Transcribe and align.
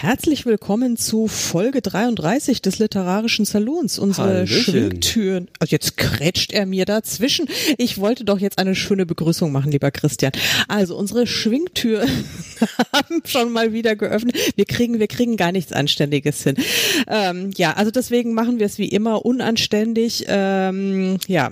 Herzlich 0.00 0.46
willkommen 0.46 0.96
zu 0.96 1.28
Folge 1.28 1.82
33 1.82 2.62
des 2.62 2.78
Literarischen 2.78 3.44
Salons. 3.44 3.98
Unsere. 3.98 4.46
Schwingtüren. 4.46 5.48
Also 5.58 5.72
jetzt 5.72 5.98
krätscht 5.98 6.52
er 6.52 6.64
mir 6.64 6.86
dazwischen. 6.86 7.46
Ich 7.76 7.98
wollte 7.98 8.24
doch 8.24 8.38
jetzt 8.38 8.58
eine 8.58 8.74
schöne 8.74 9.04
Begrüßung 9.04 9.52
machen, 9.52 9.70
lieber 9.70 9.90
Christian. 9.90 10.32
Also 10.68 10.96
unsere 10.96 11.26
Schwingtür 11.26 12.06
haben 12.94 13.20
schon 13.26 13.52
mal 13.52 13.74
wieder 13.74 13.94
geöffnet. 13.94 14.34
Wir 14.56 14.64
kriegen, 14.64 15.00
wir 15.00 15.06
kriegen 15.06 15.36
gar 15.36 15.52
nichts 15.52 15.70
Anständiges 15.70 16.44
hin. 16.44 16.54
Ähm, 17.06 17.50
ja, 17.58 17.74
also 17.74 17.90
deswegen 17.90 18.32
machen 18.32 18.58
wir 18.58 18.64
es 18.64 18.78
wie 18.78 18.88
immer 18.88 19.26
unanständig. 19.26 20.24
Ähm, 20.28 21.18
ja, 21.26 21.50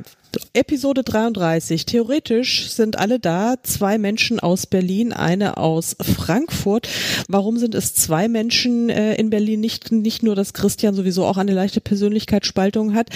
Episode 0.53 1.03
33. 1.03 1.87
Theoretisch 1.87 2.71
sind 2.71 2.99
alle 2.99 3.19
da. 3.19 3.55
Zwei 3.63 3.99
Menschen 3.99 4.41
aus 4.41 4.67
Berlin, 4.67 5.13
eine 5.13 5.57
aus 5.57 5.97
Frankfurt. 6.01 6.89
Warum 7.29 7.59
sind 7.59 7.75
es 7.75 7.95
zwei 7.95 8.29
Menschen 8.29 8.91
äh, 8.91 9.15
in 9.15 9.31
Berlin? 9.31 9.61
Nicht, 9.61 9.93
nicht 9.93 10.23
nur, 10.23 10.35
dass 10.35 10.53
Christian 10.53 10.95
sowieso 10.95 11.25
auch 11.25 11.37
eine 11.37 11.53
leichte 11.53 11.81
Persönlichkeitsspaltung 11.81 12.95
hat. 12.95 13.11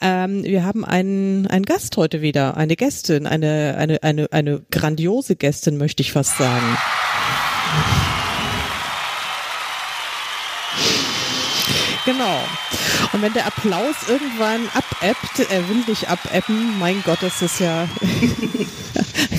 Ähm, 0.00 0.44
wir 0.44 0.64
haben 0.64 0.84
einen, 0.84 1.46
einen 1.46 1.64
Gast 1.64 1.96
heute 1.96 2.22
wieder, 2.22 2.56
eine 2.56 2.76
Gästin, 2.76 3.26
eine, 3.26 3.76
eine, 3.78 4.02
eine, 4.02 4.32
eine 4.32 4.62
grandiose 4.70 5.36
Gästin, 5.36 5.76
möchte 5.76 6.02
ich 6.02 6.12
fast 6.12 6.36
sagen. 6.38 6.76
Genau. 12.06 12.38
Und 13.12 13.20
wenn 13.20 13.32
der 13.32 13.46
Applaus 13.46 13.96
irgendwann 14.08 14.68
abebbt, 14.74 15.50
er 15.50 15.68
will 15.68 15.82
nicht 15.88 16.08
abebben, 16.08 16.78
mein 16.78 17.02
Gott, 17.04 17.18
das 17.20 17.42
ist 17.42 17.58
ja 17.58 17.88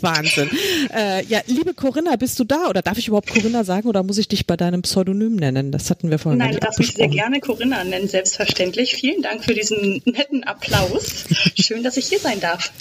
Wahnsinn. 0.00 0.50
Äh, 0.94 1.24
ja, 1.26 1.40
liebe 1.46 1.74
Corinna, 1.74 2.16
bist 2.16 2.38
du 2.38 2.44
da 2.44 2.68
oder 2.68 2.82
darf 2.82 2.98
ich 2.98 3.08
überhaupt 3.08 3.30
Corinna 3.30 3.64
sagen 3.64 3.88
oder 3.88 4.02
muss 4.02 4.18
ich 4.18 4.28
dich 4.28 4.46
bei 4.46 4.56
deinem 4.56 4.82
Pseudonym 4.82 5.36
nennen? 5.36 5.72
Das 5.72 5.90
hatten 5.90 6.10
wir 6.10 6.18
vorhin 6.18 6.38
Nein, 6.38 6.52
du 6.52 6.60
darfst 6.60 6.78
mich 6.78 6.94
sehr 6.94 7.08
gerne 7.08 7.40
Corinna 7.40 7.84
nennen, 7.84 8.08
selbstverständlich. 8.08 8.94
Vielen 8.94 9.22
Dank 9.22 9.44
für 9.44 9.54
diesen 9.54 10.02
netten 10.04 10.44
Applaus. 10.44 11.24
Schön, 11.54 11.82
dass 11.82 11.96
ich 11.96 12.06
hier 12.06 12.18
sein 12.18 12.40
darf. 12.40 12.72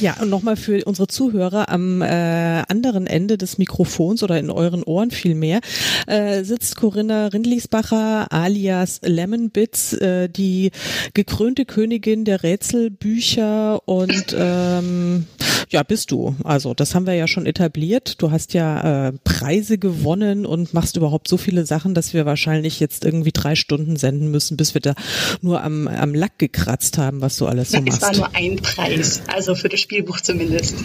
Ja, 0.00 0.16
und 0.20 0.30
nochmal 0.30 0.56
für 0.56 0.84
unsere 0.84 1.08
Zuhörer 1.08 1.68
am 1.68 2.02
äh, 2.02 2.06
anderen 2.06 3.06
Ende 3.06 3.38
des 3.38 3.58
Mikrofons 3.58 4.22
oder 4.22 4.38
in 4.38 4.50
euren 4.50 4.82
Ohren 4.82 5.10
vielmehr 5.10 5.60
äh, 6.06 6.44
sitzt 6.44 6.76
Corinna 6.76 7.28
Rindlisbacher 7.28 8.32
alias 8.32 9.00
Lemonbits, 9.02 9.92
äh, 9.94 10.28
die 10.28 10.70
gekrönte 11.14 11.64
Königin 11.64 12.24
der 12.24 12.42
Rätselbücher 12.42 13.80
und 13.86 14.34
ähm, 14.38 15.26
ja, 15.70 15.82
bist 15.82 16.05
du. 16.10 16.36
Also 16.44 16.74
das 16.74 16.94
haben 16.94 17.06
wir 17.06 17.14
ja 17.14 17.26
schon 17.26 17.46
etabliert. 17.46 18.20
Du 18.22 18.30
hast 18.30 18.54
ja 18.54 19.08
äh, 19.08 19.12
Preise 19.24 19.78
gewonnen 19.78 20.46
und 20.46 20.74
machst 20.74 20.96
überhaupt 20.96 21.28
so 21.28 21.36
viele 21.36 21.66
Sachen, 21.66 21.94
dass 21.94 22.14
wir 22.14 22.26
wahrscheinlich 22.26 22.80
jetzt 22.80 23.04
irgendwie 23.04 23.32
drei 23.32 23.54
Stunden 23.54 23.96
senden 23.96 24.30
müssen, 24.30 24.56
bis 24.56 24.74
wir 24.74 24.80
da 24.80 24.94
nur 25.42 25.62
am, 25.62 25.88
am 25.88 26.14
Lack 26.14 26.38
gekratzt 26.38 26.98
haben, 26.98 27.20
was 27.20 27.36
du 27.36 27.46
alles 27.46 27.70
so 27.70 27.78
es 27.78 27.84
machst. 27.84 28.02
war 28.02 28.16
nur 28.16 28.34
ein 28.34 28.56
Preis, 28.56 29.22
also 29.26 29.54
für 29.54 29.68
das 29.68 29.80
Spielbuch 29.80 30.20
zumindest. 30.20 30.76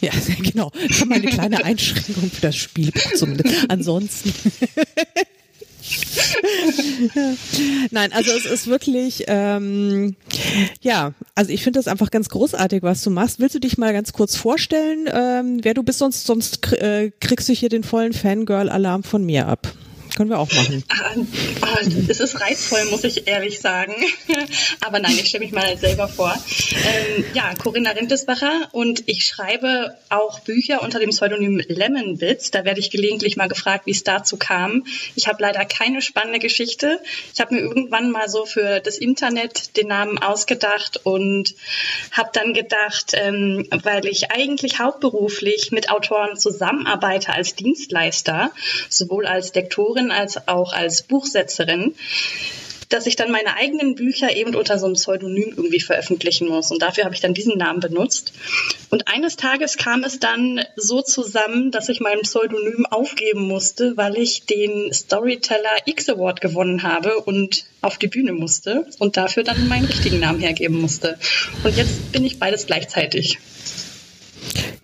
Ja, 0.00 0.12
genau. 0.42 0.70
Habe 0.98 1.08
mal 1.08 1.14
eine 1.16 1.26
kleine 1.26 1.64
Einschränkung 1.64 2.30
für 2.30 2.40
das 2.40 2.56
Spielbuch 2.56 3.14
zumindest. 3.14 3.54
Ansonsten. 3.68 4.32
Nein, 7.90 8.12
also 8.12 8.30
es 8.32 8.44
ist 8.44 8.66
wirklich, 8.66 9.24
ähm, 9.26 10.16
ja, 10.80 11.12
also 11.34 11.50
ich 11.50 11.62
finde 11.62 11.78
das 11.78 11.88
einfach 11.88 12.10
ganz 12.10 12.28
großartig, 12.28 12.82
was 12.82 13.02
du 13.02 13.10
machst. 13.10 13.40
Willst 13.40 13.54
du 13.54 13.58
dich 13.58 13.78
mal 13.78 13.92
ganz 13.92 14.12
kurz 14.12 14.36
vorstellen, 14.36 15.08
ähm, 15.12 15.58
wer 15.62 15.74
du 15.74 15.82
bist? 15.82 15.98
Sonst, 15.98 16.26
sonst 16.26 16.72
äh, 16.72 17.10
kriegst 17.20 17.48
du 17.48 17.52
hier 17.52 17.68
den 17.68 17.84
vollen 17.84 18.12
Fangirl-Alarm 18.12 19.02
von 19.02 19.24
mir 19.24 19.48
ab. 19.48 19.72
Können 20.16 20.28
wir 20.28 20.38
auch 20.38 20.52
machen. 20.52 20.84
Ah, 20.88 21.14
ah, 21.62 21.78
Es 22.08 22.20
ist 22.20 22.40
reizvoll, 22.40 22.84
muss 22.86 23.02
ich 23.04 23.26
ehrlich 23.26 23.60
sagen. 23.60 23.94
Aber 24.80 24.98
nein, 24.98 25.12
ich 25.12 25.28
stelle 25.28 25.44
mich 25.44 25.52
mal 25.52 25.78
selber 25.78 26.06
vor. 26.06 26.34
Ähm, 26.84 27.24
ja, 27.32 27.54
Corinna 27.54 27.92
Rintesbacher 27.92 28.68
und 28.72 29.04
ich 29.06 29.24
schreibe 29.24 29.94
auch 30.10 30.40
Bücher 30.40 30.82
unter 30.82 30.98
dem 30.98 31.10
Pseudonym 31.10 31.62
Lemonbits. 31.66 32.50
Da 32.50 32.64
werde 32.66 32.80
ich 32.80 32.90
gelegentlich 32.90 33.36
mal 33.36 33.48
gefragt, 33.48 33.86
wie 33.86 33.92
es 33.92 34.04
dazu 34.04 34.36
kam. 34.36 34.84
Ich 35.16 35.28
habe 35.28 35.40
leider 35.40 35.64
keine 35.64 36.02
spannende 36.02 36.40
Geschichte. 36.40 37.00
Ich 37.32 37.40
habe 37.40 37.54
mir 37.54 37.60
irgendwann 37.62 38.10
mal 38.10 38.28
so 38.28 38.44
für 38.44 38.80
das 38.80 38.98
Internet 38.98 39.78
den 39.78 39.88
Namen 39.88 40.18
ausgedacht 40.18 41.00
und 41.04 41.54
habe 42.10 42.30
dann 42.34 42.52
gedacht, 42.52 43.12
ähm, 43.14 43.66
weil 43.82 44.06
ich 44.06 44.30
eigentlich 44.30 44.78
hauptberuflich 44.78 45.72
mit 45.72 45.90
Autoren 45.90 46.36
zusammenarbeite 46.36 47.32
als 47.32 47.54
Dienstleister, 47.54 48.50
sowohl 48.90 49.26
als 49.26 49.54
Lektorin 49.54 50.01
als 50.10 50.48
auch 50.48 50.72
als 50.72 51.02
Buchsetzerin, 51.02 51.94
dass 52.92 53.06
ich 53.06 53.16
dann 53.16 53.30
meine 53.30 53.56
eigenen 53.56 53.94
Bücher 53.94 54.34
eben 54.36 54.54
unter 54.54 54.78
so 54.78 54.86
einem 54.86 54.94
Pseudonym 54.94 55.54
irgendwie 55.56 55.80
veröffentlichen 55.80 56.48
muss. 56.48 56.70
Und 56.70 56.82
dafür 56.82 57.04
habe 57.04 57.14
ich 57.14 57.20
dann 57.20 57.34
diesen 57.34 57.56
Namen 57.56 57.80
benutzt. 57.80 58.32
Und 58.90 59.08
eines 59.08 59.36
Tages 59.36 59.76
kam 59.76 60.04
es 60.04 60.20
dann 60.20 60.60
so 60.76 61.00
zusammen, 61.00 61.70
dass 61.70 61.88
ich 61.88 62.00
mein 62.00 62.20
Pseudonym 62.20 62.84
aufgeben 62.86 63.42
musste, 63.48 63.96
weil 63.96 64.18
ich 64.18 64.44
den 64.44 64.92
Storyteller 64.92 65.74
X 65.86 66.08
Award 66.10 66.40
gewonnen 66.40 66.82
habe 66.82 67.20
und 67.20 67.64
auf 67.80 67.98
die 67.98 68.08
Bühne 68.08 68.32
musste 68.32 68.86
und 68.98 69.16
dafür 69.16 69.42
dann 69.42 69.68
meinen 69.68 69.86
richtigen 69.86 70.20
Namen 70.20 70.40
hergeben 70.40 70.80
musste. 70.80 71.18
Und 71.64 71.76
jetzt 71.76 72.12
bin 72.12 72.24
ich 72.24 72.38
beides 72.38 72.66
gleichzeitig. 72.66 73.38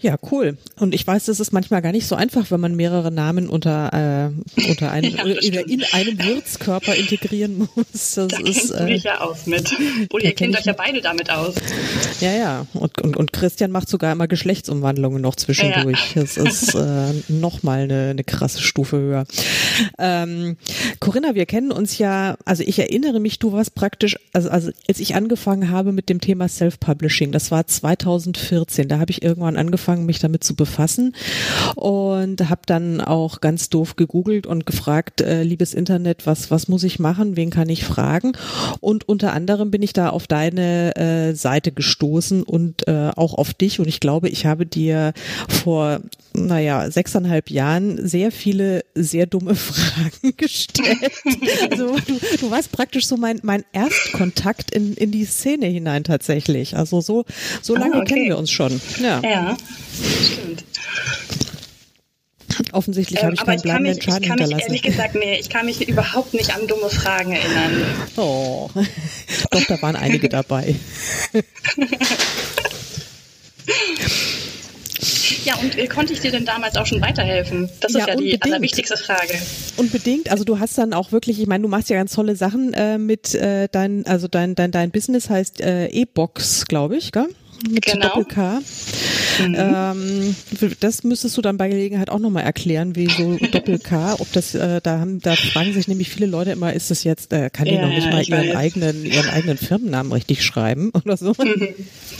Ja, 0.01 0.17
cool. 0.31 0.57
Und 0.77 0.95
ich 0.95 1.05
weiß, 1.05 1.25
das 1.25 1.41
ist 1.41 1.53
manchmal 1.53 1.83
gar 1.83 1.91
nicht 1.91 2.07
so 2.07 2.15
einfach, 2.15 2.51
wenn 2.51 2.61
man 2.61 2.77
mehrere 2.77 3.11
Namen 3.11 3.49
unter, 3.49 4.33
äh, 4.57 4.69
unter 4.69 4.93
einem, 4.93 5.11
Ja, 5.41 5.61
in, 5.61 5.85
einem 5.93 6.19
Wirtskörper 6.25 6.95
integrieren 6.95 7.59
muss. 7.75 8.15
Das 8.15 8.29
Da 8.29 8.39
ist, 8.39 8.71
äh, 8.71 8.87
dich 8.87 9.03
ja 9.05 9.21
aus 9.21 9.47
mit. 9.47 9.71
Da 9.71 9.77
ihr 10.23 10.35
kenn 10.35 10.53
kennt 10.53 10.59
euch 10.59 10.65
ja 10.67 10.73
beide 10.73 11.01
damit 11.01 11.31
aus. 11.31 11.55
Ja, 12.21 12.33
ja. 12.33 12.67
Und, 12.75 13.01
und, 13.03 13.17
und 13.17 13.33
Christian 13.33 13.71
macht 13.71 13.89
sogar 13.89 14.13
immer 14.13 14.29
Geschlechtsumwandlungen 14.29 15.21
noch 15.21 15.35
zwischendurch. 15.35 16.13
Das 16.15 16.37
ist 16.37 16.75
äh, 16.75 17.13
nochmal 17.29 17.81
eine, 17.81 18.11
eine 18.11 18.25
krasse 18.25 18.63
Stufe 18.63 18.99
höher. 18.99 19.25
Ähm, 19.99 20.57
Corinna, 21.01 21.35
wir 21.35 21.47
kennen 21.47 21.73
uns 21.73 21.99
ja, 21.99 22.37
also 22.45 22.63
ich 22.65 22.79
erinnere 22.79 23.21
mich, 23.21 23.39
du 23.39 23.53
warst 23.53 23.75
praktisch, 23.75 24.17
also, 24.33 24.49
also 24.49 24.71
als 24.89 25.01
ich 25.01 25.15
angefangen 25.15 25.71
habe 25.71 25.93
mit 25.93 26.09
dem 26.09 26.21
Thema 26.21 26.49
Self-Publishing, 26.49 27.33
das 27.33 27.51
war 27.51 27.67
2014, 27.67 28.89
da 28.89 28.99
habe 28.99 29.11
ich 29.11 29.23
irgendwann 29.23 29.47
angefangen, 29.56 30.06
mich 30.06 30.19
damit 30.19 30.44
zu 30.44 30.54
befassen 30.54 31.14
und 31.75 32.48
habe 32.48 32.62
dann 32.66 33.00
auch 33.00 33.41
ganz 33.41 33.69
doof 33.70 33.97
gegoogelt 33.97 34.47
und 34.47 34.66
gefragt, 34.66 35.20
äh, 35.20 35.42
liebes 35.42 35.75
Internet, 35.75 36.26
was, 36.26 36.50
was 36.50 36.69
muss 36.69 36.84
ich 36.84 36.98
machen, 36.98 37.36
wen 37.36 37.50
kann 37.50 37.69
ich 37.69 37.84
fragen? 37.84 38.32
Und 38.81 39.09
unter 39.09 39.32
anderem 39.32 39.70
bin 39.70 39.82
ich 39.82 39.92
da 39.92 40.10
auf 40.10 40.26
deine 40.26 40.97
äh, 40.97 41.34
Seite 41.34 41.72
gestoßen 41.72 42.42
und 42.42 42.86
äh, 42.88 43.10
auch 43.16 43.34
auf 43.34 43.54
dich 43.54 43.81
und 43.81 43.88
ich 43.88 44.00
glaube, 44.00 44.28
ich 44.28 44.47
habe 44.47 44.66
dir 44.66 45.12
vor, 45.48 46.00
naja, 46.34 46.91
sechseinhalb 46.91 47.50
Jahren 47.50 48.06
sehr 48.06 48.30
viele 48.32 48.84
sehr 48.94 49.26
dumme 49.26 49.54
Fragen 49.54 50.34
gestellt. 50.36 51.12
Also 51.70 51.97
du, 52.06 52.19
du 52.41 52.50
warst 52.50 52.72
praktisch 52.72 53.06
so 53.06 53.16
mein, 53.16 53.41
mein 53.42 53.65
Erstkontakt 53.72 54.71
in, 54.71 54.94
in 54.94 55.10
die 55.10 55.24
Szene 55.24 55.66
hinein 55.66 56.04
tatsächlich. 56.04 56.77
Also 56.77 57.01
so, 57.01 57.24
so 57.62 57.74
Ah, 57.74 57.80
lange 57.80 57.97
okay. 57.97 58.15
kennen 58.15 58.27
wir 58.27 58.39
uns 58.39 58.51
schon. 58.51 58.80
Ja, 59.03 59.21
Ja, 59.22 59.38
stimmt. 60.33 60.65
offensichtlich 62.73 63.23
habe 63.23 63.35
ich 63.35 63.41
Ähm, 63.41 63.47
aber 63.49 63.57
keinen 63.57 63.59
ich 63.59 63.63
kann 63.65 63.83
bleibenden 63.83 63.95
mich, 63.97 63.99
ich 63.99 64.05
Schaden 64.05 64.23
kann 64.29 64.37
mich 64.39 64.41
hinterlassen. 64.45 64.67
ehrlich 64.69 64.83
gesagt, 64.83 65.15
nee, 65.15 65.39
ich 65.41 65.49
kann 65.49 65.67
mich 65.67 65.89
überhaupt 65.89 66.35
nicht 66.35 66.55
an 66.55 66.67
dumme 66.67 66.91
Fragen 66.91 67.33
erinnern. 67.33 67.83
Oh, 68.17 68.69
doch, 69.51 69.65
da 69.67 69.81
waren 69.83 69.97
einige 69.97 70.29
dabei. 70.29 70.75
Ja, 75.45 75.55
und 75.57 75.79
äh, 75.79 75.87
konnte 75.87 76.13
ich 76.13 76.21
dir 76.21 76.31
denn 76.31 76.45
damals 76.45 76.77
auch 76.77 76.85
schon 76.87 77.01
weiterhelfen? 77.01 77.69
Das 77.81 77.93
Ja, 77.93 78.01
ist 78.01 78.07
ja 78.09 78.15
die 78.15 78.19
unbedingt. 78.25 78.45
allerwichtigste 78.45 78.97
Frage. 78.97 79.35
Unbedingt. 79.77 80.31
Also 80.31 80.45
du 80.45 80.59
hast 80.59 80.77
dann 80.77 80.93
auch 80.93 81.13
wirklich, 81.13 81.41
ich 81.41 81.47
meine, 81.47 81.63
du 81.63 81.69
machst 81.69 81.89
ja 81.91 81.97
ganz 81.97 82.13
tolle 82.13 82.37
Sachen 82.37 82.75
äh, 82.75 82.99
mit 82.99 83.35
äh, 83.35 83.69
dein, 83.71 84.05
also 84.07 84.29
dein, 84.29 84.55
dein, 84.55 84.71
dein 84.73 84.91
Business 84.91 85.31
heißt 85.31 85.61
äh, 85.61 85.87
E-Box, 85.89 86.67
glaube 86.67 86.97
ich, 86.97 87.13
gell? 87.13 87.29
Mit 87.71 87.85
Genau. 87.87 88.09
Doppel-K. 88.09 88.61
Mhm. 89.39 89.57
Ähm, 89.59 90.37
das 90.81 91.05
müsstest 91.05 91.37
du 91.37 91.43
dann 91.43 91.57
bei 91.57 91.69
Gelegenheit 91.69 92.11
auch 92.11 92.19
nochmal 92.19 92.45
erklären, 92.45 92.97
wie 92.97 93.07
so 93.07 93.37
Doppel-K, 93.53 94.17
ob 94.19 94.33
das, 94.33 94.55
äh, 94.55 94.81
da 94.83 95.01
haben, 95.01 95.21
da 95.21 95.37
fragen 95.37 95.73
sich 95.73 95.89
nämlich 95.89 96.09
viele 96.09 96.27
Leute 96.27 96.51
immer, 96.51 96.73
ist 96.73 96.91
das 96.91 97.05
jetzt, 97.05 97.33
äh, 97.33 97.51
kann 97.51 97.67
die 97.67 97.75
ja, 97.75 97.83
noch 97.83 97.89
nicht 97.89 98.11
mal 98.11 98.23
ihren 98.23 98.49
weiß. 98.49 98.57
eigenen, 98.57 99.05
ihren 99.05 99.31
eigenen 99.31 99.59
Firmennamen 99.59 100.13
richtig 100.13 100.45
schreiben 100.45 100.91
oder 101.05 101.17
so. 101.17 101.33
Mhm. 101.39 101.69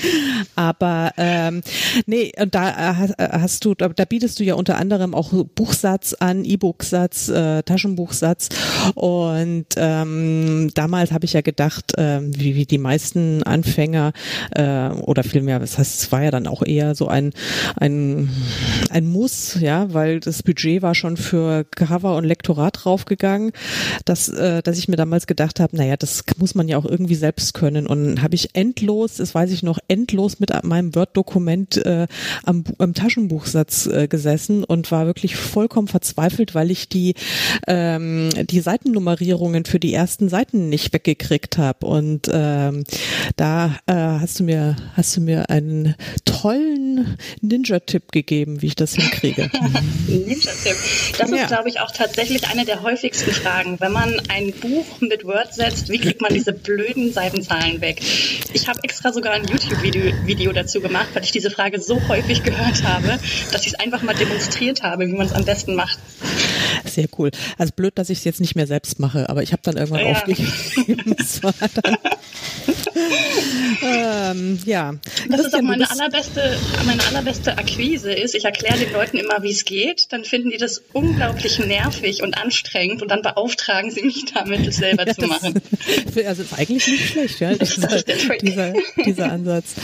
Aber 0.55 1.13
ähm, 1.17 1.63
nee, 2.07 2.33
da 2.51 2.97
hast, 2.97 3.15
hast 3.19 3.65
du, 3.65 3.75
da, 3.75 3.89
da 3.89 4.05
bietest 4.05 4.39
du 4.39 4.45
ja 4.45 4.55
unter 4.55 4.77
anderem 4.77 5.15
auch 5.15 5.33
Buchsatz 5.55 6.15
an, 6.15 6.45
E-Book-Satz, 6.45 7.29
äh, 7.29 7.63
Taschenbuchsatz. 7.63 8.49
Und 8.95 9.67
ähm, 9.77 10.71
damals 10.75 11.13
habe 11.13 11.25
ich 11.25 11.33
ja 11.33 11.41
gedacht, 11.41 11.97
äh, 11.99 12.21
wie, 12.23 12.55
wie 12.55 12.67
die 12.67 12.79
meisten 12.79 13.43
Anfänger 13.43 14.13
äh, 14.51 14.89
oder 14.89 15.25
vielmehr, 15.25 15.59
das 15.59 15.79
heißt, 15.79 16.03
es 16.03 16.13
war 16.13 16.23
ja 16.23 16.31
dann 16.31 16.47
auch 16.47 16.63
eher 16.63 16.95
so 16.95 17.08
ein, 17.09 17.33
ein, 17.77 18.31
ein 18.91 19.07
Muss, 19.07 19.59
ja, 19.61 19.93
weil 19.93 20.21
das 20.21 20.43
Budget 20.43 20.83
war 20.83 20.95
schon 20.95 21.17
für 21.17 21.65
Cover 21.65 22.17
und 22.17 22.25
Lektorat 22.25 22.85
draufgegangen, 22.85 23.53
dass, 24.05 24.29
äh, 24.29 24.63
dass 24.63 24.79
ich 24.79 24.89
mir 24.89 24.97
damals 24.97 25.27
gedacht 25.27 25.61
habe, 25.61 25.77
naja, 25.77 25.97
das 25.97 26.25
muss 26.39 26.55
man 26.55 26.69
ja 26.69 26.77
auch 26.77 26.85
irgendwie 26.85 27.15
selbst 27.15 27.55
können. 27.55 27.87
Und 27.87 28.23
habe 28.23 28.35
ich 28.35 28.55
endlos, 28.55 29.17
das 29.17 29.35
weiß 29.35 29.51
ich 29.51 29.63
noch, 29.63 29.79
endlos 29.89 30.41
mit 30.41 30.51
meinem 30.65 30.95
Word-Dokument 30.95 31.77
äh, 31.85 32.07
am, 32.45 32.65
am 32.79 32.95
Taschenbuchsatz 32.95 33.87
äh, 33.87 34.09
gesessen 34.09 34.65
und 34.65 34.91
war 34.91 35.07
wirklich 35.07 35.37
vollkommen 35.37 35.89
verzweifelt, 35.89 36.55
weil 36.55 36.71
ich 36.71 36.89
die, 36.89 37.15
ähm, 37.67 38.31
die 38.49 38.61
Seitennummerierungen 38.61 39.65
für 39.65 39.79
die 39.79 39.95
ersten 39.95 40.29
Seiten 40.29 40.69
nicht 40.69 40.93
weggekriegt 40.93 41.59
habe. 41.59 41.87
Und 41.87 42.29
ähm, 42.33 42.85
da 43.37 43.77
äh, 43.87 43.95
hast 43.95 44.41
du 44.41 44.45
mir, 44.45 44.77
hast 44.95 45.17
du 45.17 45.21
mir 45.21 45.51
einen 45.51 45.95
tollen 46.25 46.98
Ninja-Tipp 47.41 48.13
gegeben, 48.13 48.63
wie 48.63 48.67
ich 48.67 48.77
das 48.77 48.95
hinkriege. 48.95 49.51
Ninja-Tipp. 50.09 50.77
Das 51.19 51.31
ja. 51.31 51.37
ist, 51.37 51.49
glaube 51.49 51.69
ich, 51.69 51.81
auch 51.81 51.91
tatsächlich 51.91 52.49
eine 52.49 52.65
der 52.65 52.83
häufigsten 52.83 53.33
Fragen. 53.33 53.79
Wenn 53.81 53.93
man 53.93 54.21
ein 54.29 54.53
Buch 54.53 55.01
mit 55.01 55.25
Word 55.25 55.55
setzt, 55.55 55.89
wie 55.89 55.99
kriegt 55.99 56.21
man 56.21 56.33
diese 56.33 56.53
blöden 56.53 57.13
Seitenzahlen 57.13 57.81
weg? 57.81 58.01
Ich 58.53 58.69
habe 58.69 58.81
extra 58.83 59.13
sogar 59.13 59.33
ein 59.33 59.47
YouTube-Video 59.47 60.13
Video 60.25 60.53
dazu 60.53 60.81
gemacht, 60.81 61.09
weil 61.15 61.25
ich 61.25 61.33
diese 61.33 61.51
Frage 61.51 61.81
so 61.81 62.01
häufig 62.09 62.43
gehört 62.43 62.83
habe, 62.85 63.19
dass 63.53 63.63
ich 63.63 63.73
es 63.73 63.75
einfach 63.75 64.03
mal 64.03 64.15
demonstriert 64.15 64.83
habe, 64.83 65.07
wie 65.07 65.13
man 65.13 65.27
es 65.27 65.33
am 65.33 65.45
besten 65.45 65.75
macht. 65.75 65.99
Sehr 66.85 67.09
cool. 67.19 67.31
Also 67.57 67.73
blöd, 67.75 67.93
dass 67.97 68.11
ich 68.11 68.19
es 68.19 68.25
jetzt 68.25 68.41
nicht 68.41 68.57
mehr 68.57 68.67
selbst 68.67 68.99
mache, 68.99 69.29
aber 69.29 69.43
ich 69.43 69.53
habe 69.53 69.63
dann 69.65 69.77
irgendwann 69.77 70.07
ja. 70.07 70.13
aufgegeben. 70.13 70.53
das 73.09 74.33
ähm, 74.33 74.59
ja. 74.65 74.95
Das 75.29 75.41
ist 75.41 75.55
auch 75.55 75.63
meine 75.63 75.91
allerbeste, 75.91 76.59
meine 76.85 77.05
allerbeste 77.07 77.57
Akquise 77.59 78.13
ist, 78.13 78.35
ich 78.35 78.45
erkläre 78.45 78.79
den 78.79 78.93
Leuten 78.93 79.19
immer, 79.19 79.43
wie 79.43 79.51
es 79.51 79.65
geht, 79.65 80.13
dann 80.13 80.25
finden 80.25 80.51
die 80.51 80.57
das 80.57 80.83
unglaublich 80.93 81.59
nervig 81.59 82.23
und 82.23 82.37
anstrengend 82.37 83.03
und 83.03 83.09
dann 83.09 83.23
beauftragen 83.23 83.91
sie 83.91 84.03
mich 84.03 84.25
damit, 84.33 84.67
es 84.67 84.77
selber 84.77 85.07
ja, 85.07 85.15
zu 85.15 85.27
machen. 85.27 85.55
also 86.27 86.43
ist 86.43 86.59
eigentlich 86.59 86.87
nicht 86.87 87.09
schlecht, 87.09 87.41
ja, 87.41 87.55
dieser, 87.55 88.03
dieser, 88.41 88.73
dieser 89.05 89.33
Ansatz. 89.33 89.75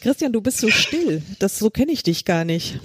Christian, 0.00 0.32
du 0.32 0.40
bist 0.40 0.58
so 0.58 0.70
still. 0.70 1.22
Das 1.38 1.58
so 1.58 1.70
kenne 1.70 1.92
ich 1.92 2.02
dich 2.02 2.24
gar 2.24 2.44
nicht. 2.44 2.78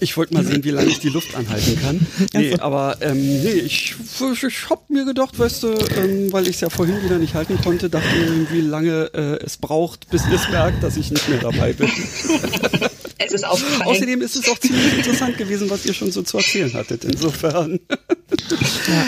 Ich 0.00 0.16
wollte 0.16 0.34
mal 0.34 0.44
sehen, 0.44 0.64
wie 0.64 0.70
lange 0.70 0.88
ich 0.88 1.00
die 1.00 1.08
Luft 1.08 1.34
anhalten 1.34 1.78
kann. 1.80 2.06
Nee, 2.32 2.52
also. 2.52 2.62
aber 2.62 2.98
ähm, 3.00 3.42
nee, 3.42 3.50
ich, 3.50 3.94
ich 4.30 4.70
hab 4.70 4.90
mir 4.90 5.04
gedacht, 5.04 5.38
weißt 5.38 5.62
du, 5.62 5.74
ähm, 5.96 6.32
weil 6.32 6.44
ich 6.44 6.56
es 6.56 6.60
ja 6.60 6.70
vorhin 6.70 7.02
wieder 7.02 7.18
nicht 7.18 7.34
halten 7.34 7.58
konnte, 7.62 7.88
dachte 7.88 8.06
ich, 8.16 8.52
wie 8.52 8.63
lange 8.68 9.10
äh, 9.14 9.44
es 9.44 9.56
braucht, 9.56 10.10
bis 10.10 10.26
ihr 10.26 10.34
es 10.34 10.48
merkt, 10.48 10.82
dass 10.82 10.96
ich 10.96 11.10
nicht 11.10 11.28
mehr 11.28 11.40
dabei 11.40 11.72
bin. 11.72 11.90
es 13.18 13.32
ist 13.32 13.44
aufgefallen. 13.44 13.82
Außerdem 13.82 14.22
ist 14.22 14.36
es 14.36 14.48
auch 14.48 14.58
ziemlich 14.58 14.98
interessant 14.98 15.38
gewesen, 15.38 15.70
was 15.70 15.86
ihr 15.86 15.94
schon 15.94 16.10
so 16.10 16.22
zu 16.22 16.38
erzählen 16.38 16.72
hattet. 16.72 17.04
Insofern. 17.04 17.80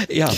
ja. 0.09 0.33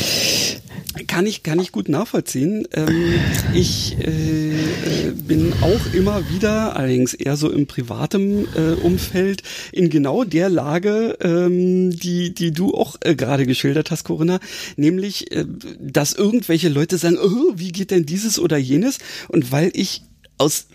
Kann 1.06 1.26
ich, 1.26 1.42
kann 1.42 1.60
ich 1.60 1.70
gut 1.70 1.88
nachvollziehen. 1.88 2.66
Ähm, 2.72 3.14
ich 3.54 3.96
äh, 4.00 4.08
äh, 4.08 5.10
bin 5.12 5.52
auch 5.60 5.94
immer 5.94 6.28
wieder, 6.30 6.76
allerdings 6.76 7.14
eher 7.14 7.36
so 7.36 7.50
im 7.50 7.66
privaten 7.66 8.48
äh, 8.56 8.72
Umfeld, 8.82 9.42
in 9.70 9.90
genau 9.90 10.24
der 10.24 10.48
Lage, 10.48 11.16
ähm, 11.20 11.90
die, 11.90 12.34
die 12.34 12.50
du 12.52 12.74
auch 12.74 12.96
äh, 13.00 13.14
gerade 13.14 13.46
geschildert 13.46 13.90
hast, 13.90 14.04
Corinna, 14.04 14.40
nämlich, 14.76 15.30
äh, 15.30 15.44
dass 15.78 16.14
irgendwelche 16.14 16.68
Leute 16.68 16.98
sagen, 16.98 17.18
oh, 17.22 17.52
wie 17.54 17.70
geht 17.70 17.90
denn 17.90 18.06
dieses 18.06 18.38
oder 18.38 18.56
jenes? 18.56 18.98
Und 19.28 19.52
weil 19.52 19.70
ich 19.74 20.02
aus, 20.38 20.66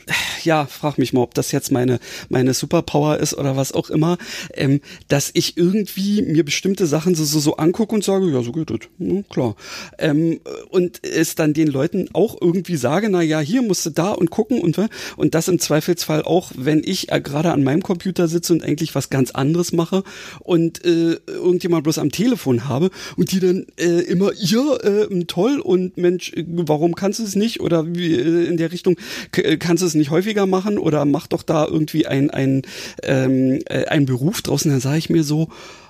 ja, 0.44 0.66
frag 0.66 0.98
mich 0.98 1.14
mal, 1.14 1.22
ob 1.22 1.34
das 1.34 1.52
jetzt 1.52 1.72
meine, 1.72 2.00
meine 2.30 2.54
Superpower 2.54 3.18
ist 3.18 3.34
oder 3.34 3.56
was 3.56 3.72
auch 3.72 3.90
immer, 3.90 4.18
ähm, 4.54 4.82
dass 5.08 5.32
ich 5.34 5.58
irgendwie 5.58 6.22
mir 6.22 6.44
bestimmte 6.44 6.86
Sachen 6.86 7.16
so, 7.16 7.24
so, 7.24 7.40
so 7.40 7.58
angucke 7.58 7.96
und 7.96 8.04
sage, 8.04 8.30
ja, 8.30 8.42
so 8.44 8.52
geht 8.52 8.70
es, 8.70 8.80
ja, 9.00 9.22
klar. 9.30 9.56
Ähm, 9.98 10.40
und 10.70 11.04
es 11.04 11.36
dann 11.36 11.54
den 11.54 11.68
Leuten 11.68 12.10
auch 12.14 12.40
irgendwie 12.40 12.76
sage, 12.76 13.10
na 13.10 13.22
ja, 13.22 13.40
hier 13.40 13.62
musst 13.62 13.86
du 13.86 13.90
da 13.90 14.12
und 14.12 14.30
gucken 14.30 14.60
und, 14.60 14.78
und 15.16 15.36
das 15.36 15.48
im 15.48 15.60
Zweifelsfall 15.60 16.24
auch, 16.24 16.52
wenn 16.56 16.82
ich 16.84 17.12
äh, 17.12 17.22
gerade 17.22 17.52
an 17.52 17.64
meinem 17.64 17.82
Computer 17.82 18.28
sitze 18.28 18.54
und 18.54 18.64
eigentlich 18.64 18.96
was 18.96 19.10
ganz 19.10 19.32
anderes 19.32 19.72
mache 19.72 20.04
und 20.42 20.84
äh, 20.86 21.18
irgendjemand 21.28 21.84
bloß 21.84 22.00
am 22.00 22.12
Telefon 22.12 22.68
habe 22.68 22.90
und 23.16 23.32
die 23.32 23.40
dann 23.40 23.66
äh, 23.78 24.02
immer, 24.02 24.32
ja, 24.36 24.76
äh, 24.78 25.24
toll 25.26 25.60
und 25.60 25.98
Mensch, 25.98 26.34
warum 26.36 26.96
kannst 26.96 27.20
du 27.20 27.24
es 27.24 27.36
nicht 27.36 27.62
oder 27.62 27.96
wie, 27.96 28.14
äh, 28.14 28.46
in 28.46 28.58
der 28.58 28.72
Richtung, 28.72 28.98
äh, 29.38 29.53
kannst 29.58 29.84
du 29.84 29.88
es 29.88 29.94
nicht 29.94 30.10
häufiger 30.10 30.46
machen 30.46 30.78
oder 30.78 31.06
mach 31.06 31.28
doch 31.28 31.44
da 31.44 31.66
irgendwie 31.66 32.08
ein, 32.08 32.30
ein, 32.30 32.64
ähm, 33.04 33.60
äh, 33.66 33.86
ein 33.86 34.06
Beruf 34.06 34.42
draußen, 34.42 34.72
dann 34.72 34.80
sage 34.80 34.98
ich 34.98 35.10
mir 35.10 35.24
so, 35.24 35.50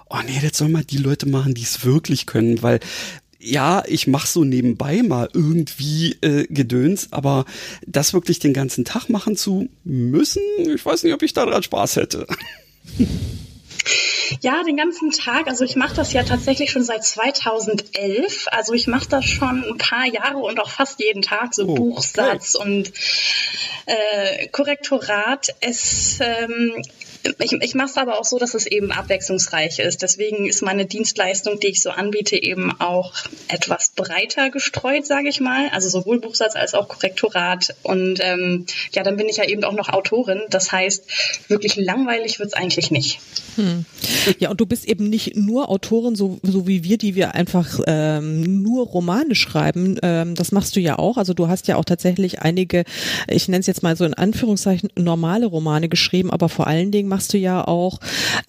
oh 0.09 0.17
nee, 0.25 0.39
das 0.41 0.57
soll 0.57 0.69
mal 0.69 0.83
die 0.83 0.97
Leute 0.97 1.27
machen, 1.27 1.53
die 1.53 1.63
es 1.63 1.85
wirklich 1.85 2.25
können, 2.25 2.61
weil 2.61 2.79
ja, 3.39 3.83
ich 3.87 4.07
mach 4.07 4.25
so 4.25 4.45
nebenbei 4.45 5.03
mal 5.03 5.29
irgendwie 5.33 6.15
äh, 6.21 6.45
Gedöns, 6.47 7.09
aber 7.11 7.45
das 7.85 8.13
wirklich 8.13 8.39
den 8.39 8.53
ganzen 8.53 8.85
Tag 8.85 9.09
machen 9.09 9.35
zu 9.35 9.67
müssen, 9.83 10.41
ich 10.57 10.85
weiß 10.85 11.03
nicht, 11.03 11.13
ob 11.13 11.21
ich 11.23 11.33
daran 11.33 11.61
Spaß 11.61 11.97
hätte. 11.97 12.25
Ja, 14.41 14.63
den 14.63 14.77
ganzen 14.77 15.11
Tag. 15.11 15.47
Also 15.47 15.63
ich 15.65 15.75
mache 15.75 15.95
das 15.95 16.13
ja 16.13 16.23
tatsächlich 16.23 16.71
schon 16.71 16.83
seit 16.83 17.03
2011. 17.03 18.47
Also 18.51 18.73
ich 18.73 18.87
mache 18.87 19.09
das 19.09 19.25
schon 19.25 19.63
ein 19.63 19.77
paar 19.77 20.05
Jahre 20.05 20.37
und 20.37 20.59
auch 20.59 20.69
fast 20.69 20.99
jeden 20.99 21.21
Tag 21.21 21.53
so 21.53 21.63
oh, 21.63 21.75
Buchsatz 21.75 22.55
okay. 22.55 22.65
und 22.65 22.93
äh, 23.85 24.47
Korrektorat. 24.47 25.55
Es 25.59 26.19
ähm, 26.21 26.81
ich, 27.39 27.53
ich 27.53 27.75
mache 27.75 27.89
es 27.89 27.97
aber 27.97 28.19
auch 28.19 28.25
so, 28.25 28.37
dass 28.37 28.53
es 28.53 28.65
eben 28.65 28.91
abwechslungsreich 28.91 29.79
ist. 29.79 30.01
Deswegen 30.01 30.45
ist 30.45 30.61
meine 30.61 30.85
Dienstleistung, 30.85 31.59
die 31.59 31.67
ich 31.67 31.81
so 31.81 31.89
anbiete, 31.89 32.41
eben 32.41 32.71
auch 32.79 33.13
etwas 33.47 33.91
breiter 33.95 34.49
gestreut, 34.49 35.05
sage 35.05 35.29
ich 35.29 35.39
mal. 35.39 35.69
Also 35.71 35.89
sowohl 35.89 36.19
Buchsatz 36.19 36.55
als 36.55 36.73
auch 36.73 36.87
Korrektorat. 36.87 37.75
Und 37.83 38.19
ähm, 38.21 38.65
ja, 38.93 39.03
dann 39.03 39.15
bin 39.15 39.29
ich 39.29 39.37
ja 39.37 39.45
eben 39.45 39.63
auch 39.63 39.73
noch 39.73 39.89
Autorin. 39.89 40.41
Das 40.49 40.71
heißt, 40.71 41.05
wirklich 41.47 41.75
langweilig 41.77 42.39
wird's 42.39 42.53
eigentlich 42.53 42.91
nicht. 42.91 43.19
Hm. 43.55 43.85
Ja, 44.39 44.49
und 44.49 44.59
du 44.59 44.65
bist 44.65 44.85
eben 44.85 45.09
nicht 45.09 45.35
nur 45.35 45.69
Autorin, 45.69 46.15
so, 46.15 46.39
so 46.43 46.67
wie 46.67 46.83
wir, 46.83 46.97
die 46.97 47.15
wir 47.15 47.35
einfach 47.35 47.79
ähm, 47.87 48.61
nur 48.61 48.85
Romane 48.87 49.35
schreiben. 49.35 49.97
Ähm, 50.01 50.35
das 50.35 50.51
machst 50.51 50.75
du 50.75 50.81
ja 50.81 50.99
auch. 50.99 51.17
Also 51.17 51.33
du 51.33 51.47
hast 51.47 51.67
ja 51.67 51.77
auch 51.77 51.85
tatsächlich 51.85 52.41
einige, 52.41 52.83
ich 53.29 53.47
nenne 53.47 53.61
es 53.61 53.67
jetzt 53.67 53.83
mal 53.83 53.95
so 53.95 54.03
in 54.03 54.13
Anführungszeichen, 54.13 54.89
normale 54.97 55.45
Romane 55.45 55.87
geschrieben, 55.87 56.31
aber 56.31 56.49
vor 56.49 56.67
allen 56.67 56.91
Dingen 56.91 57.12
machst 57.13 57.31
du 57.31 57.37
ja 57.37 57.67
auch 57.67 57.99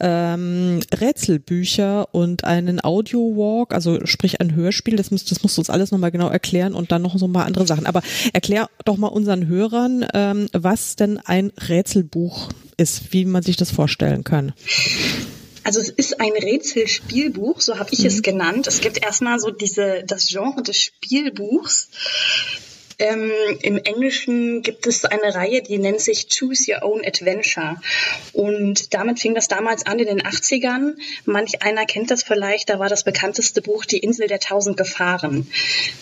ähm, 0.00 0.80
Rätselbücher 0.98 2.14
und 2.14 2.44
einen 2.44 2.82
Audio-Walk, 2.82 3.74
also 3.74 4.06
sprich 4.06 4.40
ein 4.40 4.54
Hörspiel. 4.54 4.96
Das, 4.96 5.10
musst, 5.10 5.30
das 5.30 5.42
musst 5.42 5.58
du 5.58 5.60
uns 5.60 5.68
alles 5.68 5.90
nochmal 5.90 6.10
genau 6.10 6.30
erklären 6.30 6.72
und 6.72 6.90
dann 6.90 7.02
noch 7.02 7.18
so 7.18 7.26
ein 7.26 7.32
paar 7.34 7.44
andere 7.44 7.66
Sachen. 7.66 7.84
Aber 7.84 8.00
erklär 8.32 8.70
doch 8.86 8.96
mal 8.96 9.08
unseren 9.08 9.48
Hörern, 9.48 10.06
ähm, 10.14 10.48
was 10.54 10.96
denn 10.96 11.18
ein 11.18 11.52
Rätselbuch 11.68 12.48
ist, 12.78 13.12
wie 13.12 13.26
man 13.26 13.42
sich 13.42 13.58
das 13.58 13.70
vorstellen 13.70 14.24
kann. 14.24 14.54
Also 15.62 15.80
es 15.80 15.90
ist 15.90 16.22
ein 16.22 16.32
Rätselspielbuch, 16.32 17.60
so 17.60 17.78
habe 17.78 17.90
ich 17.92 18.00
mhm. 18.00 18.06
es 18.06 18.22
genannt. 18.22 18.66
Es 18.66 18.80
gibt 18.80 19.04
erstmal 19.04 19.38
so 19.40 19.50
diese 19.50 20.04
das 20.06 20.28
Genre 20.28 20.62
des 20.62 20.78
Spielbuchs. 20.78 21.90
Ähm, 22.98 23.30
Im 23.62 23.78
Englischen 23.78 24.62
gibt 24.62 24.86
es 24.86 25.04
eine 25.04 25.34
Reihe, 25.34 25.62
die 25.62 25.78
nennt 25.78 26.00
sich 26.00 26.28
Choose 26.28 26.72
Your 26.72 26.82
Own 26.82 27.04
Adventure. 27.04 27.76
Und 28.32 28.94
damit 28.94 29.20
fing 29.20 29.34
das 29.34 29.48
damals 29.48 29.86
an 29.86 29.98
in 29.98 30.06
den 30.06 30.22
80ern. 30.22 30.94
Manch 31.24 31.62
einer 31.62 31.86
kennt 31.86 32.10
das 32.10 32.22
vielleicht, 32.22 32.70
da 32.70 32.78
war 32.78 32.88
das 32.88 33.04
bekannteste 33.04 33.62
Buch 33.62 33.84
Die 33.84 33.98
Insel 33.98 34.28
der 34.28 34.38
tausend 34.38 34.76
Gefahren. 34.76 35.48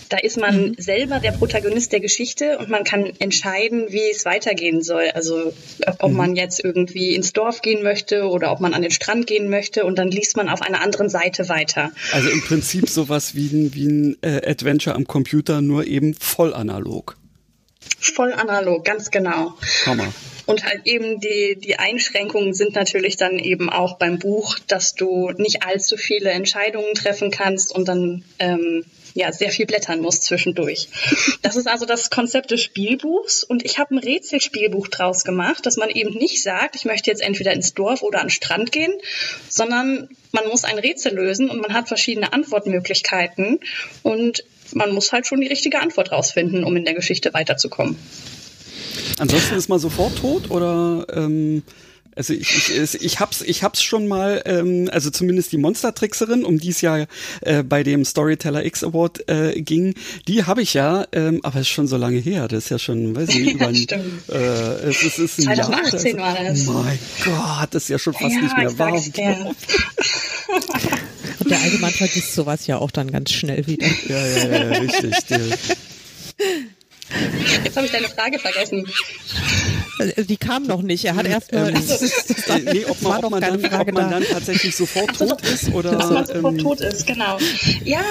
Da 0.09 0.19
ist 0.19 0.39
man 0.39 0.69
mhm. 0.69 0.75
selber 0.79 1.21
der 1.21 1.33
Protagonist 1.33 1.93
der 1.93 2.01
Geschichte 2.01 2.59
und 2.59 2.69
man 2.69 2.85
kann 2.85 3.13
entscheiden, 3.19 3.87
wie 3.89 4.11
es 4.11 4.25
weitergehen 4.25 4.83
soll. 4.83 5.11
Also 5.15 5.53
ob 5.99 6.11
mhm. 6.11 6.17
man 6.17 6.37
jetzt 6.37 6.63
irgendwie 6.63 7.15
ins 7.15 7.33
Dorf 7.33 7.63
gehen 7.63 7.83
möchte 7.83 8.29
oder 8.29 8.53
ob 8.53 8.61
man 8.61 8.75
an 8.75 8.83
den 8.83 8.91
Strand 8.91 9.27
gehen 9.27 9.49
möchte 9.49 9.85
und 9.85 9.99
dann 9.99 10.11
liest 10.11 10.37
man 10.37 10.49
auf 10.49 10.61
einer 10.61 10.83
anderen 10.83 11.09
Seite 11.09 11.49
weiter. 11.49 11.91
Also 12.13 12.29
im 12.29 12.43
Prinzip 12.43 12.89
sowas 12.89 13.35
wie 13.35 13.49
ein, 13.49 13.75
wie 13.75 13.87
ein 13.87 14.17
äh, 14.21 14.51
Adventure 14.51 14.95
am 14.95 15.07
Computer, 15.07 15.63
nur 15.63 15.87
eben 15.87 16.15
voll 16.15 16.53
analog 16.53 16.82
analog. 16.83 17.17
Voll 17.99 18.33
analog, 18.33 18.85
ganz 18.85 19.11
genau. 19.11 19.55
Hammer. 19.87 20.13
Und 20.47 20.65
halt 20.65 20.83
eben 20.87 21.21
die, 21.21 21.57
die 21.57 21.79
Einschränkungen 21.79 22.53
sind 22.53 22.75
natürlich 22.75 23.17
dann 23.17 23.39
eben 23.39 23.71
auch 23.71 23.97
beim 23.99 24.19
Buch, 24.19 24.59
dass 24.67 24.95
du 24.95 25.31
nicht 25.37 25.63
allzu 25.65 25.97
viele 25.97 26.31
Entscheidungen 26.31 26.95
treffen 26.95 27.31
kannst 27.31 27.73
und 27.73 27.87
dann 27.87 28.25
ähm, 28.41 28.85
ja 29.15 29.31
sehr 29.33 29.51
viel 29.51 29.67
blättern 29.67 30.01
musst 30.01 30.25
zwischendurch. 30.25 30.89
Das 31.43 31.55
ist 31.55 31.69
also 31.69 31.87
das 31.87 32.11
Konzept 32.11 32.51
des 32.51 32.61
Spielbuchs 32.61 33.45
und 33.45 33.65
ich 33.65 33.79
habe 33.79 33.95
ein 33.95 33.99
Rätselspielbuch 33.99 34.89
draus 34.89 35.23
gemacht, 35.23 35.65
dass 35.65 35.77
man 35.77 35.91
eben 35.91 36.15
nicht 36.15 36.43
sagt, 36.43 36.75
ich 36.75 36.85
möchte 36.85 37.11
jetzt 37.11 37.23
entweder 37.23 37.53
ins 37.53 37.75
Dorf 37.75 38.03
oder 38.03 38.19
an 38.21 38.27
den 38.27 38.31
Strand 38.31 38.73
gehen, 38.73 38.93
sondern 39.49 40.09
man 40.33 40.49
muss 40.49 40.65
ein 40.65 40.79
Rätsel 40.79 41.15
lösen 41.15 41.51
und 41.51 41.61
man 41.61 41.73
hat 41.73 41.87
verschiedene 41.87 42.33
Antwortmöglichkeiten 42.33 43.61
und 44.03 44.45
man 44.75 44.93
muss 44.93 45.13
halt 45.13 45.27
schon 45.27 45.41
die 45.41 45.49
richtige 45.49 45.81
Antwort 45.81 46.13
rausfinden, 46.13 46.65
um 46.65 46.77
in 46.77 46.85
der 46.85 46.95
Geschichte 46.95 47.35
weiterzukommen. 47.35 47.97
Ansonsten 49.19 49.57
ist 49.57 49.69
man 49.69 49.79
sofort 49.79 50.19
tot 50.19 50.51
oder 50.51 51.07
ähm, 51.13 51.63
also 52.15 52.35
ich, 52.35 52.77
ich, 52.77 53.03
ich 53.03 53.21
hab's, 53.21 53.41
ich 53.41 53.63
hab's 53.63 53.83
schon 53.83 54.07
mal, 54.07 54.43
ähm, 54.45 54.91
also 54.93 55.09
zumindest 55.11 55.51
die 55.53 55.57
Monster-Trickserin, 55.57 56.45
um 56.45 56.59
die 56.59 56.69
es 56.69 56.83
ja 56.83 57.07
äh, 57.41 57.63
bei 57.63 57.83
dem 57.83 58.05
Storyteller 58.05 58.67
X 58.67 58.85
Award 58.85 59.27
äh, 59.29 59.63
ging, 59.63 59.95
die 60.29 60.45
habe 60.45 60.61
ich 60.63 60.75
ja, 60.75 61.07
ähm, 61.13 61.41
aber 61.43 61.57
es 61.57 61.63
ist 61.63 61.69
schon 61.69 61.89
so 61.89 61.97
lange 61.97 62.19
her, 62.19 62.49
das 62.49 62.65
ist 62.65 62.71
ja 62.71 62.79
schon, 62.79 63.17
weiß 63.17 63.31
ich 63.31 63.39
nicht, 63.39 63.55
über 63.55 63.69
ein, 63.69 63.75
äh, 64.29 64.35
es, 64.89 65.03
ist, 65.03 65.19
es 65.19 65.39
ist 65.39 65.49
ein 65.49 65.57
2018 65.57 66.19
Jahr, 66.19 66.35
war 66.35 66.45
das. 66.45 66.67
Mein 66.67 66.99
Gott, 67.25 67.69
das 67.71 67.85
ist 67.85 67.89
ja 67.89 67.99
schon 67.99 68.13
fast 68.13 68.35
ja, 68.35 68.43
nicht 68.43 68.57
mehr 68.57 68.79
wahr. 68.79 68.93
Und 71.39 71.51
der 71.51 71.61
alte 71.61 71.79
Mann 71.79 71.93
vergisst 71.93 72.35
sowas 72.35 72.67
ja 72.67 72.79
auch 72.79 72.91
dann 72.91 73.11
ganz 73.11 73.33
schnell 73.33 73.67
wieder. 73.67 73.87
Ja, 74.09 74.27
ja, 74.27 74.49
ja, 74.49 74.79
richtig. 74.79 75.15
Jetzt 77.65 77.77
habe 77.77 77.87
ich 77.87 77.93
deine 77.93 78.09
Frage 78.09 78.39
vergessen. 78.39 78.87
Äh, 79.99 80.25
die 80.25 80.37
kam 80.37 80.65
noch 80.65 80.83
nicht. 80.83 81.05
Er 81.05 81.15
hat 81.17 81.27
erst 81.27 81.53
mal. 81.53 81.71
Ähm, 81.71 81.77
äh, 82.67 82.73
nee, 82.73 82.85
ob 82.87 83.01
man, 83.03 83.25
ob 83.25 83.31
man, 83.31 83.41
dann, 83.41 83.65
ob 83.65 83.93
man 83.93 84.11
dann, 84.11 84.25
tatsächlich 84.25 84.75
sofort 84.75 85.17
so, 85.17 85.27
tot 85.27 85.43
ist 85.43 85.73
oder. 85.73 85.93
Dass 85.93 86.11
man 86.11 86.27
sofort 86.27 86.55
ähm, 86.55 86.59
tot 86.59 86.81
ist, 86.81 87.07
genau. 87.07 87.39
Ja, 87.85 88.03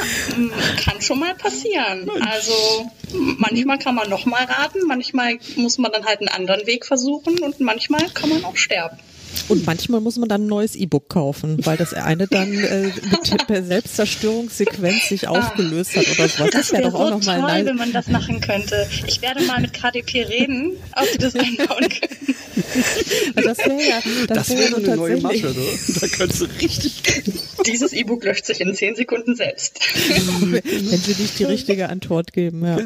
kann 0.83 1.01
schon 1.01 1.19
mal 1.19 1.35
passieren. 1.35 2.09
Also 2.29 2.91
manchmal 3.37 3.79
kann 3.79 3.95
man 3.95 4.09
noch 4.09 4.25
mal 4.25 4.43
raten, 4.43 4.79
manchmal 4.87 5.37
muss 5.55 5.77
man 5.77 5.91
dann 5.91 6.05
halt 6.05 6.19
einen 6.19 6.29
anderen 6.29 6.65
Weg 6.67 6.85
versuchen 6.85 7.39
und 7.39 7.59
manchmal 7.59 8.09
kann 8.13 8.29
man 8.29 8.43
auch 8.45 8.57
sterben. 8.57 8.97
Und 9.47 9.65
manchmal 9.65 10.01
muss 10.01 10.17
man 10.17 10.29
dann 10.29 10.45
ein 10.45 10.47
neues 10.47 10.75
E-Book 10.75 11.09
kaufen, 11.09 11.65
weil 11.65 11.77
das 11.77 11.93
eine 11.93 12.27
dann 12.27 12.53
äh, 12.53 12.91
mit 13.31 13.49
der 13.49 13.63
Selbstzerstörungssequenz 13.63 15.09
sich 15.09 15.27
ah. 15.27 15.31
aufgelöst 15.31 15.95
hat 15.95 16.05
oder 16.05 16.27
sowas. 16.27 16.49
Das, 16.51 16.51
das 16.51 16.71
wäre 16.73 16.83
doch 16.83 16.93
auch 16.93 17.09
so 17.09 17.17
noch 17.17 17.25
mal 17.25 17.41
toll, 17.41 17.65
wenn 17.65 17.75
man 17.75 17.91
das 17.91 18.07
machen 18.07 18.41
könnte. 18.41 18.87
Ich 19.07 19.21
werde 19.21 19.43
mal 19.45 19.61
mit 19.61 19.73
KDP 19.73 20.23
reden, 20.23 20.73
ob 20.95 21.05
sie 21.07 21.17
das 21.17 21.35
einbauen 21.35 21.89
können. 21.89 22.35
Das 23.35 23.57
wäre 23.59 23.81
ja, 23.81 24.01
das, 24.27 24.47
das 24.47 24.49
wäre 24.57 24.75
eine 24.75 24.95
neue 24.95 25.21
Masche, 25.21 25.47
ne? 25.47 25.65
Da 25.99 26.07
könntest 26.07 26.41
du 26.41 26.45
richtig. 26.61 27.01
Dieses 27.65 27.93
E-Book 27.93 28.23
löscht 28.23 28.45
sich 28.45 28.61
in 28.61 28.73
zehn 28.75 28.95
Sekunden 28.95 29.35
selbst. 29.35 29.79
wenn 30.41 30.99
sie 30.99 31.21
nicht 31.21 31.39
die 31.39 31.43
richtige 31.43 31.89
Antwort 31.89 32.33
geben, 32.33 32.65
ja. 32.65 32.77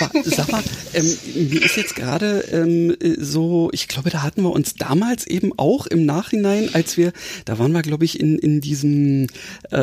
Aber 0.00 0.10
sag 0.24 0.50
mal, 0.50 0.62
ähm, 0.94 1.18
mir 1.34 1.62
ist 1.62 1.76
jetzt 1.76 1.96
gerade 1.96 2.44
ähm, 2.52 2.96
so, 3.18 3.70
ich 3.72 3.88
glaube, 3.88 4.10
da 4.10 4.22
hatten 4.22 4.42
wir 4.42 4.50
uns 4.50 4.74
damals 4.74 5.26
eben 5.26 5.49
auch 5.56 5.86
im 5.86 6.04
Nachhinein, 6.04 6.70
als 6.72 6.96
wir, 6.96 7.12
da 7.44 7.58
waren 7.58 7.72
wir, 7.72 7.82
glaube 7.82 8.04
ich, 8.04 8.20
in, 8.20 8.38
in 8.38 8.60
diesem, 8.60 9.26
äh, 9.70 9.76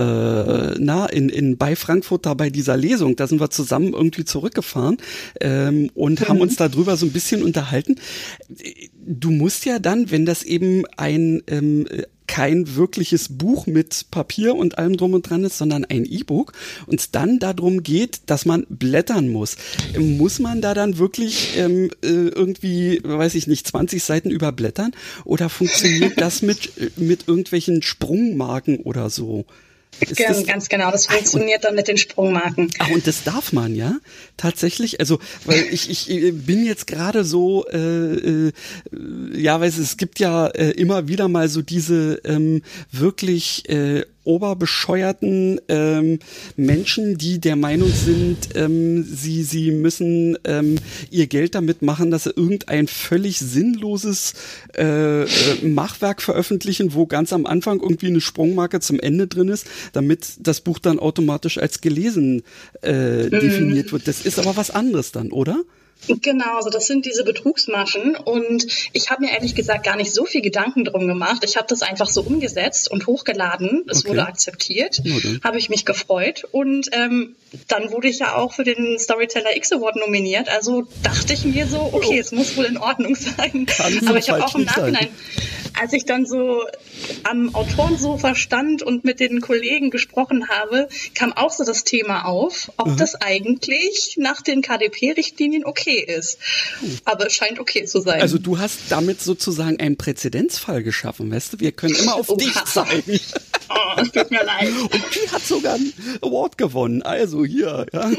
na, 0.80 1.06
in, 1.08 1.30
in 1.30 1.58
bei 1.58 1.76
Frankfurt 1.76 2.26
da 2.26 2.34
bei 2.34 2.50
dieser 2.50 2.78
Lesung, 2.78 3.16
da 3.16 3.28
sind 3.28 3.40
wir 3.40 3.50
zusammen 3.50 3.94
irgendwie 3.94 4.26
zurückgefahren 4.26 4.98
ähm, 5.42 5.90
und 5.94 6.22
mhm. 6.22 6.28
haben 6.28 6.42
uns 6.42 6.56
darüber 6.56 6.98
so 6.98 7.06
ein 7.06 7.12
bisschen 7.12 7.44
unterhalten. 7.44 7.96
Du 9.06 9.32
musst 9.32 9.66
ja 9.66 9.80
dann, 9.80 10.12
wenn 10.12 10.26
das 10.26 10.44
eben 10.44 10.84
ein 10.98 11.44
ähm, 11.48 11.88
kein 12.38 12.76
wirkliches 12.76 13.36
Buch 13.36 13.66
mit 13.66 14.12
Papier 14.12 14.54
und 14.54 14.78
allem 14.78 14.96
drum 14.96 15.16
und 15.16 15.28
dran 15.28 15.44
ist, 15.44 15.58
sondern 15.58 15.86
ein 15.86 16.06
E-Book 16.06 16.54
und 16.86 17.16
dann 17.16 17.40
darum 17.40 17.82
geht, 17.82 18.22
dass 18.28 18.46
man 18.46 18.68
blättern 18.70 19.30
muss. 19.30 19.58
Muss 19.98 20.38
man 20.38 20.62
da 20.62 20.76
dann 20.76 21.00
wirklich 21.00 21.58
ähm, 21.58 21.90
äh, 22.04 22.28
irgendwie, 22.28 23.02
weiß 23.04 23.34
ich 23.34 23.48
nicht, 23.48 23.66
20 23.66 24.04
Seiten 24.04 24.30
überblättern 24.30 24.92
oder 25.26 25.50
funktioniert 25.50 26.22
das 26.22 26.44
mit, 26.44 26.74
mit 26.96 27.28
irgendwelchen 27.28 27.82
Sprungmarken 27.82 28.82
oder 28.82 29.10
so? 29.10 29.48
Ist 30.00 30.18
ganz, 30.18 30.46
ganz 30.46 30.70
genau, 30.70 30.92
das 30.92 31.08
funktioniert 31.08 31.64
dann 31.64 31.76
mit 31.76 31.88
den 31.88 31.98
Sprungmarken. 31.98 32.70
Ach, 32.80 32.90
und 32.90 33.08
das 33.08 33.24
darf 33.24 33.54
man, 33.54 33.76
ja? 33.76 33.98
Tatsächlich? 34.38 35.00
Also, 35.00 35.20
weil 35.46 35.66
ich, 35.72 35.90
ich 35.90 36.34
bin 36.34 36.66
jetzt 36.66 36.88
gerade 36.88 37.24
so, 37.24 37.66
äh, 37.68 37.78
äh, 37.78 38.52
ja, 39.34 39.60
weiß 39.60 39.78
es 39.78 39.98
gibt 39.98 40.20
ja 40.20 40.48
äh, 40.48 40.72
immer 40.72 41.08
wieder 41.08 41.28
mal 41.28 41.50
so 41.50 41.62
diese 41.62 42.22
ähm, 42.26 42.62
wirklich 42.92 43.68
äh, 43.70 44.06
oberbescheuerten 44.28 45.60
ähm, 45.70 46.20
Menschen, 46.56 47.18
die 47.18 47.40
der 47.40 47.56
Meinung 47.56 47.90
sind, 47.90 48.50
ähm, 48.56 49.04
sie, 49.04 49.44
sie 49.44 49.72
müssen 49.72 50.38
ähm, 50.44 50.76
ihr 51.10 51.28
Geld 51.28 51.56
damit 51.56 51.82
machen, 51.82 52.12
dass 52.12 52.26
sie 52.26 52.32
irgendein 52.32 52.88
völlig 52.88 53.40
sinnloses 53.40 54.34
äh, 54.78 55.24
äh, 55.24 55.28
Machwerk 55.64 56.22
veröffentlichen, 56.22 56.94
wo 56.94 57.08
ganz 57.08 57.34
am 57.34 57.46
Anfang 57.46 57.80
irgendwie 57.82 58.08
eine 58.08 58.22
Sprungmarke 58.22 58.80
zum 58.80 59.00
Ende 59.00 59.28
drin 59.28 59.48
ist, 59.48 59.68
damit 59.94 60.36
das 60.40 60.62
Buch 60.62 60.80
dann 60.80 61.00
automatisch 61.00 61.58
als 61.58 61.82
gelesen 61.82 62.44
äh, 62.84 63.24
mhm. 63.24 63.30
definiert 63.30 63.92
wird. 63.94 64.08
Das 64.08 64.26
ist 64.26 64.40
aber 64.40 64.58
was 64.58 64.70
anderes 64.70 65.12
dann, 65.12 65.32
oder? 65.32 65.64
Genau, 66.08 66.56
also 66.56 66.70
das 66.70 66.88
sind 66.88 67.06
diese 67.06 67.24
Betrugsmaschen 67.24 68.16
und 68.16 68.66
ich 68.94 69.10
habe 69.10 69.26
mir 69.26 69.32
ehrlich 69.32 69.56
gesagt 69.56 69.86
gar 69.86 69.98
nicht 69.98 70.14
so 70.14 70.26
viel 70.26 70.42
Gedanken 70.42 70.86
drum 70.86 71.08
gemacht. 71.08 71.44
Ich 71.44 71.58
habe 71.58 71.68
das 71.68 71.82
einfach 71.82 72.08
so 72.08 72.22
umgesetzt 72.22 72.90
und 72.90 73.08
hochgeladen. 73.08 73.84
Es 73.90 74.00
okay. 74.00 74.10
wurde 74.10 74.26
akzeptiert, 74.26 75.02
habe 75.44 75.58
ich 75.58 75.70
mich 75.70 75.86
gefreut 75.86 76.46
und 76.52 76.88
ähm, 76.94 77.36
dann 77.68 77.92
wurde 77.92 78.08
ich 78.08 78.20
ja 78.20 78.36
auch 78.36 78.54
für 78.54 78.64
den 78.64 78.98
Storyteller 79.00 79.56
X 79.56 79.72
Award 79.74 79.98
nominiert. 79.98 80.50
Also 80.50 80.88
dachte 81.04 81.34
ich 81.34 81.44
mir 81.44 81.68
so, 81.68 81.90
okay, 81.92 82.18
oh. 82.18 82.22
es 82.22 82.32
muss 82.32 82.56
wohl 82.56 82.66
in 82.66 82.78
Ordnung 82.78 83.16
sein. 83.38 83.66
Kann 83.66 84.08
Aber 84.08 84.18
ich 84.18 84.30
habe 84.30 84.46
auch 84.46 84.56
im 84.56 84.64
Nachhinein, 84.64 85.10
als 85.80 85.94
ich 85.94 86.06
dann 86.06 86.26
so 86.26 86.64
am 87.24 87.54
Autorensofa 87.54 88.36
stand 88.36 88.82
und 88.82 89.04
mit 89.04 89.20
den 89.20 89.42
Kollegen 89.42 89.92
gesprochen 89.92 90.50
habe, 90.50 90.88
kam 91.14 91.34
auch 91.34 91.52
so 91.52 91.64
das 91.64 91.84
Thema 91.84 92.26
auf, 92.26 92.72
ob 92.78 92.88
mhm. 92.88 92.98
das 92.98 93.16
eigentlich 93.16 94.16
nach 94.18 94.42
den 94.42 94.62
KDP-Richtlinien 94.62 95.66
okay 95.66 95.87
ist. 95.96 96.40
Aber 97.06 97.28
es 97.28 97.34
scheint 97.34 97.60
okay 97.60 97.86
zu 97.86 98.02
sein. 98.02 98.22
Also 98.22 98.38
du 98.38 98.60
hast 98.60 98.80
damit 98.90 99.22
sozusagen 99.22 99.80
einen 99.80 99.98
Präzedenzfall 99.98 100.84
geschaffen, 100.84 101.32
weißt 101.32 101.54
du? 101.54 101.60
Wir 101.60 101.72
können 101.72 101.96
immer 101.96 102.16
auf 102.16 102.28
dich 102.38 102.54
zeigen. 102.66 103.20
Oh, 103.70 104.02
es 104.02 104.12
tut 104.12 104.32
mir 104.32 104.44
leid. 104.44 104.70
Und 104.82 104.94
die 104.94 105.30
hat 105.30 105.46
sogar 105.46 105.76
einen 105.76 105.94
Award 106.22 106.58
gewonnen. 106.58 107.02
Also 107.02 107.44
hier, 107.44 107.86
ja. 107.92 108.12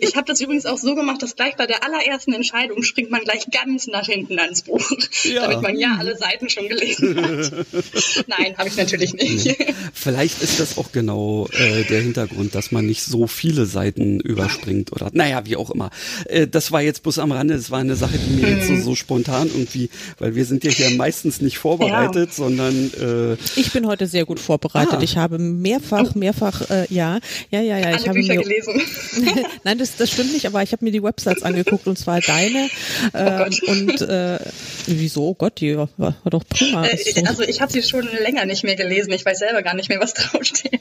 Ich 0.00 0.14
habe 0.14 0.26
das 0.26 0.40
übrigens 0.40 0.66
auch 0.66 0.78
so 0.78 0.94
gemacht, 0.94 1.22
dass 1.22 1.36
gleich 1.36 1.56
bei 1.56 1.66
der 1.66 1.84
allerersten 1.84 2.32
Entscheidung 2.32 2.82
springt 2.82 3.10
man 3.10 3.22
gleich 3.22 3.46
ganz 3.50 3.86
nach 3.86 4.06
hinten 4.06 4.38
ans 4.38 4.62
Buch, 4.62 4.90
ja. 5.24 5.42
damit 5.42 5.62
man 5.62 5.78
ja 5.78 5.96
alle 5.98 6.16
Seiten 6.16 6.48
schon 6.50 6.68
gelesen 6.68 7.16
hat. 7.16 7.66
Nein, 8.26 8.56
habe 8.58 8.68
ich 8.68 8.76
natürlich 8.76 9.14
nicht. 9.14 9.56
Vielleicht 9.94 10.42
ist 10.42 10.60
das 10.60 10.76
auch 10.76 10.92
genau 10.92 11.48
äh, 11.52 11.84
der 11.84 12.02
Hintergrund, 12.02 12.54
dass 12.54 12.70
man 12.70 12.86
nicht 12.86 13.02
so 13.02 13.26
viele 13.26 13.66
Seiten 13.66 14.20
überspringt 14.20 14.92
oder 14.92 15.10
naja, 15.12 15.46
wie 15.46 15.56
auch 15.56 15.70
immer. 15.70 15.90
Äh, 16.26 16.46
das 16.46 16.72
war 16.72 16.77
jetzt 16.80 17.02
bloß 17.02 17.18
am 17.18 17.32
Rande, 17.32 17.54
das 17.54 17.70
war 17.70 17.80
eine 17.80 17.96
Sache, 17.96 18.18
die 18.18 18.40
mir 18.40 18.56
jetzt 18.56 18.68
so, 18.68 18.76
so 18.76 18.94
spontan 18.94 19.48
irgendwie, 19.48 19.90
weil 20.18 20.34
wir 20.34 20.44
sind 20.44 20.64
ja 20.64 20.70
hier 20.70 20.90
meistens 20.90 21.40
nicht 21.40 21.58
vorbereitet, 21.58 22.30
ja. 22.30 22.34
sondern 22.34 22.90
äh, 23.00 23.36
Ich 23.56 23.72
bin 23.72 23.86
heute 23.86 24.06
sehr 24.06 24.24
gut 24.24 24.40
vorbereitet. 24.40 24.96
Ah. 24.98 25.02
Ich 25.02 25.16
habe 25.16 25.38
mehrfach, 25.38 26.14
mehrfach, 26.14 26.68
äh, 26.70 26.86
ja, 26.92 27.18
ja, 27.50 27.60
ja, 27.60 27.78
ja. 27.78 27.86
Alle 27.86 27.96
ich 27.96 28.08
habe 28.08 28.18
Bücher 28.18 28.34
mir, 28.34 28.42
gelesen. 28.42 28.80
Nein, 29.64 29.78
das, 29.78 29.96
das 29.96 30.10
stimmt 30.10 30.32
nicht, 30.32 30.46
aber 30.46 30.62
ich 30.62 30.72
habe 30.72 30.84
mir 30.84 30.92
die 30.92 31.02
Websites 31.02 31.42
angeguckt 31.42 31.86
und 31.86 31.98
zwar 31.98 32.20
deine 32.20 32.68
äh, 33.12 33.48
oh 33.48 33.70
und 33.70 34.00
äh, 34.00 34.38
wieso? 34.86 35.28
Oh 35.28 35.34
Gott, 35.34 35.60
die 35.60 35.76
war, 35.76 35.88
war 35.96 36.14
doch 36.30 36.44
prima. 36.48 36.86
Äh, 36.86 37.24
also 37.26 37.42
ich 37.42 37.60
habe 37.60 37.72
sie 37.72 37.82
schon 37.82 38.08
länger 38.22 38.46
nicht 38.46 38.64
mehr 38.64 38.76
gelesen. 38.76 39.12
Ich 39.12 39.24
weiß 39.24 39.38
selber 39.38 39.62
gar 39.62 39.74
nicht 39.74 39.88
mehr, 39.88 40.00
was 40.00 40.14
draufsteht. 40.14 40.80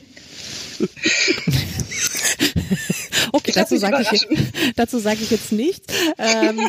okay, 3.31 3.51
dazu 3.53 3.77
sage 3.77 4.05
ich, 4.11 4.27
dazu 4.75 4.99
sage 4.99 5.19
ich 5.21 5.31
jetzt 5.31 5.51
nichts. 5.51 5.93
Ähm, 6.17 6.59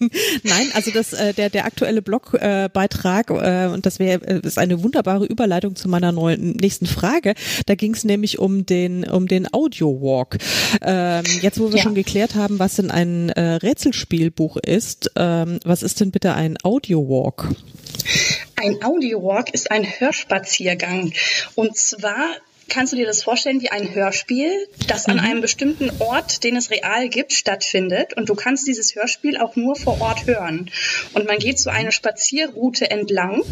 Nein, 0.42 0.70
also 0.74 0.90
das 0.90 1.12
äh, 1.12 1.32
der 1.32 1.50
der 1.50 1.64
aktuelle 1.64 2.02
Blogbeitrag 2.02 3.30
äh, 3.30 3.66
und 3.72 3.86
das 3.86 3.98
wäre 3.98 4.24
äh, 4.26 4.40
ist 4.46 4.58
eine 4.58 4.82
wunderbare 4.82 5.26
Überleitung 5.26 5.76
zu 5.76 5.88
meiner 5.88 6.12
neuen 6.12 6.52
nächsten 6.52 6.86
Frage. 6.86 7.34
Da 7.66 7.74
ging 7.74 7.94
es 7.94 8.04
nämlich 8.04 8.38
um 8.38 8.66
den 8.66 9.04
um 9.08 9.28
den 9.28 9.52
Audio 9.52 10.00
Walk. 10.00 10.38
Ähm, 10.82 11.24
jetzt 11.40 11.60
wo 11.60 11.70
wir 11.70 11.78
ja. 11.78 11.82
schon 11.82 11.94
geklärt 11.94 12.34
haben, 12.34 12.58
was 12.58 12.76
denn 12.76 12.90
ein 12.90 13.30
äh, 13.30 13.54
Rätselspielbuch 13.54 14.56
ist, 14.58 15.10
ähm, 15.16 15.58
was 15.64 15.82
ist 15.82 16.00
denn 16.00 16.10
bitte 16.10 16.34
ein 16.34 16.56
Audio 16.62 17.08
Walk? 17.08 17.48
Ein 18.56 18.82
Audio 18.82 19.22
Walk 19.22 19.52
ist 19.52 19.70
ein 19.70 19.84
Hörspaziergang 19.84 21.12
und 21.54 21.76
zwar 21.76 22.28
kannst 22.68 22.92
du 22.92 22.96
dir 22.96 23.06
das 23.06 23.22
vorstellen 23.22 23.60
wie 23.60 23.70
ein 23.70 23.94
Hörspiel, 23.94 24.50
das 24.88 25.06
an 25.06 25.16
mhm. 25.16 25.24
einem 25.24 25.40
bestimmten 25.40 25.90
Ort, 26.00 26.44
den 26.44 26.56
es 26.56 26.70
real 26.70 27.08
gibt, 27.08 27.32
stattfindet. 27.32 28.14
Und 28.14 28.28
du 28.28 28.34
kannst 28.34 28.66
dieses 28.66 28.94
Hörspiel 28.94 29.36
auch 29.38 29.56
nur 29.56 29.76
vor 29.76 30.00
Ort 30.00 30.26
hören. 30.26 30.70
Und 31.14 31.26
man 31.26 31.38
geht 31.38 31.58
so 31.58 31.70
eine 31.70 31.92
Spazierroute 31.92 32.90
entlang 32.90 33.42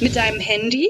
mit 0.00 0.16
deinem 0.16 0.40
Handy 0.40 0.88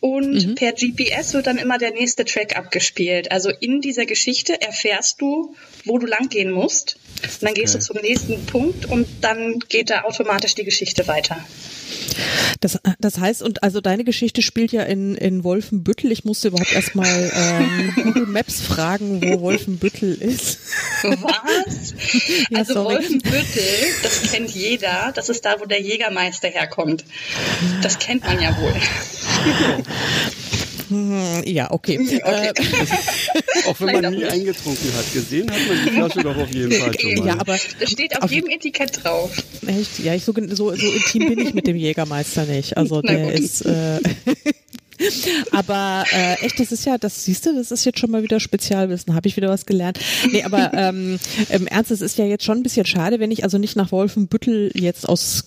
und 0.00 0.46
mhm. 0.46 0.54
per 0.54 0.72
GPS 0.72 1.34
wird 1.34 1.46
dann 1.46 1.58
immer 1.58 1.76
der 1.76 1.92
nächste 1.92 2.24
Track 2.24 2.56
abgespielt. 2.56 3.30
Also 3.30 3.50
in 3.50 3.82
dieser 3.82 4.06
Geschichte 4.06 4.60
erfährst 4.60 5.20
du, 5.20 5.54
wo 5.84 5.98
du 5.98 6.06
langgehen 6.06 6.50
musst. 6.50 6.96
Und 7.22 7.42
dann 7.42 7.54
gehst 7.54 7.74
okay. 7.74 7.84
du 7.86 7.92
zum 7.92 8.02
nächsten 8.02 8.46
Punkt 8.46 8.86
und 8.86 9.06
dann 9.20 9.58
geht 9.68 9.90
da 9.90 10.04
automatisch 10.04 10.54
die 10.54 10.64
Geschichte 10.64 11.06
weiter. 11.06 11.36
Das, 12.60 12.78
das 12.98 13.18
heißt, 13.18 13.42
und 13.42 13.62
also 13.62 13.80
deine 13.80 14.04
Geschichte 14.04 14.42
spielt 14.42 14.72
ja 14.72 14.82
in, 14.82 15.14
in 15.14 15.44
Wolfenbüttel. 15.44 16.12
Ich 16.12 16.24
musste 16.24 16.48
überhaupt 16.48 16.72
erstmal 16.72 17.32
ähm, 17.34 17.92
Google 18.02 18.26
Maps 18.26 18.60
fragen, 18.60 19.22
wo 19.22 19.40
Wolfenbüttel 19.40 20.14
ist. 20.14 20.58
Was? 21.02 21.94
ja, 22.50 22.58
also 22.58 22.74
sorry. 22.74 22.96
Wolfenbüttel, 22.96 23.62
das 24.02 24.30
kennt 24.30 24.50
jeder. 24.50 25.12
Das 25.14 25.28
ist 25.28 25.44
da, 25.44 25.60
wo 25.60 25.64
der 25.64 25.80
Jägermeister 25.80 26.48
herkommt. 26.48 27.04
Das 27.82 27.98
kennt 27.98 28.24
man 28.24 28.40
ja 28.40 28.56
wohl. 28.60 28.74
Hm, 30.90 31.42
ja, 31.46 31.70
okay. 31.70 31.98
okay. 32.00 32.20
Äh, 32.24 32.52
auch 33.68 33.80
wenn 33.80 34.02
man 34.02 34.12
nie 34.12 34.24
eingetrunken 34.24 34.92
hat. 34.94 35.12
Gesehen 35.12 35.50
hat 35.50 35.58
man 35.68 35.84
die 35.84 35.90
Flasche 35.90 36.20
doch 36.20 36.36
auf 36.36 36.52
jeden 36.52 36.72
Fall 36.72 36.98
schon 36.98 37.14
mal. 37.14 37.26
Ja, 37.26 37.38
aber 37.38 37.56
das 37.78 37.90
steht 37.90 38.16
auf, 38.16 38.24
auf 38.24 38.32
jedem 38.32 38.50
Etikett 38.50 39.02
drauf. 39.02 39.30
Echt? 39.66 40.00
Ja, 40.00 40.14
ich 40.14 40.24
so, 40.24 40.34
so, 40.48 40.74
so 40.74 40.90
intim 40.92 41.28
bin 41.28 41.38
ich 41.38 41.54
mit 41.54 41.66
dem 41.66 41.76
Jägermeister 41.76 42.44
nicht. 42.44 42.76
Also 42.76 43.02
der 43.02 43.32
ist. 43.32 43.64
Äh, 43.64 44.00
aber 45.52 46.04
äh, 46.12 46.34
echt, 46.44 46.58
das 46.60 46.72
ist 46.72 46.84
ja, 46.84 46.98
das 46.98 47.24
siehst 47.24 47.46
du, 47.46 47.54
das 47.54 47.70
ist 47.70 47.84
jetzt 47.84 47.98
schon 47.98 48.10
mal 48.10 48.22
wieder 48.22 48.40
Spezialwissen, 48.40 49.14
habe 49.14 49.28
ich 49.28 49.36
wieder 49.36 49.48
was 49.48 49.66
gelernt. 49.66 49.98
Nee, 50.30 50.42
aber 50.42 50.72
ähm, 50.74 51.18
im 51.50 51.66
Ernst, 51.66 51.90
es 51.90 52.00
ist 52.00 52.18
ja 52.18 52.24
jetzt 52.24 52.44
schon 52.44 52.58
ein 52.58 52.62
bisschen 52.62 52.86
schade, 52.86 53.20
wenn 53.20 53.30
ich 53.30 53.44
also 53.44 53.58
nicht 53.58 53.76
nach 53.76 53.92
Wolfenbüttel 53.92 54.70
jetzt 54.74 55.08
aus 55.08 55.46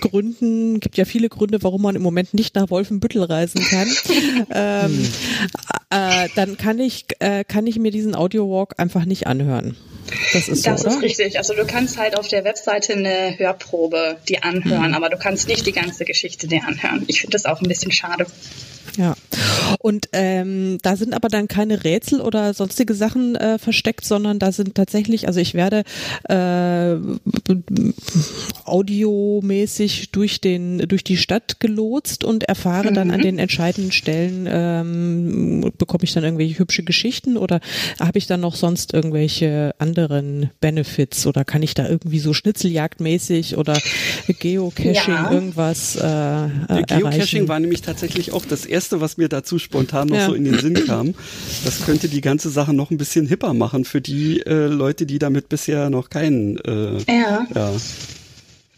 Gründen, 0.00 0.80
gibt 0.80 0.96
ja 0.96 1.04
viele 1.04 1.28
Gründe, 1.28 1.62
warum 1.62 1.82
man 1.82 1.96
im 1.96 2.02
Moment 2.02 2.34
nicht 2.34 2.54
nach 2.54 2.70
Wolfenbüttel 2.70 3.22
reisen 3.22 3.62
kann, 3.62 3.88
ähm, 4.50 5.08
äh, 5.90 6.28
dann 6.34 6.56
kann 6.56 6.78
ich, 6.78 7.06
äh, 7.20 7.44
kann 7.44 7.66
ich 7.66 7.78
mir 7.78 7.90
diesen 7.90 8.14
Audio-Walk 8.14 8.74
einfach 8.78 9.04
nicht 9.04 9.26
anhören. 9.26 9.76
Das 10.32 10.48
ist 10.48 10.64
so, 10.64 10.70
Das 10.70 10.84
ist 10.84 11.02
richtig. 11.02 11.38
Also 11.38 11.54
du 11.54 11.64
kannst 11.64 11.98
halt 11.98 12.18
auf 12.18 12.28
der 12.28 12.44
Webseite 12.44 12.94
eine 12.94 13.38
Hörprobe 13.38 14.16
die 14.28 14.42
anhören, 14.42 14.88
mhm. 14.88 14.94
aber 14.94 15.08
du 15.08 15.16
kannst 15.16 15.48
nicht 15.48 15.66
die 15.66 15.72
ganze 15.72 16.04
Geschichte 16.04 16.46
dir 16.46 16.62
anhören. 16.66 17.04
Ich 17.06 17.20
finde 17.20 17.32
das 17.32 17.46
auch 17.46 17.60
ein 17.60 17.68
bisschen 17.68 17.92
schade. 17.92 18.26
Ja. 18.96 19.14
Und 19.78 20.08
ähm, 20.12 20.78
da 20.82 20.96
sind 20.96 21.14
aber 21.14 21.28
dann 21.28 21.48
keine 21.48 21.84
Rätsel 21.84 22.20
oder 22.20 22.54
sonstige 22.54 22.94
Sachen 22.94 23.36
äh, 23.36 23.58
versteckt, 23.58 24.04
sondern 24.04 24.38
da 24.38 24.52
sind 24.52 24.74
tatsächlich, 24.74 25.26
also 25.26 25.40
ich 25.40 25.54
werde 25.54 25.84
äh, 26.28 26.96
audiomäßig 28.64 30.10
durch 30.12 30.40
den 30.40 30.78
durch 30.78 31.04
die 31.04 31.16
Stadt 31.16 31.60
gelotst 31.60 32.24
und 32.24 32.44
erfahre 32.44 32.90
mhm. 32.90 32.94
dann 32.94 33.10
an 33.10 33.18
mhm. 33.18 33.24
den 33.24 33.38
entscheidenden 33.38 33.92
Stellen 33.92 34.46
ähm, 34.50 35.72
bekomme 35.78 36.04
ich 36.04 36.12
dann 36.12 36.24
irgendwelche 36.24 36.58
hübsche 36.58 36.82
Geschichten 36.82 37.36
oder 37.36 37.60
habe 38.00 38.18
ich 38.18 38.26
dann 38.26 38.40
noch 38.40 38.54
sonst 38.54 38.94
irgendwelche 38.94 39.74
anderen 39.78 40.50
Benefits 40.60 41.26
oder 41.26 41.44
kann 41.44 41.62
ich 41.62 41.74
da 41.74 41.88
irgendwie 41.88 42.18
so 42.18 42.32
Schnitzeljagdmäßig 42.32 43.56
oder 43.56 43.78
Geocaching 44.40 44.94
ja. 44.94 45.30
irgendwas 45.30 45.96
äh, 45.96 46.00
äh, 46.00 46.48
Geocaching 46.86 47.04
erreichen? 47.04 47.48
war 47.48 47.60
nämlich 47.60 47.82
tatsächlich 47.82 48.32
auch 48.32 48.44
das 48.44 48.64
erste, 48.64 49.00
was 49.00 49.16
mir 49.16 49.23
dazu 49.28 49.58
spontan 49.58 50.08
noch 50.08 50.16
ja. 50.16 50.26
so 50.26 50.34
in 50.34 50.44
den 50.44 50.58
Sinn 50.58 50.86
kam. 50.86 51.14
Das 51.64 51.84
könnte 51.84 52.08
die 52.08 52.20
ganze 52.20 52.50
Sache 52.50 52.72
noch 52.72 52.90
ein 52.90 52.98
bisschen 52.98 53.26
hipper 53.26 53.54
machen 53.54 53.84
für 53.84 54.00
die 54.00 54.40
äh, 54.40 54.66
Leute, 54.66 55.06
die 55.06 55.18
damit 55.18 55.48
bisher 55.48 55.90
noch 55.90 56.10
keinen. 56.10 56.58
Äh, 56.58 56.98
ja. 57.08 57.46
ja. 57.54 57.72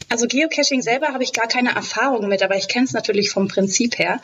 Also 0.08 0.26
Geocaching 0.28 0.82
selber 0.82 1.08
habe 1.08 1.24
ich 1.24 1.32
gar 1.32 1.48
keine 1.48 1.74
Erfahrung 1.74 2.28
mit, 2.28 2.42
aber 2.42 2.56
ich 2.56 2.68
kenne 2.68 2.84
es 2.84 2.92
natürlich 2.92 3.30
vom 3.30 3.48
Prinzip 3.48 3.98
her. 3.98 4.20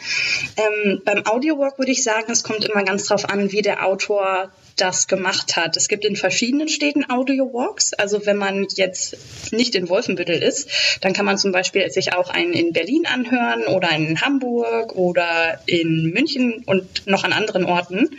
Ähm, 0.56 1.02
beim 1.04 1.26
Audiowalk 1.26 1.78
würde 1.78 1.90
ich 1.90 2.04
sagen, 2.04 2.30
es 2.30 2.44
kommt 2.44 2.64
immer 2.64 2.84
ganz 2.84 3.06
drauf 3.06 3.28
an, 3.28 3.50
wie 3.50 3.62
der 3.62 3.84
Autor 3.84 4.50
das 4.76 5.08
gemacht 5.08 5.56
hat. 5.56 5.76
Es 5.76 5.88
gibt 5.88 6.04
in 6.04 6.16
verschiedenen 6.16 6.68
Städten 6.68 7.10
Audio-Walks. 7.10 7.94
Also 7.94 8.26
wenn 8.26 8.36
man 8.36 8.66
jetzt 8.74 9.16
nicht 9.52 9.74
in 9.74 9.88
Wolfenbüttel 9.88 10.42
ist, 10.42 10.68
dann 11.00 11.12
kann 11.12 11.26
man 11.26 11.38
zum 11.38 11.52
Beispiel 11.52 11.90
sich 11.90 12.14
auch 12.14 12.30
einen 12.30 12.52
in 12.52 12.72
Berlin 12.72 13.06
anhören 13.06 13.66
oder 13.66 13.90
in 13.90 14.20
Hamburg 14.20 14.94
oder 14.94 15.60
in 15.66 16.10
München 16.12 16.62
und 16.66 17.06
noch 17.06 17.24
an 17.24 17.32
anderen 17.32 17.64
Orten. 17.64 18.10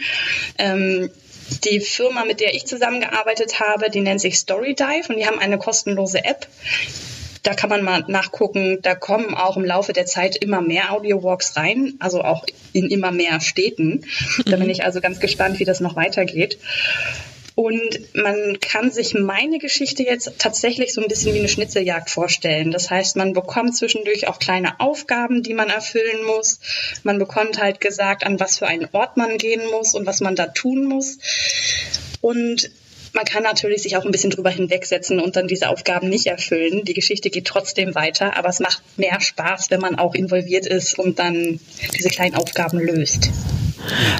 Ähm, 0.57 1.09
die 1.65 1.79
Firma, 1.79 2.25
mit 2.25 2.39
der 2.39 2.53
ich 2.53 2.65
zusammengearbeitet 2.65 3.59
habe, 3.59 3.89
die 3.89 4.01
nennt 4.01 4.21
sich 4.21 4.37
Storydive 4.37 5.09
und 5.09 5.17
die 5.17 5.27
haben 5.27 5.39
eine 5.39 5.57
kostenlose 5.57 6.23
App. 6.23 6.47
Da 7.43 7.53
kann 7.53 7.69
man 7.69 7.83
mal 7.83 8.03
nachgucken. 8.07 8.79
Da 8.81 8.95
kommen 8.95 9.35
auch 9.35 9.57
im 9.57 9.65
Laufe 9.65 9.93
der 9.93 10.05
Zeit 10.05 10.37
immer 10.37 10.61
mehr 10.61 10.91
Audio-Walks 10.93 11.57
rein, 11.57 11.95
also 11.99 12.23
auch 12.23 12.45
in 12.71 12.89
immer 12.89 13.11
mehr 13.11 13.41
Städten. 13.41 14.05
Da 14.45 14.55
bin 14.55 14.65
mhm. 14.65 14.71
ich 14.71 14.83
also 14.83 15.01
ganz 15.01 15.19
gespannt, 15.19 15.59
wie 15.59 15.65
das 15.65 15.79
noch 15.79 15.95
weitergeht. 15.95 16.57
Und 17.55 18.15
man 18.15 18.59
kann 18.59 18.91
sich 18.91 19.13
meine 19.13 19.59
Geschichte 19.59 20.03
jetzt 20.03 20.39
tatsächlich 20.39 20.93
so 20.93 21.01
ein 21.01 21.07
bisschen 21.07 21.35
wie 21.35 21.39
eine 21.39 21.49
Schnitzeljagd 21.49 22.09
vorstellen. 22.09 22.71
Das 22.71 22.89
heißt, 22.89 23.15
man 23.15 23.33
bekommt 23.33 23.77
zwischendurch 23.77 24.27
auch 24.27 24.39
kleine 24.39 24.79
Aufgaben, 24.79 25.43
die 25.43 25.53
man 25.53 25.69
erfüllen 25.69 26.25
muss. 26.25 26.59
Man 27.03 27.19
bekommt 27.19 27.61
halt 27.61 27.79
gesagt, 27.79 28.25
an 28.25 28.39
was 28.39 28.57
für 28.57 28.67
einen 28.67 28.89
Ort 28.91 29.17
man 29.17 29.37
gehen 29.37 29.61
muss 29.69 29.93
und 29.93 30.07
was 30.07 30.19
man 30.19 30.35
da 30.35 30.47
tun 30.47 30.85
muss. 30.85 31.19
Und 32.21 32.71
man 33.13 33.25
kann 33.25 33.43
natürlich 33.43 33.83
sich 33.83 33.95
auch 33.95 34.05
ein 34.05 34.11
bisschen 34.11 34.31
drüber 34.31 34.49
hinwegsetzen 34.49 35.19
und 35.19 35.35
dann 35.35 35.47
diese 35.47 35.69
Aufgaben 35.69 36.09
nicht 36.09 36.27
erfüllen. 36.27 36.83
Die 36.83 36.93
Geschichte 36.93 37.29
geht 37.29 37.45
trotzdem 37.45 37.95
weiter, 37.95 38.35
aber 38.37 38.49
es 38.49 38.59
macht 38.59 38.81
mehr 38.97 39.21
Spaß, 39.21 39.69
wenn 39.69 39.79
man 39.79 39.95
auch 39.95 40.15
involviert 40.15 40.65
ist 40.65 40.97
und 40.97 41.19
dann 41.19 41.59
diese 41.95 42.09
kleinen 42.09 42.35
Aufgaben 42.35 42.79
löst. 42.79 43.29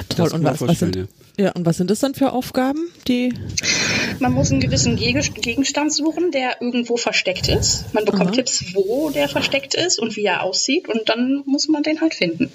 Toll. 0.08 0.32
Und 0.32 0.44
was, 0.44 0.60
was, 0.60 0.78
sind, 0.78 1.08
ja, 1.36 1.50
und 1.52 1.66
was 1.66 1.78
sind 1.78 1.90
das 1.90 1.98
dann 1.98 2.14
für 2.14 2.32
Aufgaben, 2.32 2.90
die? 3.08 3.34
Man 4.20 4.32
muss 4.32 4.52
einen 4.52 4.60
gewissen 4.60 4.96
Gegenstand 4.96 5.92
suchen, 5.92 6.30
der 6.30 6.60
irgendwo 6.60 6.96
versteckt 6.96 7.48
ist. 7.48 7.92
Man 7.92 8.04
bekommt 8.04 8.30
Aha. 8.30 8.36
Tipps, 8.36 8.74
wo 8.74 9.10
der 9.10 9.28
versteckt 9.28 9.74
ist 9.74 9.98
und 9.98 10.16
wie 10.16 10.24
er 10.24 10.44
aussieht 10.44 10.88
und 10.88 11.08
dann 11.08 11.42
muss 11.46 11.68
man 11.68 11.82
den 11.82 12.00
halt 12.00 12.14
finden. 12.14 12.52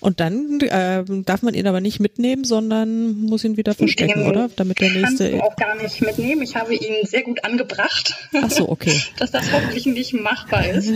Und 0.00 0.20
dann 0.20 0.60
äh, 0.60 1.04
darf 1.24 1.42
man 1.42 1.52
ihn 1.52 1.66
aber 1.66 1.80
nicht 1.80 2.00
mitnehmen, 2.00 2.44
sondern 2.44 3.20
muss 3.20 3.44
ihn 3.44 3.56
wieder 3.56 3.74
verstecken, 3.74 4.20
den 4.20 4.28
oder? 4.28 4.48
Damit 4.56 4.80
der 4.80 4.90
nächste. 4.90 5.30
Kann 5.30 5.40
auch 5.42 5.56
gar 5.56 5.74
nicht 5.76 6.00
mitnehmen. 6.00 6.42
Ich 6.42 6.56
habe 6.56 6.74
ihn 6.74 7.06
sehr 7.06 7.22
gut 7.22 7.44
angebracht. 7.44 8.14
Ach 8.32 8.50
so, 8.50 8.68
okay. 8.68 9.00
dass 9.18 9.30
das 9.30 9.52
hoffentlich 9.52 9.86
nicht 9.86 10.14
machbar 10.14 10.66
ist. 10.66 10.90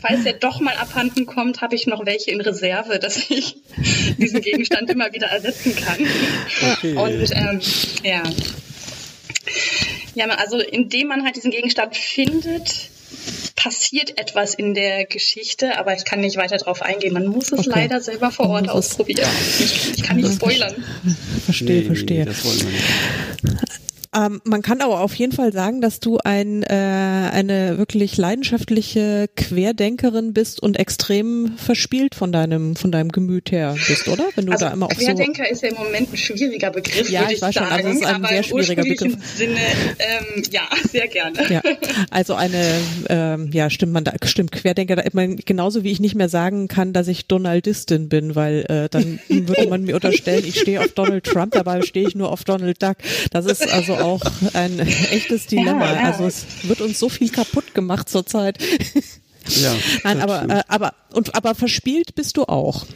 Falls 0.00 0.26
er 0.26 0.34
doch 0.34 0.60
mal 0.60 0.74
abhanden 0.74 1.24
kommt, 1.26 1.62
habe 1.62 1.74
ich 1.74 1.86
noch 1.86 2.04
welche 2.04 2.30
in 2.30 2.40
Reserve, 2.40 2.98
dass 2.98 3.30
ich 3.30 3.56
diesen 4.18 4.42
Gegenstand 4.42 4.90
immer 4.90 5.12
wieder 5.12 5.28
ersetzen 5.28 5.74
kann. 5.74 5.98
Okay. 6.72 6.94
Und 6.94 7.30
ähm, 7.32 7.60
ja. 8.02 8.22
Ja, 10.14 10.26
also 10.26 10.60
indem 10.60 11.08
man 11.08 11.24
halt 11.24 11.36
diesen 11.36 11.50
Gegenstand 11.50 11.96
findet, 11.96 12.90
passiert 13.56 14.18
etwas 14.18 14.54
in 14.54 14.74
der 14.74 15.04
Geschichte, 15.04 15.78
aber 15.78 15.94
ich 15.94 16.04
kann 16.04 16.20
nicht 16.20 16.36
weiter 16.36 16.56
darauf 16.56 16.82
eingehen. 16.82 17.12
Man 17.12 17.26
muss 17.26 17.52
es 17.52 17.60
okay. 17.60 17.70
leider 17.70 18.00
selber 18.00 18.30
vor 18.30 18.48
Ort 18.48 18.68
ausprobieren. 18.68 19.28
Ich, 19.60 19.98
ich, 19.98 20.02
kann 20.02 20.16
nicht 20.16 20.34
spoilern. 20.34 20.74
Verstehe, 21.44 21.82
nee, 21.82 21.86
verstehe. 21.86 22.24
Nee, 22.24 22.32
Ähm, 24.14 24.42
man 24.44 24.60
kann 24.60 24.82
aber 24.82 25.00
auf 25.00 25.14
jeden 25.14 25.32
Fall 25.32 25.52
sagen, 25.52 25.80
dass 25.80 25.98
du 25.98 26.18
ein, 26.18 26.62
äh, 26.64 26.66
eine 27.32 27.78
wirklich 27.78 28.18
leidenschaftliche 28.18 29.28
Querdenkerin 29.36 30.34
bist 30.34 30.62
und 30.62 30.78
extrem 30.78 31.56
verspielt 31.56 32.14
von 32.14 32.30
deinem, 32.30 32.76
von 32.76 32.92
deinem 32.92 33.10
Gemüt 33.10 33.50
her 33.52 33.74
bist, 33.88 34.08
oder? 34.08 34.24
Wenn 34.34 34.46
du 34.46 34.52
also 34.52 34.66
da 34.66 34.72
immer 34.72 34.86
auf 34.86 34.92
Querdenker 34.92 35.44
so 35.46 35.52
ist 35.52 35.62
ja 35.62 35.70
im 35.70 35.76
Moment 35.76 36.12
ein 36.12 36.16
schwieriger 36.18 36.70
Begriff, 36.70 37.08
ja, 37.08 37.24
ich, 37.28 37.36
ich 37.36 37.42
weiß 37.42 37.54
sagen, 37.54 37.68
schon, 37.68 37.76
also 37.76 37.88
es 37.88 37.96
ist 37.96 38.04
ein 38.04 38.24
sehr 38.26 38.42
schwieriger 38.42 38.82
Begriff. 38.82 39.16
Sinne, 39.34 39.60
ähm, 39.98 40.42
ja, 40.50 40.62
sehr 40.90 41.08
gerne. 41.08 41.38
Ja, 41.50 41.62
also 42.10 42.34
eine, 42.34 42.80
ähm, 43.08 43.50
ja, 43.52 43.70
stimmt 43.70 43.92
man 43.94 44.04
da, 44.04 44.12
stimmt 44.24 44.52
Querdenker, 44.52 44.96
da, 44.96 45.04
man, 45.14 45.36
genauso 45.36 45.84
wie 45.84 45.90
ich 45.90 46.00
nicht 46.00 46.16
mehr 46.16 46.28
sagen 46.28 46.68
kann, 46.68 46.92
dass 46.92 47.08
ich 47.08 47.28
Donaldistin 47.28 48.10
bin, 48.10 48.34
weil 48.34 48.66
äh, 48.68 48.88
dann 48.90 49.20
würde 49.28 49.68
man 49.68 49.84
mir 49.84 49.94
unterstellen, 49.94 50.44
ich 50.46 50.60
stehe 50.60 50.80
auf 50.80 50.92
Donald 50.92 51.24
Trump, 51.24 51.52
dabei 51.52 51.80
stehe 51.80 52.06
ich 52.06 52.14
nur 52.14 52.30
auf 52.30 52.44
Donald 52.44 52.82
Duck. 52.82 52.96
Das 53.30 53.46
ist 53.46 53.72
also 53.72 54.01
auch 54.02 54.22
ein 54.52 54.78
echtes 54.78 55.46
Dilemma. 55.46 55.86
Ja, 55.86 55.94
ja. 55.94 56.00
Also 56.12 56.26
es 56.26 56.44
wird 56.62 56.80
uns 56.80 56.98
so 56.98 57.08
viel 57.08 57.30
kaputt 57.30 57.74
gemacht 57.74 58.08
zurzeit. 58.08 58.58
Ja. 59.48 59.74
Nein, 60.04 60.20
aber, 60.20 60.48
äh, 60.48 60.62
aber, 60.68 60.94
und, 61.12 61.34
aber 61.34 61.54
verspielt 61.54 62.14
bist 62.14 62.36
du 62.36 62.44
auch. 62.44 62.86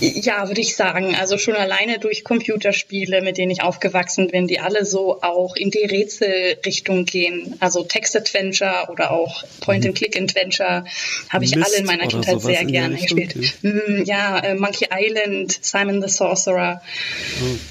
Ja, 0.00 0.48
würde 0.48 0.60
ich 0.60 0.76
sagen. 0.76 1.14
Also 1.14 1.38
schon 1.38 1.54
alleine 1.54 1.98
durch 1.98 2.24
Computerspiele, 2.24 3.22
mit 3.22 3.38
denen 3.38 3.50
ich 3.50 3.62
aufgewachsen 3.62 4.28
bin, 4.28 4.46
die 4.46 4.60
alle 4.60 4.84
so 4.84 5.22
auch 5.22 5.56
in 5.56 5.70
die 5.70 5.84
Rätselrichtung 5.84 7.04
gehen. 7.04 7.56
Also 7.60 7.84
Text-Adventure 7.84 8.88
oder 8.90 9.10
auch 9.10 9.44
Point-and-Click-Adventure 9.60 10.84
habe 11.28 11.44
ich 11.44 11.56
alle 11.56 11.76
in 11.76 11.86
meiner 11.86 12.08
Kindheit 12.08 12.40
sehr 12.40 12.64
gerne 12.64 12.96
gespielt. 12.96 13.36
Mm, 13.62 14.04
ja, 14.04 14.38
äh, 14.40 14.54
Monkey 14.54 14.88
Island, 14.92 15.58
Simon 15.62 16.02
the 16.02 16.08
Sorcerer. 16.08 16.82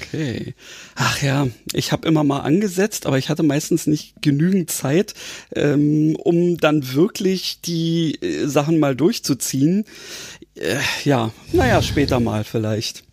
Okay. 0.00 0.54
Ach 0.96 1.20
ja, 1.22 1.48
ich 1.72 1.90
habe 1.90 2.06
immer 2.06 2.22
mal 2.22 2.40
angesetzt, 2.40 3.06
aber 3.06 3.18
ich 3.18 3.28
hatte 3.28 3.42
meistens 3.42 3.86
nicht 3.86 4.14
genügend 4.22 4.70
Zeit, 4.70 5.14
ähm, 5.54 6.16
um 6.16 6.56
dann 6.56 6.94
wirklich 6.94 7.60
die 7.64 8.18
äh, 8.22 8.46
Sachen 8.46 8.78
mal 8.78 8.94
durchzuziehen. 8.94 9.84
Äh, 10.56 10.78
ja, 11.04 11.30
naja, 11.52 11.82
später 11.82 12.20
mal 12.20 12.44
vielleicht. 12.44 13.03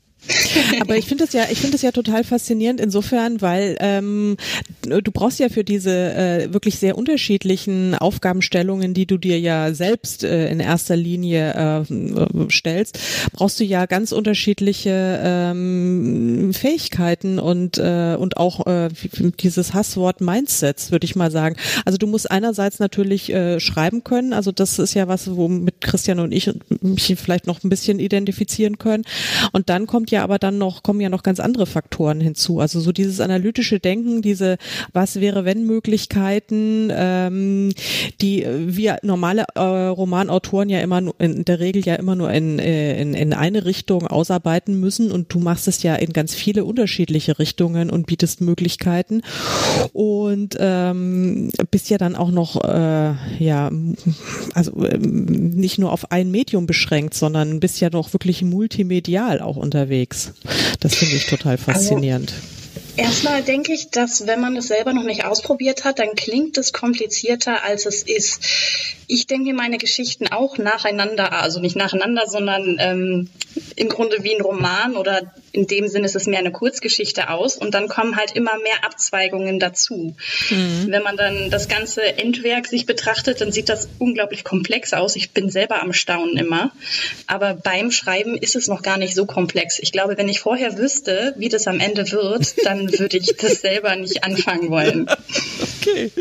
Aber 0.80 0.98
ich 0.98 1.06
finde 1.06 1.24
es 1.24 1.34
ja, 1.34 1.46
ich 1.50 1.60
finde 1.60 1.76
es 1.76 1.82
ja 1.82 1.92
total 1.92 2.24
faszinierend 2.24 2.80
insofern, 2.80 3.42
weil 3.42 3.76
ähm, 3.80 4.38
du 4.84 5.12
brauchst 5.12 5.40
ja 5.40 5.50
für 5.50 5.64
diese 5.64 5.92
äh, 5.92 6.54
wirklich 6.54 6.78
sehr 6.78 6.98
unterschiedlichen 6.98 7.96
Aufgabenstellungen, 7.96 8.94
die 8.94 9.08
du 9.08 9.18
dir 9.18 9.40
ja 9.40 9.74
selbst 9.74 10.24
äh, 10.24 10.50
in 10.50 10.60
erster 10.60 10.96
Linie 10.96 11.86
äh, 11.88 12.50
stellst, 12.52 13.00
brauchst 13.34 13.60
du 13.60 13.64
ja 13.64 13.88
ganz 13.88 14.12
unterschiedliche 14.12 15.20
ähm, 15.24 16.52
Fähigkeiten 16.54 17.40
und 17.40 17.80
äh, 17.80 18.16
und 18.16 18.38
auch 18.38 18.68
äh, 18.68 18.90
dieses 19.40 19.74
Hasswort 19.74 20.22
Mindsets, 20.22 20.92
würde 20.92 21.06
ich 21.06 21.16
mal 21.16 21.32
sagen. 21.32 21.56
Also 21.86 21.98
du 21.98 22.06
musst 22.06 22.30
einerseits 22.30 22.80
natürlich 22.80 23.32
äh, 23.34 23.60
schreiben 23.60 24.04
können, 24.04 24.34
also 24.34 24.52
das 24.52 24.78
ist 24.78 24.94
ja 24.94 25.08
was, 25.08 25.36
womit 25.36 25.82
Christian 25.82 26.20
und 26.20 26.32
ich 26.32 26.52
mich 26.82 27.16
vielleicht 27.18 27.48
noch 27.48 27.64
ein 27.64 27.70
bisschen 27.70 28.00
identifizieren 28.00 28.78
können. 28.78 29.04
Und 29.52 29.70
dann 29.70 29.88
kommt 29.88 30.11
ja 30.12 30.24
aber 30.24 30.40
dann 30.40 30.58
noch, 30.58 30.84
kommen 30.84 31.02
ja 31.02 31.10
noch 31.10 31.24
ganz 31.24 31.40
andere 31.40 31.66
Faktoren 31.66 32.22
hinzu. 32.22 32.60
Also 32.60 32.80
so 32.80 32.92
dieses 32.92 33.20
analytische 33.20 33.80
Denken, 33.80 34.22
diese 34.22 34.58
was 34.94 35.20
wäre 35.20 35.46
wenn 35.46 35.66
Möglichkeiten, 35.66 36.90
ähm, 36.92 37.74
die 38.22 38.46
wir 38.48 38.98
normale 39.04 39.46
äh, 39.56 39.62
Romanautoren 39.62 40.70
ja 40.70 40.80
immer 40.80 41.02
in 41.20 41.46
der 41.46 41.60
Regel 41.60 41.86
ja 41.86 41.96
immer 41.96 42.16
nur 42.16 42.32
in, 42.32 42.60
äh, 42.60 43.02
in, 43.02 43.14
in 43.14 43.34
eine 43.34 43.66
Richtung 43.66 44.08
ausarbeiten 44.08 44.80
müssen 44.80 45.12
und 45.12 45.34
du 45.34 45.40
machst 45.40 45.68
es 45.68 45.84
ja 45.84 45.96
in 45.96 46.14
ganz 46.14 46.34
viele 46.34 46.66
unterschiedliche 46.66 47.40
Richtungen 47.40 47.90
und 47.90 48.08
bietest 48.08 48.42
Möglichkeiten 48.42 49.22
und 49.94 50.58
ähm, 50.60 51.50
bist 51.72 51.90
ja 51.90 51.98
dann 51.98 52.16
auch 52.16 52.32
noch 52.32 52.64
äh, 52.64 53.14
ja 53.40 53.72
also 54.54 54.86
ähm, 54.86 55.50
nicht 55.52 55.80
nur 55.80 55.92
auf 55.92 56.12
ein 56.12 56.32
Medium 56.32 56.66
beschränkt, 56.66 57.14
sondern 57.14 57.60
bist 57.60 57.80
ja 57.80 57.90
noch 57.90 58.14
wirklich 58.14 58.44
multimedial 58.44 59.42
auch 59.42 59.56
unterwegs 59.56 60.01
unterwegs. 60.02 60.34
Das 60.80 60.96
finde 60.96 61.16
ich 61.16 61.28
total 61.28 61.54
also, 61.54 61.64
faszinierend. 61.66 62.32
Also 62.32 62.61
Erstmal 63.02 63.42
denke 63.42 63.74
ich, 63.74 63.90
dass 63.90 64.28
wenn 64.28 64.40
man 64.40 64.56
es 64.56 64.68
selber 64.68 64.94
noch 64.94 65.02
nicht 65.02 65.26
ausprobiert 65.26 65.86
hat, 65.86 65.98
dann 65.98 66.14
klingt 66.16 66.60
es 66.60 66.72
komplizierter, 66.72 67.64
als 67.64 67.88
es 67.88 68.04
ist. 68.04 68.44
Ich 69.08 69.26
denke 69.26 69.54
meine 69.54 69.80
Geschichten 69.80 70.28
auch 70.28 70.60
nacheinander, 70.60 71.34
also 71.34 71.60
nicht 71.60 71.76
nacheinander, 71.76 72.28
sondern 72.28 72.78
ähm, 72.80 73.30
im 73.76 73.90
Grunde 73.90 74.24
wie 74.24 74.36
ein 74.36 74.42
Roman 74.42 74.96
oder 74.96 75.34
in 75.52 75.68
dem 75.68 75.88
Sinne 75.88 76.06
ist 76.06 76.16
es 76.16 76.28
mehr 76.28 76.40
eine 76.40 76.52
Kurzgeschichte 76.52 77.30
aus 77.30 77.58
und 77.58 77.74
dann 77.74 77.88
kommen 77.88 78.16
halt 78.16 78.32
immer 78.34 78.58
mehr 78.60 78.86
Abzweigungen 78.86 79.60
dazu. 79.60 80.16
Mhm. 80.50 80.88
Wenn 80.88 81.04
man 81.04 81.18
dann 81.18 81.50
das 81.50 81.68
ganze 81.68 82.02
Endwerk 82.18 82.68
sich 82.68 82.86
betrachtet, 82.86 83.42
dann 83.42 83.52
sieht 83.52 83.68
das 83.68 83.90
unglaublich 84.00 84.44
komplex 84.44 84.94
aus. 84.94 85.16
Ich 85.16 85.32
bin 85.32 85.50
selber 85.50 85.82
am 85.82 85.94
Staunen 85.94 86.38
immer. 86.38 86.72
Aber 87.28 87.54
beim 87.54 87.92
Schreiben 87.92 88.38
ist 88.38 88.56
es 88.56 88.68
noch 88.68 88.82
gar 88.82 88.98
nicht 88.98 89.16
so 89.16 89.26
komplex. 89.26 89.80
Ich 89.80 89.92
glaube, 89.92 90.18
wenn 90.18 90.30
ich 90.30 90.40
vorher 90.40 90.78
wüsste, 90.78 91.34
wie 91.38 91.50
das 91.50 91.68
am 91.68 91.80
Ende 91.80 92.12
wird, 92.12 92.56
dann 92.64 92.91
würde 93.00 93.18
ich 93.18 93.36
das 93.38 93.62
selber 93.62 93.96
nicht 93.96 94.24
anfangen 94.24 94.70
wollen. 94.70 95.08
Okay. 95.82 96.12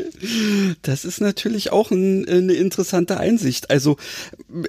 Das 0.81 1.05
ist 1.05 1.21
natürlich 1.21 1.71
auch 1.71 1.91
ein, 1.91 2.27
eine 2.27 2.55
interessante 2.55 3.19
Einsicht. 3.19 3.71
Also 3.71 3.99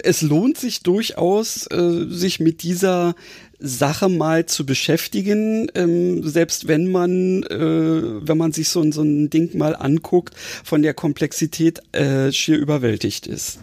es 0.02 0.20
lohnt 0.20 0.58
sich 0.58 0.82
durchaus, 0.82 1.66
äh, 1.68 2.04
sich 2.10 2.40
mit 2.40 2.62
dieser 2.62 3.14
Sache 3.58 4.10
mal 4.10 4.44
zu 4.44 4.66
beschäftigen, 4.66 5.68
ähm, 5.74 6.28
selbst 6.28 6.68
wenn 6.68 6.90
man, 6.90 7.42
äh, 7.44 8.26
wenn 8.26 8.36
man 8.36 8.52
sich 8.52 8.68
so, 8.68 8.90
so 8.92 9.02
ein 9.02 9.30
Ding 9.30 9.56
mal 9.56 9.74
anguckt, 9.74 10.34
von 10.62 10.82
der 10.82 10.92
Komplexität 10.94 11.80
äh, 11.92 12.30
schier 12.32 12.58
überwältigt 12.58 13.26
ist. 13.26 13.60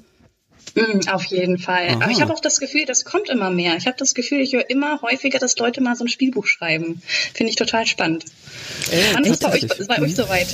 Mm, 0.75 1.07
auf 1.09 1.25
jeden 1.25 1.57
Fall. 1.57 1.87
Aha. 1.87 1.99
Aber 2.01 2.11
ich 2.11 2.21
habe 2.21 2.33
auch 2.33 2.39
das 2.39 2.59
Gefühl, 2.59 2.85
das 2.85 3.05
kommt 3.05 3.29
immer 3.29 3.49
mehr. 3.49 3.75
Ich 3.77 3.87
habe 3.87 3.97
das 3.97 4.13
Gefühl, 4.13 4.39
ich 4.39 4.53
höre 4.53 4.69
immer 4.69 5.01
häufiger, 5.01 5.39
dass 5.39 5.57
Leute 5.57 5.81
mal 5.81 5.95
so 5.95 6.05
ein 6.05 6.09
Spielbuch 6.09 6.45
schreiben. 6.45 7.01
Finde 7.33 7.49
ich 7.49 7.55
total 7.55 7.85
spannend. 7.85 8.25
Äh, 8.91 8.97
Wann 9.13 9.23
ist 9.25 9.41
bei 9.41 9.53
euch, 9.53 9.67
bei 9.87 10.01
euch 10.01 10.15
soweit? 10.15 10.47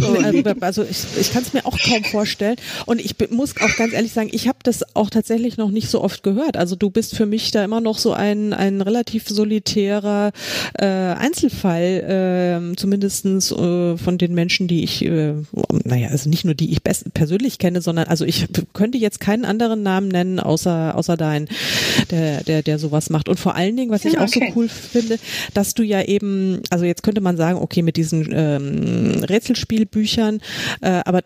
Also, 0.00 0.54
also 0.60 0.82
ich, 0.82 1.04
ich 1.20 1.32
kann 1.32 1.42
es 1.42 1.52
mir 1.52 1.64
auch 1.64 1.78
kaum 1.78 2.04
vorstellen. 2.04 2.56
Und 2.86 3.00
ich 3.00 3.14
muss 3.30 3.54
auch 3.60 3.76
ganz 3.76 3.92
ehrlich 3.92 4.12
sagen, 4.12 4.30
ich 4.32 4.48
habe 4.48 4.58
das 4.62 4.96
auch 4.96 5.10
tatsächlich 5.10 5.56
noch 5.56 5.70
nicht 5.70 5.88
so 5.88 6.02
oft 6.02 6.22
gehört. 6.22 6.56
Also 6.56 6.76
du 6.76 6.90
bist 6.90 7.16
für 7.16 7.26
mich 7.26 7.50
da 7.50 7.64
immer 7.64 7.80
noch 7.80 7.98
so 7.98 8.12
ein, 8.12 8.52
ein 8.52 8.80
relativ 8.80 9.28
solitärer 9.28 10.32
äh, 10.74 10.84
Einzelfall, 10.86 12.72
äh, 12.72 12.76
zumindestens 12.76 13.52
äh, 13.52 13.96
von 13.96 14.18
den 14.18 14.34
Menschen, 14.34 14.68
die 14.68 14.82
ich, 14.82 15.04
äh, 15.04 15.34
naja, 15.84 16.08
also 16.08 16.28
nicht 16.28 16.44
nur 16.44 16.54
die 16.54 16.72
ich 16.72 16.82
best 16.82 17.12
persönlich 17.14 17.58
kenne, 17.58 17.80
sondern 17.80 18.06
also 18.08 18.24
ich 18.24 18.46
könnte 18.72 18.98
jetzt 18.98 19.20
keinen 19.32 19.44
anderen 19.46 19.82
Namen 19.82 20.08
nennen, 20.08 20.40
außer, 20.40 20.94
außer 20.94 21.16
dein, 21.16 21.48
der, 22.10 22.44
der, 22.44 22.62
der 22.62 22.78
sowas 22.78 23.08
macht. 23.08 23.30
Und 23.30 23.40
vor 23.40 23.54
allen 23.54 23.76
Dingen, 23.78 23.90
was 23.90 24.04
ich 24.04 24.18
auch 24.18 24.28
okay. 24.28 24.52
so 24.52 24.60
cool 24.60 24.68
finde, 24.68 25.18
dass 25.54 25.72
du 25.72 25.82
ja 25.82 26.02
eben, 26.02 26.60
also 26.68 26.84
jetzt 26.84 27.02
könnte 27.02 27.22
man 27.22 27.38
sagen, 27.38 27.58
okay, 27.58 27.80
mit 27.80 27.96
diesen 27.96 28.28
ähm, 28.30 29.24
Rätselspiel 29.24 29.86
Büchern. 29.86 30.40
Äh, 30.82 31.00
aber 31.06 31.22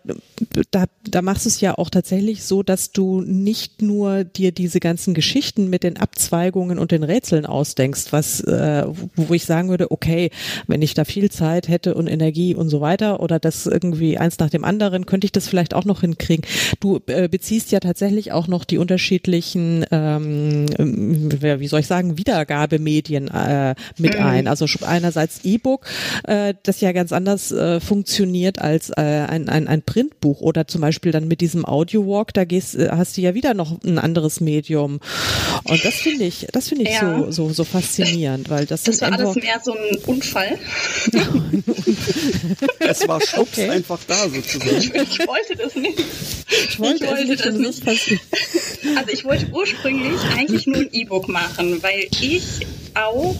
da, 0.71 0.85
da 1.03 1.21
machst 1.21 1.45
du 1.45 1.49
es 1.49 1.59
ja 1.59 1.77
auch 1.77 1.89
tatsächlich 1.89 2.43
so, 2.43 2.63
dass 2.63 2.93
du 2.93 3.21
nicht 3.21 3.81
nur 3.81 4.23
dir 4.23 4.53
diese 4.53 4.79
ganzen 4.79 5.13
Geschichten 5.13 5.69
mit 5.69 5.83
den 5.83 5.97
Abzweigungen 5.97 6.79
und 6.79 6.91
den 6.91 7.03
Rätseln 7.03 7.45
ausdenkst, 7.45 8.13
was, 8.13 8.39
äh, 8.39 8.85
wo 9.17 9.33
ich 9.33 9.43
sagen 9.43 9.67
würde, 9.67 9.91
okay, 9.91 10.31
wenn 10.67 10.81
ich 10.81 10.93
da 10.93 11.03
viel 11.03 11.29
Zeit 11.29 11.67
hätte 11.67 11.93
und 11.93 12.07
Energie 12.07 12.55
und 12.55 12.69
so 12.69 12.79
weiter 12.79 13.19
oder 13.19 13.37
das 13.37 13.65
irgendwie 13.65 14.17
eins 14.17 14.39
nach 14.39 14.49
dem 14.49 14.63
anderen, 14.63 15.05
könnte 15.05 15.25
ich 15.25 15.33
das 15.33 15.49
vielleicht 15.49 15.73
auch 15.73 15.83
noch 15.83 16.01
hinkriegen. 16.01 16.45
Du 16.79 17.01
äh, 17.07 17.27
beziehst 17.27 17.71
ja 17.71 17.81
tatsächlich 17.81 17.96
auch 18.31 18.47
noch 18.47 18.65
die 18.65 18.77
unterschiedlichen, 18.77 19.85
ähm, 19.91 20.65
wie 20.77 21.67
soll 21.67 21.81
ich 21.81 21.87
sagen, 21.87 22.17
Wiedergabemedien 22.17 23.27
äh, 23.27 23.75
mit 23.97 24.15
mhm. 24.15 24.25
ein. 24.25 24.47
Also 24.47 24.65
einerseits 24.85 25.41
E-Book, 25.43 25.85
äh, 26.23 26.53
das 26.63 26.81
ja 26.81 26.91
ganz 26.91 27.11
anders 27.11 27.51
äh, 27.51 27.79
funktioniert 27.79 28.59
als 28.59 28.89
äh, 28.89 29.01
ein, 29.01 29.49
ein, 29.49 29.67
ein 29.67 29.81
Printbuch 29.81 30.41
oder 30.41 30.67
zum 30.67 30.81
Beispiel 30.81 31.11
dann 31.11 31.27
mit 31.27 31.41
diesem 31.41 31.65
Audio-Walk, 31.65 32.33
da 32.33 32.45
gehst, 32.45 32.75
äh, 32.75 32.89
hast 32.91 33.17
du 33.17 33.21
ja 33.21 33.33
wieder 33.33 33.53
noch 33.53 33.83
ein 33.83 33.99
anderes 33.99 34.39
Medium. 34.39 34.99
Und 35.63 35.85
das 35.85 35.95
finde 35.95 36.25
ich, 36.25 36.47
das 36.51 36.69
finde 36.69 36.83
ich 36.85 36.93
ja. 36.93 37.23
so, 37.25 37.31
so, 37.31 37.53
so 37.53 37.63
faszinierend, 37.63 38.49
weil 38.49 38.65
das, 38.65 38.83
das 38.83 39.01
war 39.01 39.13
alles 39.13 39.35
mehr 39.35 39.61
so 39.63 39.73
ein 39.73 39.97
Unfall. 40.05 40.57
es 42.79 43.07
war 43.07 43.21
Schubs 43.21 43.57
okay. 43.57 43.69
einfach 43.69 43.99
da 44.07 44.29
sozusagen. 44.29 44.77
Ich, 44.77 44.93
ich, 44.93 45.27
wollte 45.27 45.55
das 45.55 45.75
nicht. 45.75 45.99
Ich 46.69 46.79
wollte, 46.79 47.05
ich 47.05 47.09
wollte 47.09 47.35
das 47.35 47.55
nicht. 47.55 47.86
Also 48.95 49.11
ich 49.11 49.25
wollte 49.25 49.47
ursprünglich 49.51 50.19
eigentlich 50.35 50.65
nur 50.65 50.77
ein 50.77 50.89
E-Book 50.91 51.27
machen, 51.27 51.83
weil 51.83 52.07
ich 52.21 52.65
auch 52.97 53.35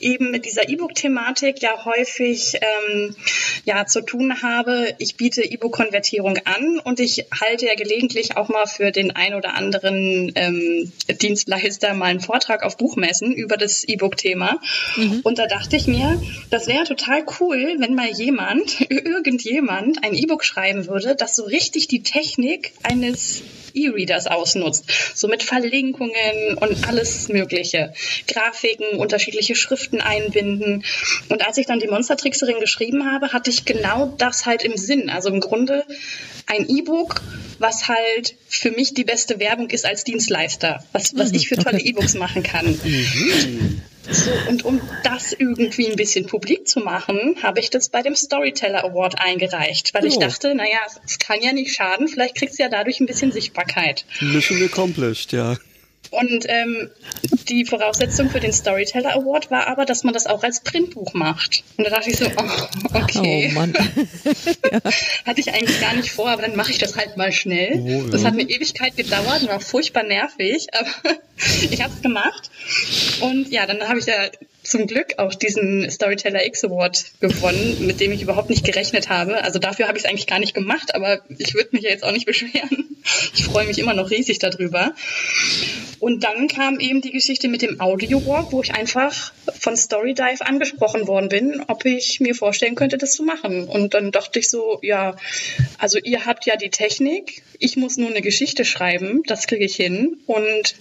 eben 0.00 0.30
mit 0.30 0.44
dieser 0.44 0.68
E-Book-Thematik 0.68 1.60
ja 1.62 1.84
häufig 1.84 2.54
ähm, 2.60 3.16
ja 3.64 3.86
zu 3.86 4.02
tun 4.02 4.42
habe. 4.42 4.94
Ich 4.98 5.16
biete 5.16 5.42
E-Book-Konvertierung 5.42 6.38
an 6.44 6.78
und 6.78 7.00
ich 7.00 7.26
halte 7.40 7.66
ja 7.66 7.74
gelegentlich 7.74 8.36
auch 8.36 8.48
mal 8.48 8.66
für 8.66 8.92
den 8.92 9.10
ein 9.10 9.34
oder 9.34 9.54
anderen 9.54 10.32
ähm, 10.36 10.92
Dienstleister 11.20 11.94
mal 11.94 12.06
einen 12.06 12.20
Vortrag 12.20 12.62
auf 12.62 12.76
Buchmessen 12.76 13.32
über 13.32 13.56
das 13.56 13.84
E-Book-Thema. 13.84 14.60
Mhm. 14.96 15.20
Und 15.24 15.38
da 15.38 15.46
dachte 15.46 15.76
ich 15.76 15.86
mir, 15.86 16.22
das 16.50 16.66
wäre 16.66 16.84
total 16.84 17.24
cool, 17.40 17.76
wenn 17.78 17.94
mal 17.94 18.10
jemand, 18.10 18.80
irgendjemand 18.90 20.04
ein 20.04 20.14
E-Book 20.14 20.44
schreiben 20.44 20.86
würde, 20.86 21.16
das 21.16 21.36
so 21.36 21.44
richtig 21.44 21.88
die 21.88 22.02
Technik 22.02 22.72
eines 22.82 23.42
E-Readers 23.74 24.26
ausnutzt. 24.26 24.84
So 25.14 25.28
mit 25.28 25.42
Verlinkungen 25.42 26.58
und 26.60 26.88
alles 26.88 27.28
Mögliche. 27.28 27.92
Grafiken, 28.28 28.98
unterschiedliche 28.98 29.54
Schriften 29.54 30.00
einbinden. 30.00 30.84
Und 31.28 31.46
als 31.46 31.58
ich 31.58 31.66
dann 31.66 31.80
die 31.80 31.88
Monstertrickserin 31.88 32.60
geschrieben 32.60 33.10
habe, 33.10 33.32
hatte 33.32 33.50
ich 33.50 33.64
genau 33.64 34.14
das 34.18 34.46
halt 34.46 34.62
im 34.62 34.76
Sinn. 34.76 35.10
Also 35.10 35.28
im 35.28 35.40
Grunde 35.40 35.84
ein 36.46 36.68
E-Book, 36.68 37.22
was 37.58 37.88
halt 37.88 38.36
für 38.48 38.70
mich 38.70 38.94
die 38.94 39.04
beste 39.04 39.38
Werbung 39.38 39.70
ist 39.70 39.86
als 39.86 40.04
Dienstleister, 40.04 40.84
was, 40.92 41.16
was 41.16 41.30
mhm, 41.30 41.36
ich 41.36 41.48
für 41.48 41.56
tolle 41.56 41.76
okay. 41.76 41.88
E-Books 41.88 42.14
machen 42.14 42.42
kann. 42.42 42.66
Mhm. 42.66 43.82
So, 44.10 44.30
und 44.48 44.64
um 44.64 44.80
das 45.02 45.32
irgendwie 45.32 45.88
ein 45.88 45.96
bisschen 45.96 46.26
publik 46.26 46.68
zu 46.68 46.80
machen, 46.80 47.36
habe 47.42 47.60
ich 47.60 47.70
das 47.70 47.88
bei 47.88 48.02
dem 48.02 48.14
Storyteller 48.14 48.84
Award 48.84 49.18
eingereicht, 49.18 49.94
weil 49.94 50.04
oh. 50.04 50.06
ich 50.06 50.18
dachte, 50.18 50.54
naja, 50.54 50.78
es 51.06 51.18
kann 51.18 51.40
ja 51.40 51.52
nicht 51.52 51.74
schaden, 51.74 52.08
vielleicht 52.08 52.36
kriegst 52.36 52.58
du 52.58 52.64
ja 52.64 52.68
dadurch 52.68 53.00
ein 53.00 53.06
bisschen 53.06 53.32
Sichtbarkeit. 53.32 54.04
Mission 54.20 54.62
accomplished, 54.62 55.32
ja. 55.32 55.56
Und 56.10 56.44
ähm, 56.48 56.90
die 57.48 57.64
Voraussetzung 57.64 58.30
für 58.30 58.40
den 58.40 58.52
Storyteller 58.52 59.14
Award 59.14 59.50
war 59.50 59.66
aber, 59.66 59.84
dass 59.84 60.04
man 60.04 60.14
das 60.14 60.26
auch 60.26 60.42
als 60.42 60.60
Printbuch 60.60 61.12
macht. 61.14 61.64
Und 61.76 61.84
da 61.84 61.90
dachte 61.90 62.10
ich 62.10 62.16
so, 62.16 62.26
oh, 62.26 62.96
okay. 62.96 63.48
Oh 63.50 63.54
Mann. 63.54 63.74
ja. 64.72 64.80
Hatte 65.26 65.40
ich 65.40 65.52
eigentlich 65.52 65.80
gar 65.80 65.94
nicht 65.94 66.10
vor, 66.10 66.30
aber 66.30 66.42
dann 66.42 66.56
mache 66.56 66.70
ich 66.70 66.78
das 66.78 66.96
halt 66.96 67.16
mal 67.16 67.32
schnell. 67.32 67.80
Oh, 67.80 68.04
ja. 68.04 68.10
Das 68.10 68.24
hat 68.24 68.34
eine 68.34 68.42
Ewigkeit 68.42 68.96
gedauert 68.96 69.42
und 69.42 69.48
war 69.48 69.60
furchtbar 69.60 70.04
nervig, 70.04 70.68
aber 70.72 70.90
ich 71.70 71.82
habe 71.82 71.92
es 71.94 72.02
gemacht. 72.02 72.50
Und 73.20 73.50
ja, 73.50 73.66
dann 73.66 73.86
habe 73.88 73.98
ich 73.98 74.06
ja 74.06 74.28
zum 74.64 74.86
Glück 74.86 75.18
auch 75.18 75.34
diesen 75.34 75.90
Storyteller 75.90 76.44
X 76.46 76.64
Award 76.64 77.04
gewonnen, 77.20 77.86
mit 77.86 78.00
dem 78.00 78.12
ich 78.12 78.22
überhaupt 78.22 78.50
nicht 78.50 78.64
gerechnet 78.64 79.08
habe. 79.10 79.44
Also 79.44 79.58
dafür 79.58 79.86
habe 79.86 79.98
ich 79.98 80.04
es 80.04 80.10
eigentlich 80.10 80.26
gar 80.26 80.38
nicht 80.38 80.54
gemacht, 80.54 80.94
aber 80.94 81.20
ich 81.38 81.54
würde 81.54 81.70
mich 81.72 81.82
ja 81.82 81.90
jetzt 81.90 82.02
auch 82.02 82.12
nicht 82.12 82.26
beschweren. 82.26 82.96
Ich 83.34 83.44
freue 83.44 83.66
mich 83.66 83.78
immer 83.78 83.94
noch 83.94 84.10
riesig 84.10 84.38
darüber. 84.38 84.94
Und 86.00 86.24
dann 86.24 86.48
kam 86.48 86.80
eben 86.80 87.02
die 87.02 87.12
Geschichte 87.12 87.48
mit 87.48 87.62
dem 87.62 87.80
Audio 87.80 88.26
Walk, 88.26 88.52
wo 88.52 88.62
ich 88.62 88.74
einfach 88.74 89.32
von 89.58 89.76
Storydive 89.76 90.46
angesprochen 90.46 91.06
worden 91.06 91.28
bin, 91.28 91.62
ob 91.68 91.84
ich 91.84 92.20
mir 92.20 92.34
vorstellen 92.34 92.74
könnte, 92.74 92.98
das 92.98 93.12
zu 93.12 93.22
machen. 93.22 93.68
Und 93.68 93.94
dann 93.94 94.10
dachte 94.10 94.38
ich 94.38 94.50
so, 94.50 94.78
ja, 94.82 95.16
also 95.78 95.98
ihr 96.02 96.26
habt 96.26 96.46
ja 96.46 96.56
die 96.56 96.70
Technik, 96.70 97.42
ich 97.58 97.76
muss 97.76 97.96
nur 97.96 98.08
eine 98.08 98.22
Geschichte 98.22 98.64
schreiben, 98.64 99.22
das 99.26 99.46
kriege 99.46 99.64
ich 99.64 99.76
hin. 99.76 100.18
Und 100.26 100.74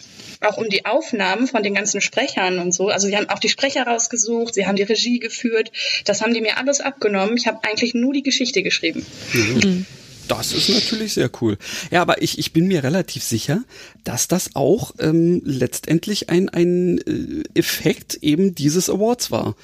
auch 0.45 0.57
um 0.57 0.69
die 0.69 0.85
Aufnahmen 0.85 1.47
von 1.47 1.63
den 1.63 1.73
ganzen 1.73 2.01
Sprechern 2.01 2.59
und 2.59 2.73
so. 2.73 2.89
Also 2.89 3.07
sie 3.07 3.15
haben 3.15 3.29
auch 3.29 3.39
die 3.39 3.49
Sprecher 3.49 3.85
rausgesucht, 3.85 4.53
sie 4.53 4.65
haben 4.65 4.75
die 4.75 4.83
Regie 4.83 5.19
geführt. 5.19 5.71
Das 6.05 6.21
haben 6.21 6.33
die 6.33 6.41
mir 6.41 6.57
alles 6.57 6.81
abgenommen. 6.81 7.37
Ich 7.37 7.47
habe 7.47 7.59
eigentlich 7.63 7.93
nur 7.93 8.13
die 8.13 8.23
Geschichte 8.23 8.63
geschrieben. 8.63 9.05
Mhm. 9.33 9.85
Das 10.27 10.53
ist 10.53 10.69
natürlich 10.69 11.13
sehr 11.13 11.29
cool. 11.41 11.57
Ja, 11.91 12.01
aber 12.01 12.21
ich, 12.21 12.39
ich 12.39 12.53
bin 12.53 12.67
mir 12.67 12.83
relativ 12.83 13.23
sicher, 13.23 13.63
dass 14.03 14.27
das 14.27 14.51
auch 14.55 14.93
ähm, 14.99 15.41
letztendlich 15.43 16.29
ein, 16.29 16.49
ein 16.49 16.99
äh, 16.99 17.43
Effekt 17.59 18.19
eben 18.21 18.55
dieses 18.55 18.89
Awards 18.89 19.31
war. 19.31 19.55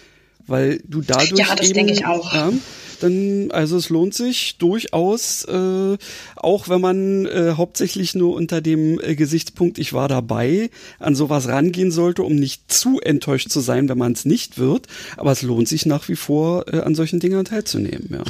Weil 0.47 0.81
du 0.85 1.01
dadurch. 1.01 1.39
Ja, 1.39 1.55
das 1.55 1.67
eben, 1.67 1.75
denke 1.75 1.93
ich 1.93 2.05
auch. 2.05 2.33
Ja, 2.33 2.51
dann, 2.99 3.51
also 3.51 3.77
es 3.77 3.89
lohnt 3.89 4.13
sich 4.13 4.57
durchaus, 4.57 5.45
äh, 5.45 5.97
auch 6.35 6.69
wenn 6.69 6.81
man 6.81 7.25
äh, 7.25 7.53
hauptsächlich 7.57 8.15
nur 8.15 8.35
unter 8.35 8.61
dem 8.61 8.99
äh, 8.99 9.15
Gesichtspunkt, 9.15 9.77
ich 9.77 9.93
war 9.93 10.07
dabei, 10.07 10.69
an 10.99 11.15
sowas 11.15 11.47
rangehen 11.47 11.91
sollte, 11.91 12.23
um 12.23 12.35
nicht 12.35 12.71
zu 12.71 12.99
enttäuscht 12.99 13.49
zu 13.49 13.59
sein, 13.59 13.89
wenn 13.89 13.97
man 13.97 14.13
es 14.13 14.25
nicht 14.25 14.57
wird. 14.57 14.87
Aber 15.17 15.31
es 15.31 15.41
lohnt 15.41 15.67
sich 15.67 15.85
nach 15.85 16.07
wie 16.09 16.15
vor, 16.15 16.65
äh, 16.71 16.79
an 16.81 16.95
solchen 16.95 17.19
Dingen 17.19 17.45
teilzunehmen, 17.45 18.09
ja. 18.11 18.23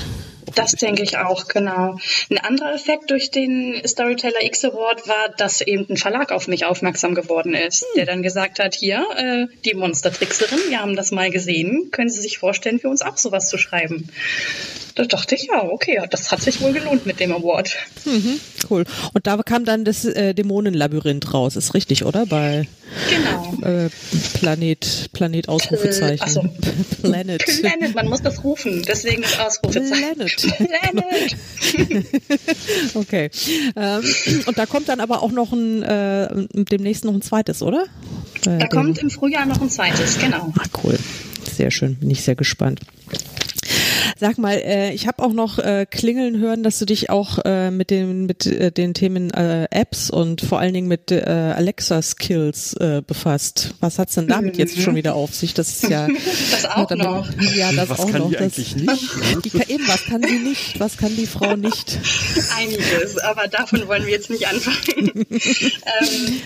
Das 0.55 0.71
denke 0.71 1.03
ich 1.03 1.17
auch, 1.17 1.47
genau. 1.47 1.97
Ein 2.29 2.37
anderer 2.39 2.73
Effekt 2.73 3.11
durch 3.11 3.31
den 3.31 3.81
Storyteller 3.85 4.43
X 4.43 4.65
Award 4.65 5.07
war, 5.07 5.29
dass 5.37 5.61
eben 5.61 5.85
ein 5.89 5.97
Verlag 5.97 6.31
auf 6.31 6.47
mich 6.47 6.65
aufmerksam 6.65 7.15
geworden 7.15 7.53
ist, 7.53 7.81
hm. 7.81 7.87
der 7.97 8.05
dann 8.05 8.23
gesagt 8.23 8.59
hat, 8.59 8.73
hier, 8.73 9.05
äh, 9.15 9.45
die 9.65 9.73
Monstertrickserin, 9.73 10.59
wir 10.69 10.81
haben 10.81 10.95
das 10.95 11.11
mal 11.11 11.29
gesehen, 11.29 11.89
können 11.91 12.09
Sie 12.09 12.21
sich 12.21 12.37
vorstellen, 12.37 12.79
für 12.79 12.89
uns 12.89 13.01
auch 13.01 13.17
sowas 13.17 13.49
zu 13.49 13.57
schreiben? 13.57 14.09
Da 14.99 15.05
dachte 15.05 15.33
ich, 15.33 15.43
ja, 15.43 15.63
okay, 15.63 15.97
das 16.09 16.29
hat 16.29 16.41
sich 16.41 16.59
wohl 16.59 16.73
gelohnt 16.73 17.05
mit 17.05 17.21
dem 17.21 17.31
Award. 17.31 17.77
Mhm, 18.03 18.37
cool. 18.69 18.83
Und 19.13 19.27
da 19.27 19.37
kam 19.37 19.63
dann 19.63 19.85
das 19.85 20.03
äh, 20.03 20.33
Dämonenlabyrinth 20.33 21.33
raus, 21.33 21.55
ist 21.55 21.73
richtig, 21.73 22.03
oder? 22.03 22.25
Bei 22.25 22.67
genau. 23.09 23.65
Äh, 23.65 23.89
Planet, 24.33 25.09
Planet 25.13 25.47
Ausrufezeichen. 25.47 26.27
Äh, 26.27 26.29
so. 26.29 26.43
Planet. 27.01 27.45
Planet, 27.45 27.95
man 27.95 28.09
muss 28.09 28.21
das 28.21 28.43
rufen, 28.43 28.83
deswegen 28.85 29.21
das 29.21 29.39
Ausrufezeichen. 29.39 30.17
Planet. 30.17 30.57
Planet. 31.77 32.09
okay. 32.95 33.29
Ähm, 33.77 34.03
und 34.47 34.57
da 34.57 34.65
kommt 34.65 34.89
dann 34.89 34.99
aber 34.99 35.23
auch 35.23 35.31
noch 35.31 35.53
ein, 35.53 35.81
äh, 35.81 36.27
demnächst 36.51 37.05
noch 37.05 37.13
ein 37.13 37.21
zweites, 37.21 37.61
oder? 37.61 37.85
Äh, 38.45 38.57
da 38.57 38.67
kommt 38.67 38.97
im 38.97 39.09
Frühjahr 39.09 39.45
noch 39.45 39.61
ein 39.61 39.69
zweites, 39.69 40.19
genau. 40.19 40.51
Ah, 40.59 40.65
cool. 40.83 40.99
Sehr 41.49 41.71
schön, 41.71 41.95
bin 41.95 42.11
ich 42.11 42.21
sehr 42.21 42.35
gespannt. 42.35 42.81
Sag 44.19 44.37
mal, 44.37 44.55
äh, 44.55 44.93
ich 44.93 45.07
habe 45.07 45.23
auch 45.23 45.33
noch 45.33 45.59
äh, 45.59 45.85
klingeln 45.89 46.39
hören, 46.39 46.63
dass 46.63 46.79
du 46.79 46.85
dich 46.85 47.09
auch 47.09 47.39
äh, 47.45 47.71
mit 47.71 47.89
den 47.89 48.25
mit 48.25 48.45
äh, 48.45 48.71
den 48.71 48.93
Themen 48.93 49.31
äh, 49.31 49.67
Apps 49.71 50.09
und 50.09 50.41
vor 50.41 50.59
allen 50.59 50.73
Dingen 50.73 50.87
mit 50.87 51.11
äh, 51.11 51.23
Alexa 51.23 52.01
Skills 52.01 52.73
äh, 52.73 53.01
befasst. 53.05 53.75
Was 53.79 53.99
hat's 53.99 54.15
denn 54.15 54.27
damit 54.27 54.55
mhm. 54.55 54.59
jetzt 54.59 54.79
schon 54.79 54.95
wieder 54.95 55.15
auf 55.15 55.33
sich? 55.33 55.53
Das 55.53 55.69
ist 55.69 55.89
ja 55.89 56.07
das 56.51 56.65
auch 56.65 56.87
damit, 56.87 57.05
noch. 57.05 57.29
Ja, 57.55 57.71
das 57.71 57.89
was 57.89 57.99
auch 57.99 58.11
kann 58.11 58.21
noch. 58.21 58.29
Die 58.29 58.35
das, 58.35 58.41
eigentlich 58.43 58.75
nicht? 58.75 59.09
Die 59.45 59.49
kann, 59.49 59.69
eben, 59.69 59.87
was 59.87 60.05
kann 60.05 60.23
sie 60.23 60.39
nicht? 60.39 60.79
Was 60.79 60.97
kann 60.97 61.15
die 61.15 61.25
Frau 61.25 61.55
nicht? 61.55 61.99
Einiges, 62.57 63.17
aber 63.17 63.47
davon 63.47 63.87
wollen 63.87 64.05
wir 64.05 64.11
jetzt 64.11 64.29
nicht 64.29 64.47
anfangen. 64.47 65.11
ähm, 65.29 66.41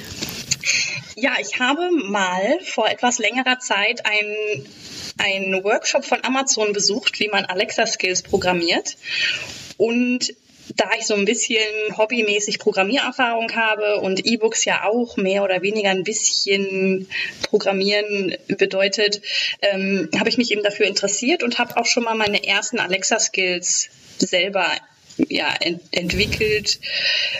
ja, 1.15 1.33
ich 1.39 1.59
habe 1.59 1.91
mal 1.91 2.59
vor 2.61 2.89
etwas 2.89 3.19
längerer 3.19 3.59
Zeit 3.59 4.05
ein 4.05 4.65
einen 5.17 5.63
Workshop 5.63 6.05
von 6.05 6.23
Amazon 6.23 6.73
besucht, 6.73 7.19
wie 7.19 7.27
man 7.27 7.45
Alexa 7.45 7.85
Skills 7.85 8.23
programmiert. 8.23 8.97
Und 9.77 10.33
da 10.75 10.89
ich 10.97 11.05
so 11.05 11.13
ein 11.13 11.25
bisschen 11.25 11.59
hobbymäßig 11.97 12.59
Programmiererfahrung 12.59 13.53
habe 13.55 13.97
und 13.97 14.25
E-Books 14.25 14.65
ja 14.65 14.85
auch 14.85 15.17
mehr 15.17 15.43
oder 15.43 15.61
weniger 15.61 15.89
ein 15.89 16.03
bisschen 16.03 17.07
Programmieren 17.43 18.35
bedeutet, 18.47 19.21
ähm, 19.61 20.09
habe 20.17 20.29
ich 20.29 20.37
mich 20.37 20.51
eben 20.51 20.63
dafür 20.63 20.85
interessiert 20.85 21.43
und 21.43 21.59
habe 21.59 21.77
auch 21.77 21.85
schon 21.85 22.03
mal 22.03 22.15
meine 22.15 22.45
ersten 22.45 22.79
Alexa-Skills 22.79 23.89
selber 24.17 24.65
ja, 25.17 25.53
ent 25.59 25.81
entwickelt 25.91 26.79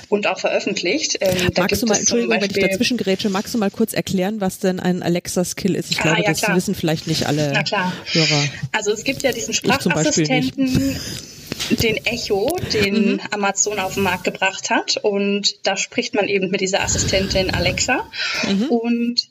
und 0.09 0.27
auch 0.27 0.39
veröffentlicht. 0.39 1.17
Ähm, 1.21 1.49
magst 1.57 1.81
du 1.81 1.85
mal, 1.85 1.97
Entschuldigung, 1.97 2.39
wenn 2.41 2.49
ich 2.49 2.59
dazwischen 2.59 2.97
gerätsche, 2.97 3.29
magst 3.29 3.53
du 3.53 3.57
mal 3.57 3.71
kurz 3.71 3.93
erklären, 3.93 4.41
was 4.41 4.59
denn 4.59 4.79
ein 4.79 5.03
Alexa-Skill 5.03 5.75
ist? 5.75 5.91
Ich 5.91 5.99
ah, 5.99 6.03
glaube, 6.03 6.21
ja, 6.21 6.29
das 6.29 6.41
klar. 6.41 6.55
wissen 6.55 6.75
vielleicht 6.75 7.07
nicht 7.07 7.25
alle 7.25 7.51
Na 7.53 7.63
klar. 7.63 7.93
Hörer. 8.11 8.43
Also 8.71 8.91
es 8.91 9.03
gibt 9.03 9.23
ja 9.23 9.31
diesen 9.31 9.53
Sprachassistenten, 9.53 10.95
den 11.69 11.97
Echo, 12.05 12.57
den 12.73 13.13
mhm. 13.13 13.21
Amazon 13.31 13.79
auf 13.79 13.95
den 13.95 14.03
Markt 14.03 14.23
gebracht 14.23 14.69
hat. 14.69 14.97
Und 14.97 15.65
da 15.65 15.77
spricht 15.77 16.13
man 16.13 16.27
eben 16.27 16.49
mit 16.49 16.61
dieser 16.61 16.81
Assistentin 16.81 17.51
Alexa. 17.51 18.07
Mhm. 18.47 18.65
Und 18.65 19.29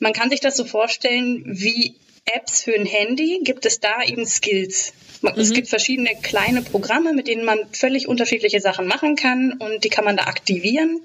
man 0.00 0.12
kann 0.12 0.30
sich 0.30 0.40
das 0.40 0.56
so 0.56 0.64
vorstellen, 0.64 1.42
wie 1.46 1.94
Apps 2.26 2.62
für 2.62 2.74
ein 2.74 2.86
Handy 2.86 3.40
gibt 3.44 3.66
es 3.66 3.80
da 3.80 4.02
eben 4.02 4.26
Skills. 4.26 4.92
Es 5.36 5.50
mhm. 5.50 5.54
gibt 5.54 5.68
verschiedene 5.68 6.10
kleine 6.22 6.62
Programme, 6.62 7.12
mit 7.12 7.28
denen 7.28 7.44
man 7.44 7.58
völlig 7.72 8.08
unterschiedliche 8.08 8.60
Sachen 8.60 8.86
machen 8.86 9.16
kann 9.16 9.52
und 9.52 9.84
die 9.84 9.88
kann 9.88 10.04
man 10.04 10.16
da 10.16 10.24
aktivieren. 10.24 11.00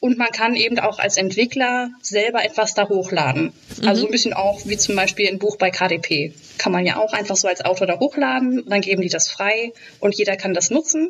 Und 0.00 0.16
man 0.16 0.30
kann 0.30 0.56
eben 0.56 0.78
auch 0.78 0.98
als 0.98 1.18
Entwickler 1.18 1.90
selber 2.00 2.42
etwas 2.42 2.74
da 2.74 2.88
hochladen. 2.88 3.52
Mhm. 3.80 3.88
Also 3.88 4.06
ein 4.06 4.10
bisschen 4.10 4.32
auch 4.32 4.60
wie 4.64 4.78
zum 4.78 4.96
Beispiel 4.96 5.28
ein 5.28 5.38
Buch 5.38 5.56
bei 5.56 5.70
KDP. 5.70 6.32
Kann 6.60 6.72
man 6.72 6.84
ja 6.84 6.98
auch 6.98 7.14
einfach 7.14 7.36
so 7.36 7.48
als 7.48 7.64
Autor 7.64 7.86
da 7.86 7.98
hochladen, 7.98 8.68
dann 8.68 8.82
geben 8.82 9.00
die 9.00 9.08
das 9.08 9.30
frei 9.30 9.72
und 9.98 10.14
jeder 10.14 10.36
kann 10.36 10.52
das 10.52 10.68
nutzen. 10.68 11.08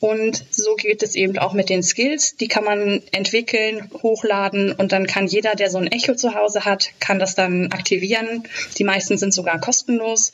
Und 0.00 0.44
so 0.50 0.74
geht 0.74 1.04
es 1.04 1.14
eben 1.14 1.38
auch 1.38 1.52
mit 1.52 1.68
den 1.68 1.84
Skills. 1.84 2.34
Die 2.34 2.48
kann 2.48 2.64
man 2.64 3.00
entwickeln, 3.12 3.88
hochladen 4.02 4.72
und 4.72 4.90
dann 4.90 5.06
kann 5.06 5.28
jeder, 5.28 5.54
der 5.54 5.70
so 5.70 5.78
ein 5.78 5.86
Echo 5.86 6.16
zu 6.16 6.34
Hause 6.34 6.64
hat, 6.64 6.90
kann 6.98 7.20
das 7.20 7.36
dann 7.36 7.70
aktivieren. 7.70 8.42
Die 8.76 8.82
meisten 8.82 9.16
sind 9.16 9.32
sogar 9.32 9.60
kostenlos 9.60 10.32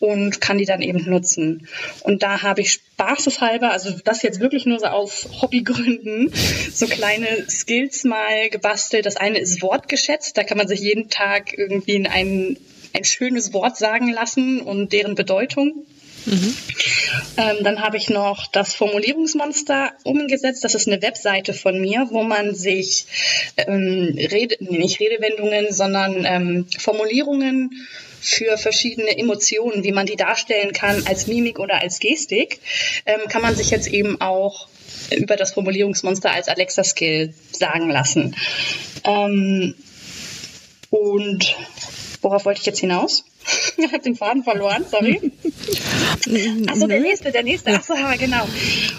und 0.00 0.42
kann 0.42 0.58
die 0.58 0.66
dann 0.66 0.82
eben 0.82 1.08
nutzen. 1.08 1.66
Und 2.02 2.22
da 2.22 2.42
habe 2.42 2.60
ich 2.60 2.72
spaßeshalber, 2.72 3.70
also 3.70 3.90
das 4.04 4.22
jetzt 4.22 4.40
wirklich 4.40 4.66
nur 4.66 4.80
so 4.80 4.86
aus 4.86 5.28
Hobbygründen, 5.40 6.30
so 6.74 6.86
kleine 6.88 7.48
Skills 7.48 8.04
mal 8.04 8.50
gebastelt. 8.50 9.06
Das 9.06 9.16
eine 9.16 9.38
ist 9.38 9.62
wortgeschätzt, 9.62 10.36
da 10.36 10.44
kann 10.44 10.58
man 10.58 10.68
sich 10.68 10.80
jeden 10.80 11.08
Tag 11.08 11.56
irgendwie 11.56 11.94
in 11.94 12.06
ein, 12.06 12.56
ein 12.94 13.04
schönes 13.04 13.52
Wort 13.52 13.76
sagen 13.76 14.10
lassen 14.10 14.60
und 14.60 14.92
deren 14.92 15.14
Bedeutung 15.14 15.86
Mhm. 16.26 16.56
Ähm, 17.36 17.56
dann 17.62 17.80
habe 17.80 17.96
ich 17.96 18.08
noch 18.08 18.46
das 18.46 18.74
Formulierungsmonster 18.74 19.92
umgesetzt. 20.04 20.64
Das 20.64 20.74
ist 20.74 20.86
eine 20.86 21.02
Webseite 21.02 21.52
von 21.52 21.80
mir, 21.80 22.08
wo 22.10 22.22
man 22.22 22.54
sich 22.54 23.06
ähm, 23.56 24.14
Rede, 24.16 24.56
nicht 24.60 25.00
Redewendungen, 25.00 25.72
sondern 25.72 26.24
ähm, 26.24 26.66
Formulierungen 26.78 27.70
für 28.20 28.56
verschiedene 28.56 29.18
Emotionen, 29.18 29.82
wie 29.82 29.90
man 29.90 30.06
die 30.06 30.16
darstellen 30.16 30.72
kann 30.72 31.02
als 31.06 31.26
Mimik 31.26 31.58
oder 31.58 31.80
als 31.80 31.98
Gestik, 31.98 32.60
ähm, 33.04 33.20
kann 33.28 33.42
man 33.42 33.56
sich 33.56 33.70
jetzt 33.70 33.88
eben 33.88 34.20
auch 34.20 34.68
über 35.16 35.36
das 35.36 35.52
Formulierungsmonster 35.52 36.30
als 36.30 36.48
Alexa-Skill 36.48 37.34
sagen 37.50 37.90
lassen. 37.90 38.36
Ähm, 39.04 39.74
und 40.90 41.56
worauf 42.22 42.44
wollte 42.44 42.60
ich 42.60 42.66
jetzt 42.66 42.80
hinaus? 42.80 43.24
ich 43.76 43.92
habe 43.92 44.02
den 44.02 44.14
Faden 44.14 44.44
verloren, 44.44 44.84
sorry. 44.90 45.32
Achso, 46.68 46.86
der 46.86 47.00
nächste, 47.00 47.32
der 47.32 47.42
nächste. 47.42 47.72
Achso, 47.72 47.94
ja, 47.94 48.14
genau. 48.16 48.46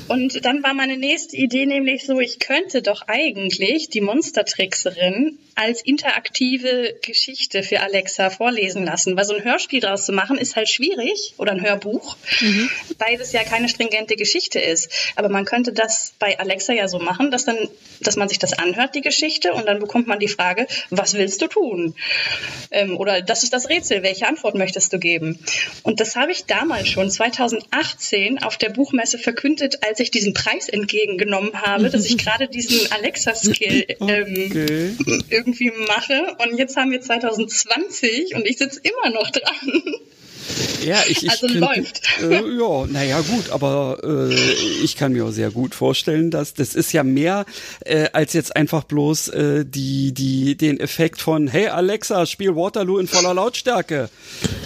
Und 0.07 0.45
dann 0.45 0.63
war 0.63 0.73
meine 0.73 0.97
nächste 0.97 1.37
Idee 1.37 1.65
nämlich 1.65 2.05
so, 2.05 2.19
ich 2.19 2.39
könnte 2.39 2.81
doch 2.81 3.03
eigentlich 3.07 3.89
die 3.89 4.01
Monstertrickserin 4.01 5.37
als 5.55 5.81
interaktive 5.81 6.95
Geschichte 7.01 7.63
für 7.63 7.81
Alexa 7.81 8.29
vorlesen 8.29 8.85
lassen. 8.85 9.15
Weil 9.15 9.25
so 9.25 9.35
ein 9.35 9.43
Hörspiel 9.43 9.79
draus 9.79 10.05
zu 10.05 10.11
machen, 10.11 10.37
ist 10.37 10.55
halt 10.55 10.69
schwierig 10.69 11.33
oder 11.37 11.51
ein 11.51 11.61
Hörbuch, 11.61 12.17
mhm. 12.41 12.69
weil 12.97 13.19
es 13.21 13.31
ja 13.31 13.43
keine 13.43 13.69
stringente 13.69 14.15
Geschichte 14.15 14.59
ist. 14.59 14.91
Aber 15.15 15.29
man 15.29 15.45
könnte 15.45 15.73
das 15.73 16.13
bei 16.19 16.39
Alexa 16.39 16.73
ja 16.73 16.87
so 16.87 16.99
machen, 16.99 17.31
dass 17.31 17.45
dann, 17.45 17.57
dass 18.01 18.15
man 18.15 18.29
sich 18.29 18.39
das 18.39 18.53
anhört, 18.53 18.95
die 18.95 19.01
Geschichte, 19.01 19.53
und 19.53 19.67
dann 19.67 19.79
bekommt 19.79 20.07
man 20.07 20.19
die 20.19 20.27
Frage, 20.27 20.67
was 20.89 21.13
willst 21.13 21.41
du 21.41 21.47
tun? 21.47 21.95
Ähm, 22.71 22.97
oder 22.97 23.21
das 23.21 23.43
ist 23.43 23.53
das 23.53 23.69
Rätsel, 23.69 24.03
welche 24.03 24.27
Antwort 24.33 24.55
möchtest 24.55 24.91
du 24.93 24.99
geben? 24.99 25.39
Und 25.83 25.99
das 25.99 26.15
habe 26.15 26.31
ich 26.31 26.45
damals 26.45 26.89
schon 26.89 27.09
2018 27.09 28.41
auf 28.43 28.57
der 28.57 28.69
Buchmesse 28.69 29.17
verkündet, 29.17 29.79
als 29.87 29.99
ich 29.99 30.11
diesen 30.11 30.33
Preis 30.33 30.69
entgegengenommen 30.69 31.61
habe, 31.61 31.89
dass 31.89 32.05
ich 32.05 32.17
gerade 32.23 32.47
diesen 32.47 32.91
Alexa-Skill 32.91 33.85
ähm, 34.01 34.47
okay 34.49 34.95
irgendwie 35.29 35.71
mache. 35.87 36.35
Und 36.39 36.57
jetzt 36.57 36.77
haben 36.77 36.91
wir 36.91 37.01
2020 37.01 38.35
und 38.35 38.47
ich 38.47 38.57
sitze 38.57 38.79
immer 38.83 39.13
noch 39.13 39.29
dran. 39.29 39.83
Ja, 40.85 40.97
ich, 41.07 41.23
ich 41.23 41.29
also 41.29 41.47
könnte, 41.47 41.59
läuft. 41.59 42.01
Äh, 42.21 42.57
ja, 42.57 42.85
naja 42.87 43.21
gut, 43.21 43.49
aber 43.49 43.99
äh, 44.03 44.33
ich 44.83 44.95
kann 44.95 45.13
mir 45.13 45.25
auch 45.25 45.31
sehr 45.31 45.51
gut 45.51 45.75
vorstellen, 45.75 46.31
dass 46.31 46.53
das 46.53 46.75
ist 46.75 46.91
ja 46.93 47.03
mehr 47.03 47.45
äh, 47.81 48.09
als 48.13 48.33
jetzt 48.33 48.55
einfach 48.55 48.83
bloß 48.83 49.29
äh, 49.29 49.65
die 49.65 50.13
die 50.13 50.55
den 50.55 50.79
Effekt 50.79 51.21
von 51.21 51.47
Hey 51.47 51.67
Alexa, 51.67 52.25
spiel 52.25 52.55
Waterloo 52.55 52.99
in 52.99 53.07
voller 53.07 53.33
Lautstärke 53.33 54.09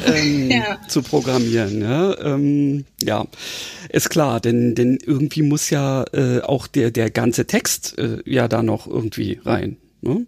ähm, 0.06 0.52
ja. 0.52 0.80
zu 0.88 1.02
programmieren. 1.02 1.82
Ja, 1.82 2.18
ähm, 2.20 2.86
ja, 3.04 3.26
ist 3.90 4.10
klar, 4.10 4.40
denn 4.40 4.76
denn 4.76 4.98
irgendwie 5.06 5.42
muss 5.42 5.70
ja 5.70 6.06
äh, 6.14 6.42
auch 6.42 6.68
der 6.68 6.92
der 6.92 7.12
ganze 7.12 7.46
Text 7.46 7.98
äh, 7.98 8.20
ja 8.26 8.48
da 8.48 8.64
noch 8.64 8.88
irgendwie 8.88 9.40
rein. 9.44 9.78
Ne? 10.02 10.26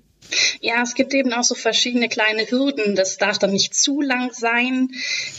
Ja, 0.62 0.84
es 0.84 0.94
gibt 0.94 1.14
eben 1.14 1.34
auch 1.34 1.44
so 1.44 1.56
verschiedene 1.56 2.10
kleine 2.10 2.50
Hürden. 2.50 2.96
Das 2.96 3.18
darf 3.18 3.40
dann 3.40 3.52
nicht 3.52 3.74
zu 3.74 4.02
lang 4.02 4.32
sein. 4.34 4.90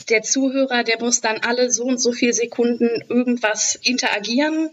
Der 0.08 0.22
Zuhörer, 0.22 0.82
der 0.82 1.00
muss 1.00 1.20
dann 1.20 1.38
alle 1.38 1.70
so 1.70 1.84
und 1.84 2.00
so 2.00 2.12
viele 2.12 2.32
Sekunden 2.32 2.88
irgendwas 3.08 3.78
interagieren. 3.82 4.70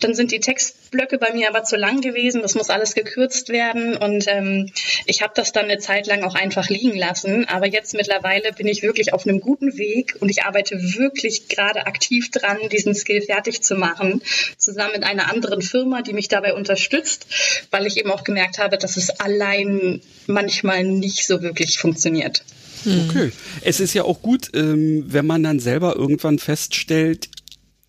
Dann 0.00 0.14
sind 0.14 0.32
die 0.32 0.40
Textblöcke 0.40 1.18
bei 1.18 1.32
mir 1.32 1.48
aber 1.48 1.64
zu 1.64 1.76
lang 1.76 2.00
gewesen. 2.00 2.42
Das 2.42 2.54
muss 2.54 2.70
alles 2.70 2.94
gekürzt 2.94 3.48
werden. 3.48 3.96
Und 3.96 4.26
ähm, 4.28 4.70
ich 5.06 5.22
habe 5.22 5.32
das 5.34 5.52
dann 5.52 5.64
eine 5.64 5.78
Zeit 5.78 6.06
lang 6.06 6.22
auch 6.22 6.34
einfach 6.34 6.68
liegen 6.68 6.96
lassen. 6.96 7.48
Aber 7.48 7.66
jetzt 7.66 7.94
mittlerweile 7.94 8.52
bin 8.52 8.68
ich 8.68 8.82
wirklich 8.82 9.12
auf 9.12 9.26
einem 9.26 9.40
guten 9.40 9.76
Weg 9.76 10.16
und 10.20 10.28
ich 10.28 10.44
arbeite 10.44 10.76
wirklich 10.96 11.48
gerade 11.48 11.86
aktiv 11.86 12.30
dran, 12.30 12.58
diesen 12.70 12.94
Skill 12.94 13.22
fertig 13.22 13.62
zu 13.62 13.74
machen, 13.74 14.22
zusammen 14.58 14.92
mit 14.94 15.04
einer 15.04 15.30
anderen 15.30 15.62
Firma, 15.62 16.02
die 16.02 16.12
mich 16.12 16.28
dabei 16.28 16.54
unterstützt, 16.54 17.26
weil 17.70 17.86
ich 17.86 17.96
eben 17.96 18.10
auch 18.10 18.24
gemerkt 18.24 18.58
habe, 18.58 18.78
dass 18.78 18.96
es 18.96 19.10
alle 19.20 19.39
allein 19.40 20.00
manchmal 20.26 20.84
nicht 20.84 21.26
so 21.26 21.42
wirklich 21.42 21.78
funktioniert. 21.78 22.44
Okay. 22.86 23.32
Es 23.62 23.80
ist 23.80 23.94
ja 23.94 24.04
auch 24.04 24.22
gut, 24.22 24.50
ähm, 24.54 25.04
wenn 25.06 25.26
man 25.26 25.42
dann 25.42 25.60
selber 25.60 25.96
irgendwann 25.96 26.38
feststellt, 26.38 27.28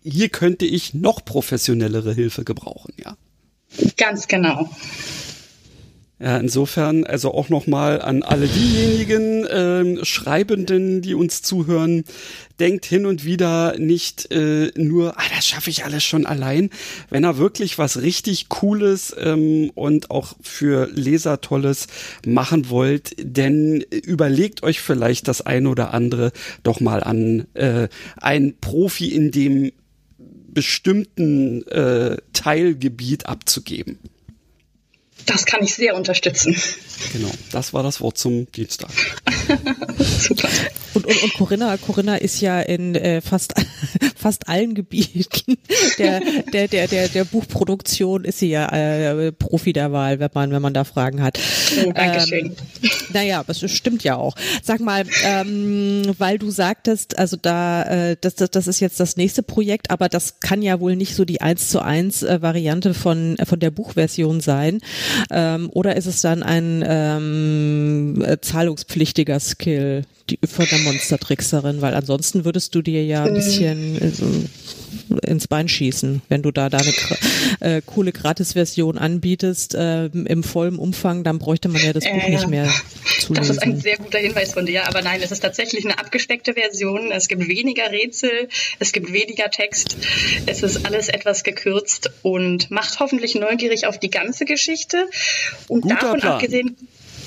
hier 0.02 0.28
könnte 0.28 0.66
ich 0.66 0.94
noch 0.94 1.24
professionellere 1.24 2.12
Hilfe 2.12 2.44
gebrauchen, 2.44 2.92
ja. 3.02 3.16
Ganz 3.96 4.28
genau. 4.28 4.70
Ja, 6.22 6.36
insofern 6.36 7.02
also 7.02 7.34
auch 7.34 7.48
nochmal 7.48 8.00
an 8.00 8.22
alle 8.22 8.46
diejenigen 8.46 9.44
äh, 9.44 10.04
Schreibenden, 10.04 11.02
die 11.02 11.14
uns 11.14 11.42
zuhören, 11.42 12.04
denkt 12.60 12.84
hin 12.84 13.06
und 13.06 13.24
wieder 13.24 13.76
nicht 13.76 14.30
äh, 14.30 14.70
nur, 14.76 15.18
ah, 15.18 15.24
das 15.34 15.48
schaffe 15.48 15.70
ich 15.70 15.84
alles 15.84 16.04
schon 16.04 16.24
allein. 16.24 16.70
Wenn 17.10 17.24
er 17.24 17.38
wirklich 17.38 17.76
was 17.76 18.02
richtig 18.02 18.48
Cooles 18.48 19.12
ähm, 19.18 19.72
und 19.74 20.12
auch 20.12 20.34
für 20.40 20.88
Leser 20.94 21.40
Tolles 21.40 21.88
machen 22.24 22.70
wollt, 22.70 23.16
denn 23.18 23.80
überlegt 23.90 24.62
euch 24.62 24.80
vielleicht 24.80 25.26
das 25.26 25.40
eine 25.40 25.70
oder 25.70 25.92
andere 25.92 26.30
doch 26.62 26.78
mal 26.78 27.02
an 27.02 27.48
äh, 27.54 27.88
ein 28.20 28.54
Profi 28.60 29.08
in 29.08 29.32
dem 29.32 29.72
bestimmten 30.18 31.66
äh, 31.66 32.18
Teilgebiet 32.32 33.26
abzugeben. 33.26 33.98
Das 35.26 35.46
kann 35.46 35.62
ich 35.62 35.74
sehr 35.74 35.94
unterstützen. 35.94 36.56
Genau, 37.12 37.30
das 37.50 37.72
war 37.72 37.82
das 37.82 38.00
Wort 38.00 38.18
zum 38.18 38.50
Dienstag. 38.52 38.90
Super. 39.98 40.48
Und, 40.94 41.06
und, 41.06 41.22
und 41.22 41.34
Corinna, 41.34 41.76
Corinna 41.76 42.16
ist 42.16 42.40
ja 42.40 42.60
in 42.60 42.94
äh, 42.94 43.20
fast 43.20 43.54
fast 44.16 44.48
allen 44.48 44.74
Gebieten 44.74 45.58
der 45.98 46.20
der 46.52 46.68
der 46.68 46.86
der 46.86 47.08
der 47.08 47.24
Buchproduktion 47.24 48.24
ist 48.24 48.38
sie 48.38 48.50
ja 48.50 48.68
äh, 48.68 49.32
Profi 49.32 49.72
der 49.72 49.92
Wahl, 49.92 50.20
wenn 50.20 50.30
man 50.34 50.52
wenn 50.52 50.62
man 50.62 50.74
da 50.74 50.84
Fragen 50.84 51.22
hat. 51.22 51.38
Oh, 51.84 51.92
Dankeschön. 51.92 52.46
Ähm, 52.46 52.90
naja, 53.12 53.44
das 53.46 53.60
stimmt 53.70 54.04
ja 54.04 54.16
auch. 54.16 54.34
Sag 54.62 54.80
mal, 54.80 55.04
ähm, 55.24 56.02
weil 56.18 56.38
du 56.38 56.50
sagtest, 56.50 57.18
also 57.18 57.36
da 57.40 57.82
äh, 57.84 58.16
das, 58.20 58.34
das 58.34 58.50
das 58.50 58.66
ist 58.66 58.80
jetzt 58.80 59.00
das 59.00 59.16
nächste 59.16 59.42
Projekt, 59.42 59.90
aber 59.90 60.08
das 60.08 60.40
kann 60.40 60.62
ja 60.62 60.80
wohl 60.80 60.96
nicht 60.96 61.14
so 61.14 61.24
die 61.24 61.40
eins 61.40 61.68
zu 61.68 61.80
eins 61.80 62.22
äh, 62.22 62.42
Variante 62.42 62.94
von 62.94 63.36
von 63.44 63.60
der 63.60 63.70
Buchversion 63.70 64.40
sein. 64.40 64.80
Ähm, 65.30 65.70
oder 65.72 65.96
ist 65.96 66.06
es 66.06 66.20
dann 66.20 66.42
ein 66.42 66.84
ähm, 66.86 68.22
äh, 68.24 68.38
zahlungspflichtiger 68.40 69.40
Skill 69.40 70.04
die, 70.30 70.38
von 70.46 70.66
der 70.70 70.78
Monstertrickserin? 70.80 71.80
Weil 71.80 71.94
ansonsten 71.94 72.44
würdest 72.44 72.74
du 72.74 72.82
dir 72.82 73.04
ja 73.04 73.24
ein 73.24 73.34
bisschen 73.34 73.96
äh, 74.00 74.10
ins 75.26 75.48
Bein 75.48 75.68
schießen, 75.68 76.22
wenn 76.28 76.42
du 76.42 76.50
da 76.50 76.68
deine 76.68 76.92
äh, 77.60 77.82
coole 77.84 78.12
Gratis-Version 78.12 78.98
anbietest 78.98 79.74
äh, 79.74 80.06
im 80.06 80.42
vollen 80.42 80.76
Umfang, 80.76 81.24
dann 81.24 81.38
bräuchte 81.38 81.68
man 81.68 81.82
ja 81.82 81.92
das 81.92 82.04
Buch 82.04 82.22
äh, 82.22 82.30
nicht 82.30 82.48
mehr 82.48 82.68
zu 83.18 83.34
Das 83.34 83.50
ist 83.50 83.62
ein 83.62 83.80
sehr 83.80 83.96
guter 83.96 84.18
Hinweis 84.18 84.54
von 84.54 84.66
dir, 84.66 84.86
aber 84.86 85.02
nein, 85.02 85.20
es 85.22 85.30
ist 85.30 85.40
tatsächlich 85.40 85.84
eine 85.84 85.98
abgespeckte 85.98 86.54
Version. 86.54 87.12
Es 87.12 87.28
gibt 87.28 87.48
weniger 87.48 87.90
Rätsel, 87.90 88.48
es 88.78 88.92
gibt 88.92 89.12
weniger 89.12 89.50
Text, 89.50 89.96
es 90.46 90.62
ist 90.62 90.86
alles 90.86 91.08
etwas 91.08 91.44
gekürzt 91.44 92.10
und 92.22 92.70
macht 92.70 93.00
hoffentlich 93.00 93.34
neugierig 93.34 93.86
auf 93.86 93.98
die 93.98 94.10
ganze 94.10 94.44
Geschichte. 94.44 95.08
Und 95.68 95.82
Guter 95.82 95.94
davon 95.96 96.20
Plan. 96.20 96.32
abgesehen 96.34 96.76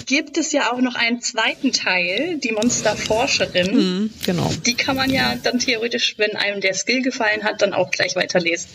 gibt 0.05 0.37
es 0.37 0.51
ja 0.51 0.71
auch 0.71 0.79
noch 0.79 0.95
einen 0.95 1.21
zweiten 1.21 1.71
Teil, 1.71 2.37
die 2.37 2.51
Monsterforscherin. 2.51 3.75
Mhm, 3.75 4.13
genau. 4.25 4.51
Die 4.65 4.75
kann 4.75 4.95
man 4.95 5.09
ja 5.09 5.35
dann 5.35 5.59
theoretisch, 5.59 6.15
wenn 6.17 6.35
einem 6.35 6.61
der 6.61 6.73
Skill 6.73 7.01
gefallen 7.01 7.43
hat, 7.43 7.61
dann 7.61 7.73
auch 7.73 7.91
gleich 7.91 8.15
weiterlesen. 8.15 8.69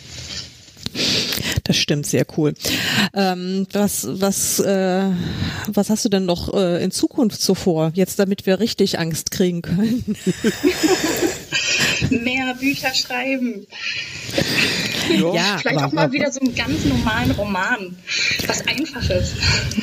Das 1.65 1.77
stimmt, 1.77 2.07
sehr 2.07 2.27
cool. 2.37 2.55
Ähm, 3.15 3.67
was, 3.73 4.07
was, 4.09 4.59
äh, 4.59 5.05
was 5.69 5.89
hast 5.89 6.05
du 6.05 6.09
denn 6.09 6.25
noch 6.25 6.53
äh, 6.53 6.83
in 6.83 6.91
Zukunft 6.91 7.41
so 7.41 7.55
vor, 7.55 7.93
jetzt 7.95 8.19
damit 8.19 8.45
wir 8.45 8.59
richtig 8.59 8.99
Angst 8.99 9.31
kriegen 9.31 9.63
können? 9.63 10.17
Mehr 12.11 12.55
Bücher 12.55 12.95
schreiben. 12.95 13.67
Ja, 15.09 15.59
Vielleicht 15.59 15.79
aber, 15.79 15.87
auch 15.87 15.93
mal 15.93 16.13
wieder 16.13 16.31
so 16.31 16.41
einen 16.41 16.55
ganz 16.55 16.85
normalen 16.85 17.31
Roman. 17.33 17.97
Was 18.47 18.67
Einfaches. 18.67 19.33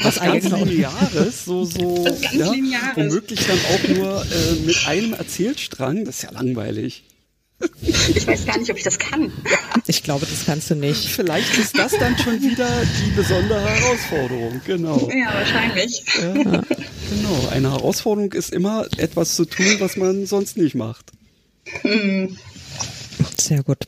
Was 0.01 0.19
ganz 0.19 0.49
Lineares, 0.49 1.45
so, 1.45 1.65
so. 1.65 2.05
Was 2.05 2.21
ganz 2.21 2.33
ja, 2.33 2.51
Lineares. 2.51 2.95
Womöglich 2.95 3.39
dann 3.45 3.57
auch 3.57 3.97
nur 3.97 4.21
äh, 4.21 4.65
mit 4.65 4.87
einem 4.87 5.13
Erzählstrang. 5.13 6.05
Das 6.05 6.17
ist 6.17 6.23
ja 6.23 6.31
langweilig. 6.31 7.03
Ich 7.81 8.27
weiß 8.27 8.45
gar 8.45 8.57
nicht, 8.59 8.69
ob 8.69 8.77
ich 8.77 8.83
das 8.83 8.99
kann. 8.99 9.31
Ich 9.87 10.03
glaube, 10.03 10.27
das 10.27 10.45
kannst 10.45 10.69
du 10.69 10.75
nicht. 10.75 11.05
Vielleicht 11.09 11.57
ist 11.57 11.75
das 11.75 11.91
dann 11.93 12.15
schon 12.17 12.39
wieder 12.41 12.69
die 12.85 13.11
besondere 13.11 13.67
Herausforderung, 13.67 14.61
genau. 14.65 15.09
Ja, 15.09 15.33
wahrscheinlich. 15.33 16.03
Ja, 16.21 16.33
genau. 16.33 17.49
Eine 17.51 17.71
Herausforderung 17.71 18.31
ist 18.33 18.53
immer 18.53 18.85
etwas 18.97 19.35
zu 19.35 19.45
tun, 19.45 19.65
was 19.79 19.95
man 19.95 20.27
sonst 20.27 20.57
nicht 20.57 20.75
macht. 20.75 21.11
Hm. 21.73 22.46
Sehr 23.37 23.63
gut. 23.63 23.79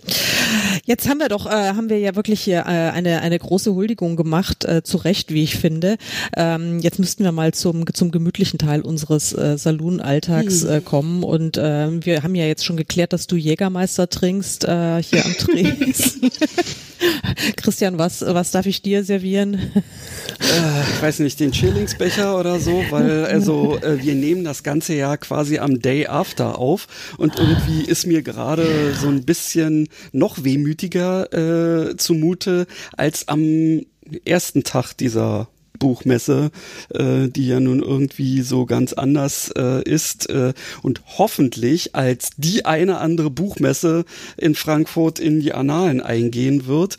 Jetzt 0.86 1.08
haben 1.08 1.20
wir 1.20 1.30
doch, 1.30 1.46
äh, 1.46 1.50
haben 1.50 1.90
wir 1.90 2.00
ja 2.00 2.16
wirklich 2.16 2.42
hier 2.42 2.60
äh, 2.60 2.92
eine 2.92 3.22
eine 3.22 3.38
große 3.38 3.74
Huldigung 3.74 4.16
gemacht, 4.16 4.66
äh, 4.66 4.84
zu 4.84 4.98
Recht, 4.98 5.34
wie 5.34 5.44
ich 5.44 5.56
finde. 5.56 5.98
Ähm, 6.36 6.80
jetzt 6.80 7.00
müssten 7.00 7.24
wir 7.24 7.32
mal 7.32 7.54
zum 7.54 7.86
zum 7.94 8.12
gemütlichen 8.12 8.60
Teil 8.60 8.82
unseres 8.82 9.34
äh, 9.34 9.58
Saloon-Alltags 9.58 10.64
hm. 10.64 10.70
äh, 10.70 10.82
kommen 10.82 11.24
und 11.24 11.58
äh, 11.58 12.06
wir 12.06 12.24
haben 12.24 12.36
ja 12.36 12.46
jetzt 12.46 12.66
schon 12.66 12.78
geklärt, 12.78 13.14
dass 13.14 13.28
du 13.28 13.36
Jägermeister 13.36 14.10
trinkst 14.10 14.66
äh, 14.66 15.02
hier 15.04 15.26
am 15.26 15.34
Tresen. 15.34 16.32
Christian, 17.56 17.98
was, 17.98 18.22
was 18.22 18.52
darf 18.52 18.66
ich 18.66 18.82
dir 18.82 19.04
servieren? 19.04 19.54
Äh, 19.54 20.94
ich 20.96 21.02
weiß 21.02 21.20
nicht, 21.20 21.40
den 21.40 21.54
Schillingsbecher 21.54 22.38
oder 22.38 22.60
so, 22.60 22.84
weil 22.90 23.26
also 23.26 23.78
äh, 23.78 24.02
wir 24.02 24.16
nehmen 24.16 24.44
das 24.44 24.64
ganze 24.64 24.96
Jahr 24.96 25.18
quasi 25.18 25.60
am 25.60 25.82
Day 25.82 26.08
After 26.08 26.60
auf 26.60 26.88
und 27.18 27.40
irgendwie 27.40 27.84
ist 27.84 28.06
mir 28.06 28.22
gerade 28.22 28.94
so 29.00 29.08
ein 29.08 29.19
bisschen 29.26 29.90
noch 30.12 30.44
wehmütiger 30.44 31.90
äh, 31.90 31.98
zumute 31.98 32.68
als 32.98 33.28
am 33.28 33.82
ersten 34.26 34.64
Tag 34.64 34.94
dieser 34.94 35.48
Buchmesse, 35.80 36.52
äh, 36.90 37.30
die 37.30 37.48
ja 37.48 37.60
nun 37.60 37.82
irgendwie 37.82 38.42
so 38.42 38.66
ganz 38.66 38.94
anders 38.94 39.52
äh, 39.58 39.82
ist 39.84 40.30
äh, 40.30 40.54
und 40.84 41.02
hoffentlich 41.18 41.96
als 41.96 42.32
die 42.38 42.66
eine 42.66 43.00
andere 43.00 43.30
Buchmesse 43.30 44.06
in 44.38 44.56
Frankfurt 44.56 45.20
in 45.20 45.40
die 45.40 45.54
Annalen 45.54 46.02
eingehen 46.02 46.68
wird. 46.68 46.98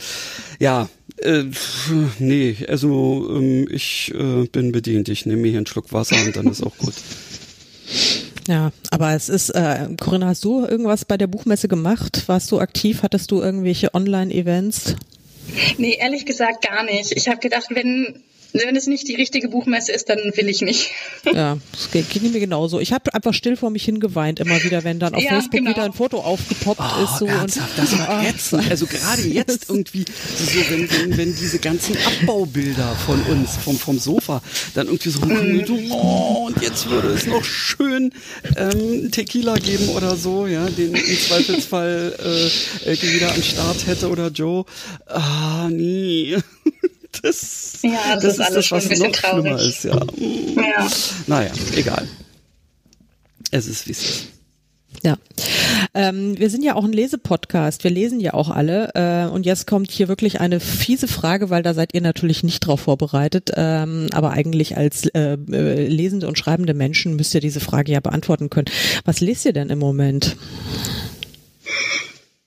Ja, 0.58 0.88
äh, 1.18 1.44
nee, 2.18 2.56
also 2.68 3.28
ähm, 3.36 3.68
ich 3.70 4.12
äh, 4.14 4.46
bin 4.46 4.72
bedient. 4.72 5.08
Ich 5.08 5.26
nehme 5.26 5.42
mir 5.42 5.48
hier 5.48 5.58
einen 5.58 5.66
Schluck 5.66 5.92
Wasser 5.92 6.16
und 6.24 6.36
dann 6.36 6.46
ist 6.46 6.62
auch 6.62 6.76
gut. 6.78 6.94
Ja, 8.50 8.72
aber 8.90 9.14
es 9.14 9.28
ist, 9.28 9.50
äh, 9.50 9.86
Corinna, 10.00 10.26
hast 10.26 10.44
du 10.44 10.66
irgendwas 10.66 11.04
bei 11.04 11.16
der 11.16 11.28
Buchmesse 11.28 11.68
gemacht? 11.68 12.24
Warst 12.26 12.50
du 12.50 12.58
aktiv? 12.58 13.04
Hattest 13.04 13.30
du 13.30 13.40
irgendwelche 13.40 13.94
Online-Events? 13.94 14.96
Nee, 15.78 15.96
ehrlich 16.00 16.26
gesagt 16.26 16.68
gar 16.68 16.82
nicht. 16.82 17.12
Ich 17.12 17.28
habe 17.28 17.38
gedacht, 17.38 17.68
wenn 17.70 18.24
wenn 18.52 18.76
es 18.76 18.86
nicht 18.86 19.08
die 19.08 19.14
richtige 19.14 19.48
Buchmesse 19.48 19.92
ist, 19.92 20.08
dann 20.08 20.18
will 20.18 20.48
ich 20.48 20.60
nicht. 20.60 20.90
Ja, 21.32 21.58
das 21.72 21.90
geht, 21.90 22.08
geht 22.10 22.22
mir 22.22 22.40
genauso. 22.40 22.80
Ich 22.80 22.92
habe 22.92 23.12
einfach 23.14 23.34
still 23.34 23.56
vor 23.56 23.70
mich 23.70 23.84
hingeweint, 23.84 24.40
immer 24.40 24.62
wieder, 24.64 24.84
wenn 24.84 24.98
dann 24.98 25.14
auf 25.14 25.22
ja, 25.22 25.30
Facebook 25.30 25.52
genau. 25.52 25.70
wieder 25.70 25.84
ein 25.84 25.92
Foto 25.92 26.18
aufgepoppt 26.18 26.80
oh, 26.80 27.04
ist. 27.04 27.18
So 27.18 27.26
ernsthaft, 27.26 27.78
und, 27.78 27.84
das 27.84 27.98
war 27.98 28.26
ätzend. 28.26 28.70
Also 28.70 28.86
gerade 28.86 29.22
jetzt 29.28 29.68
irgendwie, 29.68 30.04
so, 30.04 30.70
wenn, 30.70 30.90
wenn, 30.90 31.16
wenn 31.16 31.36
diese 31.36 31.58
ganzen 31.58 31.96
Abbaubilder 31.98 32.96
von 33.06 33.22
uns, 33.24 33.56
vom, 33.56 33.78
vom 33.78 33.98
Sofa, 33.98 34.42
dann 34.74 34.86
irgendwie 34.86 35.10
so, 35.10 35.20
mm. 35.20 35.92
oh, 35.92 36.46
und 36.46 36.62
jetzt 36.62 36.88
würde 36.88 37.08
es 37.08 37.26
noch 37.26 37.44
schön 37.44 38.12
ähm, 38.56 39.10
Tequila 39.10 39.54
geben 39.56 39.90
oder 39.90 40.16
so, 40.16 40.46
ja, 40.46 40.68
den 40.68 40.94
im 40.94 41.18
Zweifelsfall 41.18 42.50
äh, 42.86 43.02
wieder 43.02 43.32
am 43.32 43.42
Start 43.42 43.86
hätte 43.86 44.08
oder 44.08 44.28
Joe. 44.28 44.64
Ah, 45.06 45.68
nie. 45.70 46.36
Das, 47.22 47.78
ja, 47.82 48.14
das, 48.14 48.22
das 48.22 48.32
ist, 48.34 48.40
alles 48.40 48.68
das, 48.68 48.90
was 48.90 48.98
noch 48.98 49.12
traurig. 49.12 49.42
schlimmer 49.42 49.60
ist, 49.60 49.84
ja. 49.84 50.00
ja. 50.56 50.88
Naja, 51.26 51.52
egal. 51.76 52.06
Es 53.50 53.66
ist, 53.66 53.86
wie 53.86 53.92
es 53.92 54.02
ist. 54.02 54.26
Ja, 55.02 55.16
ähm, 55.94 56.38
wir 56.38 56.50
sind 56.50 56.62
ja 56.62 56.74
auch 56.74 56.84
ein 56.84 56.92
Lesepodcast. 56.92 57.84
Wir 57.84 57.90
lesen 57.90 58.20
ja 58.20 58.34
auch 58.34 58.50
alle. 58.50 58.90
Äh, 58.94 59.32
und 59.32 59.46
jetzt 59.46 59.66
kommt 59.66 59.90
hier 59.90 60.08
wirklich 60.08 60.40
eine 60.40 60.60
fiese 60.60 61.08
Frage, 61.08 61.48
weil 61.48 61.62
da 61.62 61.72
seid 61.72 61.94
ihr 61.94 62.02
natürlich 62.02 62.42
nicht 62.42 62.60
drauf 62.60 62.80
vorbereitet. 62.80 63.50
Ähm, 63.56 64.08
aber 64.12 64.32
eigentlich 64.32 64.76
als 64.76 65.06
äh, 65.06 65.38
äh 65.50 65.86
lesende 65.86 66.28
und 66.28 66.38
schreibende 66.38 66.74
Menschen 66.74 67.16
müsst 67.16 67.34
ihr 67.34 67.40
diese 67.40 67.60
Frage 67.60 67.92
ja 67.92 68.00
beantworten 68.00 68.50
können. 68.50 68.68
Was 69.04 69.20
lest 69.20 69.46
ihr 69.46 69.52
denn 69.54 69.70
im 69.70 69.78
Moment? 69.78 70.36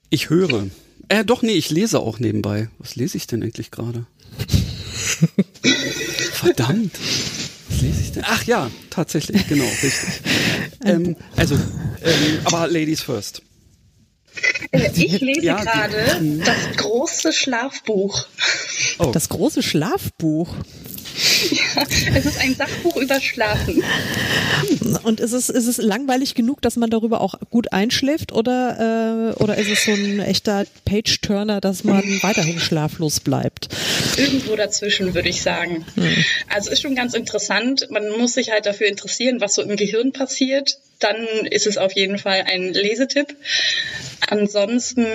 Ich 0.10 0.30
höre. 0.30 0.68
Äh, 1.08 1.26
doch, 1.26 1.42
nee, 1.42 1.54
ich 1.54 1.72
lese 1.72 2.00
auch 2.00 2.20
nebenbei. 2.20 2.70
Was 2.78 2.96
lese 2.96 3.18
ich 3.18 3.26
denn 3.26 3.42
eigentlich 3.42 3.72
gerade? 3.72 4.06
Verdammt. 6.34 6.98
Was 7.70 7.82
lese 7.82 8.02
ich 8.02 8.12
denn? 8.12 8.24
Ach 8.26 8.44
ja, 8.44 8.70
tatsächlich, 8.90 9.48
genau, 9.48 9.66
richtig. 9.66 10.22
Ähm, 10.86 11.16
also, 11.38 11.56
ähm, 11.56 12.40
aber 12.44 12.68
Ladies 12.68 13.02
first. 13.04 13.42
Äh, 14.72 14.92
ich 14.96 15.22
lese 15.22 15.46
ja, 15.46 15.64
gerade 15.64 16.20
hm. 16.20 16.44
das 16.44 16.76
große 16.76 17.32
Schlafbuch. 17.32 18.28
Oh. 19.00 19.12
Das 19.14 19.30
große 19.30 19.64
Schlafbuch? 19.64 20.54
Ja, 21.52 21.84
es 22.16 22.26
ist 22.26 22.40
ein 22.40 22.56
Sachbuch 22.56 22.96
über 22.98 23.20
Schlafen. 23.20 23.84
Und 25.04 25.20
ist 25.20 25.34
es, 25.34 25.50
ist 25.50 25.68
es 25.68 25.78
langweilig 25.78 26.36
genug, 26.36 26.62
dass 26.62 26.76
man 26.76 26.90
darüber 26.90 27.22
auch 27.22 27.36
gut 27.50 27.74
einschläft 27.74 28.32
oder, 28.32 29.34
äh, 29.38 29.44
oder 29.44 29.58
ist 29.58 29.70
es 29.70 29.86
so 29.86 29.92
ein 29.92 30.20
echter 30.20 30.66
Page-Turner, 30.86 31.62
dass 31.62 31.84
man 31.84 32.04
weiterhin 32.22 32.60
schlaflos 32.60 33.20
bleibt? 33.20 33.70
Irgendwo 34.18 34.56
dazwischen, 34.56 35.14
würde 35.14 35.30
ich 35.30 35.42
sagen. 35.42 35.86
Hm. 35.96 36.26
Also 36.50 36.72
ist 36.72 36.82
schon 36.82 36.96
ganz 36.96 37.14
interessant. 37.14 37.88
Man 37.90 38.10
muss 38.18 38.34
sich 38.34 38.52
halt 38.52 38.66
dafür 38.66 38.88
interessieren, 38.88 39.42
was 39.42 39.56
so 39.56 39.62
im 39.62 39.76
Gehirn 39.76 40.12
passiert. 40.12 40.78
Dann 41.00 41.46
ist 41.46 41.68
es 41.68 41.78
auf 41.78 41.94
jeden 41.94 42.18
Fall 42.18 42.44
ein 42.48 42.74
Lesetipp. 42.74 43.36
Ansonsten, 44.30 45.06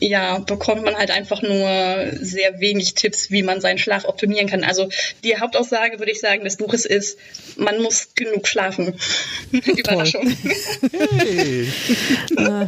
ja, 0.00 0.38
bekommt 0.38 0.82
man 0.82 0.96
halt 0.96 1.10
einfach 1.10 1.42
nur 1.42 2.06
sehr 2.20 2.58
wenig 2.58 2.94
Tipps, 2.94 3.30
wie 3.30 3.42
man 3.42 3.60
seinen 3.60 3.76
Schlaf 3.78 4.06
optimieren 4.06 4.48
kann. 4.48 4.64
Also 4.64 4.88
die 5.24 5.38
Hauptaussage, 5.38 5.98
würde 5.98 6.12
ich 6.12 6.20
sagen, 6.20 6.42
des 6.42 6.56
Buches 6.56 6.86
ist, 6.86 7.18
man 7.56 7.82
muss 7.82 8.14
genug 8.14 8.48
schlafen. 8.48 8.94
Überraschung. 9.52 10.34
Hey. 11.18 11.68
äh, 12.36 12.66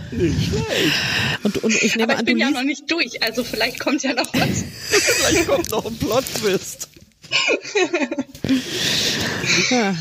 und, 1.42 1.64
und 1.64 1.82
ich 1.82 1.96
nehme 1.96 2.04
Aber 2.04 2.12
ich 2.14 2.18
an, 2.18 2.24
bin 2.26 2.38
ja 2.38 2.50
noch 2.50 2.64
nicht 2.64 2.90
durch, 2.90 3.22
also 3.22 3.44
vielleicht 3.44 3.80
kommt 3.80 4.02
ja 4.02 4.12
noch 4.12 4.32
was. 4.34 4.64
vielleicht 4.90 5.46
kommt 5.46 5.70
noch 5.70 5.86
ein 5.86 5.96
Plot-Twist. 5.96 6.88
ja. 9.70 9.94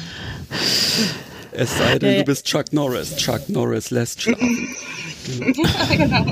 Es 1.57 1.75
sei 1.75 1.97
denn, 1.97 2.13
ja, 2.13 2.19
du 2.19 2.25
bist 2.25 2.45
Chuck 2.45 2.71
Norris. 2.71 3.15
Chuck 3.15 3.49
Norris 3.49 3.89
lässt 3.89 4.21
schlafen. 4.21 4.67
genau. 5.97 6.25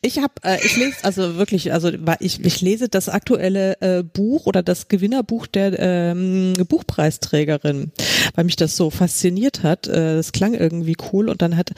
Ich 0.00 0.18
habe, 0.18 0.32
äh, 0.42 0.56
ich 0.64 0.76
lese 0.78 0.96
also 1.02 1.36
wirklich, 1.36 1.74
also 1.74 1.90
ich, 2.20 2.42
ich 2.42 2.62
lese 2.62 2.88
das 2.88 3.10
aktuelle 3.10 3.78
äh, 3.82 4.02
Buch 4.02 4.46
oder 4.46 4.62
das 4.62 4.88
Gewinnerbuch 4.88 5.46
der 5.46 5.78
ähm, 5.78 6.54
Buchpreisträgerin, 6.66 7.92
weil 8.34 8.44
mich 8.44 8.56
das 8.56 8.74
so 8.74 8.88
fasziniert 8.88 9.62
hat. 9.62 9.86
Äh, 9.86 10.16
das 10.16 10.32
klang 10.32 10.54
irgendwie 10.54 10.96
cool 11.12 11.28
und 11.28 11.42
dann 11.42 11.58
hat 11.58 11.72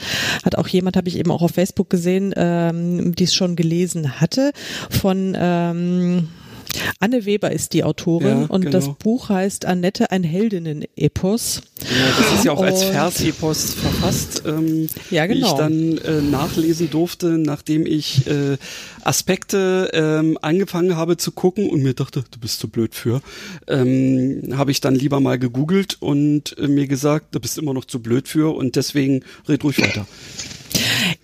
hat 0.45 0.57
auch 0.57 0.69
jemand, 0.69 0.95
habe 0.95 1.09
ich 1.09 1.17
eben 1.17 1.31
auch 1.31 1.41
auf 1.41 1.51
Facebook 1.51 1.89
gesehen, 1.89 2.33
ähm, 2.37 3.13
die 3.13 3.25
es 3.25 3.35
schon 3.35 3.57
gelesen 3.57 4.21
hatte 4.21 4.53
von 4.89 5.35
ähm, 5.37 6.29
Anne 6.99 7.25
Weber 7.25 7.51
ist 7.51 7.73
die 7.73 7.83
Autorin 7.83 8.41
ja, 8.41 8.45
und 8.47 8.61
genau. 8.61 8.71
das 8.71 8.93
Buch 8.95 9.29
heißt 9.29 9.65
Annette, 9.65 10.11
ein 10.11 10.23
Heldinnen-Epos. 10.23 11.61
Ja, 11.81 11.87
das 12.17 12.39
ist 12.39 12.45
ja 12.45 12.51
auch 12.51 12.59
und, 12.59 12.65
als 12.65 12.83
Versepos 12.83 13.73
verfasst, 13.73 14.43
ähm, 14.45 14.87
ja, 15.09 15.25
genau. 15.25 15.47
ich 15.47 15.53
dann 15.53 15.97
äh, 15.97 16.21
nachlesen 16.21 16.89
durfte, 16.89 17.37
nachdem 17.37 17.85
ich 17.85 18.27
äh, 18.27 18.57
Aspekte 19.03 19.89
ähm, 19.93 20.37
angefangen 20.41 20.95
habe 20.95 21.17
zu 21.17 21.31
gucken 21.31 21.69
und 21.69 21.83
mir 21.83 21.93
dachte, 21.93 22.23
du 22.29 22.39
bist 22.39 22.59
zu 22.59 22.69
blöd 22.69 22.95
für, 22.95 23.21
ähm, 23.67 24.53
habe 24.55 24.71
ich 24.71 24.81
dann 24.81 24.95
lieber 24.95 25.19
mal 25.19 25.37
gegoogelt 25.37 25.97
und 25.99 26.57
äh, 26.57 26.67
mir 26.67 26.87
gesagt, 26.87 27.35
du 27.35 27.39
bist 27.39 27.57
immer 27.57 27.73
noch 27.73 27.85
zu 27.85 28.01
blöd 28.01 28.27
für 28.27 28.55
und 28.55 28.75
deswegen 28.75 29.23
red 29.47 29.63
ruhig 29.63 29.81
weiter. 29.81 30.07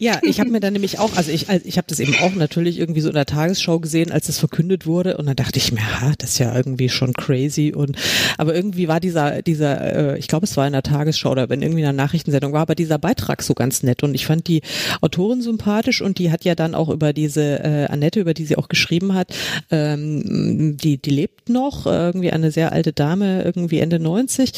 Ja, 0.01 0.19
ich 0.23 0.39
habe 0.39 0.49
mir 0.49 0.61
dann 0.61 0.71
nämlich 0.71 0.97
auch, 0.97 1.17
also 1.17 1.29
ich, 1.29 1.47
ich 1.49 1.77
habe 1.77 1.87
das 1.87 1.99
eben 1.99 2.15
auch 2.21 2.33
natürlich 2.33 2.79
irgendwie 2.79 3.01
so 3.01 3.09
in 3.09 3.15
der 3.15 3.25
Tagesschau 3.25 3.79
gesehen, 3.79 4.13
als 4.13 4.29
es 4.29 4.39
verkündet 4.39 4.85
wurde. 4.85 5.17
Und 5.17 5.25
dann 5.25 5.35
dachte 5.35 5.59
ich 5.59 5.73
mir, 5.73 6.01
ha, 6.01 6.13
das 6.17 6.31
ist 6.31 6.37
ja 6.39 6.55
irgendwie 6.55 6.87
schon 6.87 7.11
crazy. 7.11 7.73
Und 7.75 7.97
aber 8.37 8.55
irgendwie 8.55 8.87
war 8.87 9.01
dieser, 9.01 9.41
dieser, 9.41 10.13
äh, 10.13 10.17
ich 10.17 10.29
glaube 10.29 10.45
es 10.45 10.55
war 10.55 10.65
in 10.65 10.71
der 10.71 10.83
Tagesschau 10.83 11.31
oder 11.31 11.49
wenn 11.49 11.61
irgendwie 11.61 11.81
in 11.81 11.87
einer 11.87 12.01
Nachrichtensendung 12.01 12.53
war, 12.53 12.61
aber 12.61 12.75
dieser 12.75 12.97
Beitrag 12.97 13.43
so 13.43 13.53
ganz 13.53 13.83
nett. 13.83 14.01
Und 14.01 14.15
ich 14.15 14.25
fand 14.25 14.47
die 14.47 14.61
Autorin 15.01 15.41
sympathisch 15.41 16.01
und 16.01 16.17
die 16.17 16.31
hat 16.31 16.45
ja 16.45 16.55
dann 16.55 16.75
auch 16.75 16.87
über 16.87 17.11
diese 17.11 17.59
äh, 17.61 17.87
Annette, 17.87 18.21
über 18.21 18.33
die 18.33 18.45
sie 18.45 18.55
auch 18.55 18.69
geschrieben 18.69 19.13
hat, 19.13 19.35
ähm, 19.69 20.77
die, 20.77 20.97
die 20.97 21.09
lebt 21.09 21.49
noch, 21.49 21.85
irgendwie 21.85 22.31
eine 22.31 22.51
sehr 22.51 22.71
alte 22.71 22.93
Dame, 22.93 23.43
irgendwie 23.43 23.79
Ende 23.79 23.99
90 23.99 24.53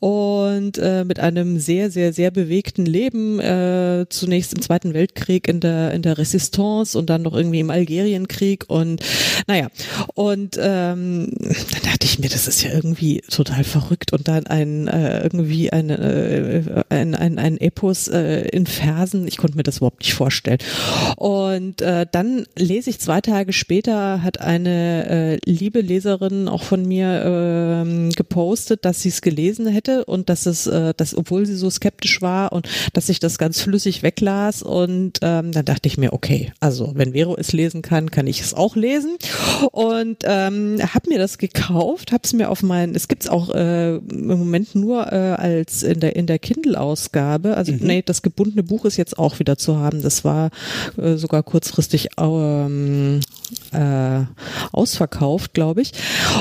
und 0.00 0.78
äh, 0.78 1.04
mit 1.04 1.20
einem 1.20 1.58
sehr, 1.58 1.90
sehr, 1.90 2.14
sehr 2.14 2.30
bewegten 2.30 2.86
Leben, 2.86 3.38
äh, 3.40 4.06
zunächst 4.08 4.54
im 4.54 4.62
Zweiten 4.62 4.77
Zweiten 4.78 4.94
Weltkrieg 4.94 5.48
in 5.48 5.58
der 5.58 5.92
in 5.92 6.02
der 6.02 6.18
Resistance 6.18 6.96
und 6.96 7.10
dann 7.10 7.22
noch 7.22 7.34
irgendwie 7.34 7.58
im 7.58 7.70
Algerienkrieg 7.70 8.64
und 8.68 9.02
naja. 9.48 9.68
Und 10.14 10.56
ähm, 10.60 11.32
dann 11.40 11.82
dachte 11.82 12.04
ich 12.04 12.20
mir, 12.20 12.28
das 12.28 12.46
ist 12.46 12.62
ja 12.62 12.70
irgendwie 12.72 13.22
total 13.28 13.64
verrückt 13.64 14.12
und 14.12 14.28
dann 14.28 14.46
ein 14.46 14.86
äh, 14.86 15.22
irgendwie 15.24 15.72
ein, 15.72 15.90
äh, 15.90 16.84
ein, 16.90 17.16
ein, 17.16 17.38
ein 17.38 17.58
Epos 17.58 18.06
äh, 18.06 18.42
in 18.50 18.66
Versen, 18.66 19.26
ich 19.26 19.36
konnte 19.36 19.56
mir 19.56 19.64
das 19.64 19.78
überhaupt 19.78 20.00
nicht 20.00 20.14
vorstellen. 20.14 20.58
Und 21.16 21.82
äh, 21.82 22.06
dann 22.10 22.46
lese 22.56 22.90
ich 22.90 23.00
zwei 23.00 23.20
Tage 23.20 23.52
später 23.52 24.22
hat 24.22 24.40
eine 24.40 25.08
äh, 25.08 25.38
liebe 25.44 25.80
Leserin 25.80 26.46
auch 26.46 26.62
von 26.62 26.86
mir 26.86 27.84
äh, 27.84 28.08
gepostet, 28.14 28.84
dass 28.84 29.02
sie 29.02 29.08
es 29.08 29.22
gelesen 29.22 29.66
hätte 29.66 30.04
und 30.04 30.28
dass 30.28 30.46
es, 30.46 30.68
äh, 30.68 30.94
dass 30.96 31.16
obwohl 31.16 31.46
sie 31.46 31.56
so 31.56 31.68
skeptisch 31.68 32.22
war 32.22 32.52
und 32.52 32.68
dass 32.92 33.08
ich 33.08 33.18
das 33.18 33.38
ganz 33.38 33.60
flüssig 33.60 34.02
weglas 34.02 34.62
und 34.68 35.18
ähm, 35.22 35.52
dann 35.52 35.64
dachte 35.64 35.88
ich 35.88 35.98
mir, 35.98 36.12
okay, 36.12 36.52
also 36.60 36.92
wenn 36.94 37.12
Vero 37.12 37.36
es 37.36 37.52
lesen 37.52 37.82
kann, 37.82 38.10
kann 38.10 38.26
ich 38.26 38.40
es 38.40 38.54
auch 38.54 38.76
lesen 38.76 39.16
und 39.72 40.18
ähm, 40.24 40.78
habe 40.80 41.08
mir 41.08 41.18
das 41.18 41.38
gekauft, 41.38 42.12
habe 42.12 42.22
es 42.24 42.32
mir 42.32 42.50
auf 42.50 42.62
meinen, 42.62 42.94
es 42.94 43.08
gibt's 43.08 43.28
auch 43.28 43.50
äh, 43.54 43.96
im 43.96 44.26
Moment 44.26 44.74
nur 44.74 45.12
äh, 45.12 45.16
als 45.16 45.82
in 45.82 46.00
der 46.00 46.16
in 46.16 46.26
der 46.26 46.38
Kindle-Ausgabe, 46.38 47.56
also 47.56 47.72
mhm. 47.72 47.80
nee, 47.82 48.02
das 48.02 48.22
gebundene 48.22 48.62
Buch 48.62 48.84
ist 48.84 48.96
jetzt 48.96 49.18
auch 49.18 49.38
wieder 49.38 49.56
zu 49.56 49.78
haben. 49.78 50.02
Das 50.02 50.24
war 50.24 50.50
äh, 50.96 51.16
sogar 51.16 51.42
kurzfristig 51.42 52.10
ähm, 52.18 53.20
äh, 53.72 54.24
ausverkauft, 54.72 55.54
glaube 55.54 55.82
ich. 55.82 55.92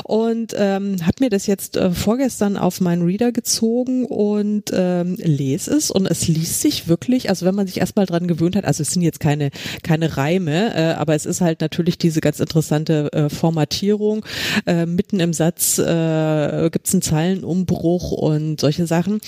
Und 0.03 0.53
ähm, 0.57 1.05
hat 1.05 1.19
mir 1.19 1.29
das 1.29 1.47
jetzt 1.47 1.77
äh, 1.77 1.91
vorgestern 1.91 2.57
auf 2.57 2.81
meinen 2.81 3.03
Reader 3.03 3.31
gezogen 3.31 4.05
und 4.05 4.71
ähm, 4.73 5.15
lese 5.19 5.75
es 5.75 5.91
und 5.91 6.05
es 6.05 6.27
liest 6.27 6.61
sich 6.61 6.87
wirklich, 6.87 7.29
also 7.29 7.45
wenn 7.45 7.55
man 7.55 7.67
sich 7.67 7.79
erstmal 7.79 8.05
dran 8.05 8.27
gewöhnt 8.27 8.55
hat, 8.55 8.65
also 8.65 8.81
es 8.81 8.91
sind 8.91 9.01
jetzt 9.01 9.19
keine, 9.19 9.49
keine 9.83 10.17
Reime, 10.17 10.75
äh, 10.75 10.93
aber 10.93 11.15
es 11.15 11.25
ist 11.25 11.41
halt 11.41 11.61
natürlich 11.61 11.97
diese 11.97 12.21
ganz 12.21 12.39
interessante 12.39 13.11
äh, 13.13 13.29
Formatierung. 13.29 14.25
Äh, 14.65 14.85
mitten 14.85 15.19
im 15.19 15.33
Satz 15.33 15.77
äh, 15.77 16.69
gibt 16.71 16.87
es 16.87 16.93
einen 16.93 17.01
Zeilenumbruch 17.01 18.11
und 18.11 18.59
solche 18.59 18.87
Sachen. 18.87 19.21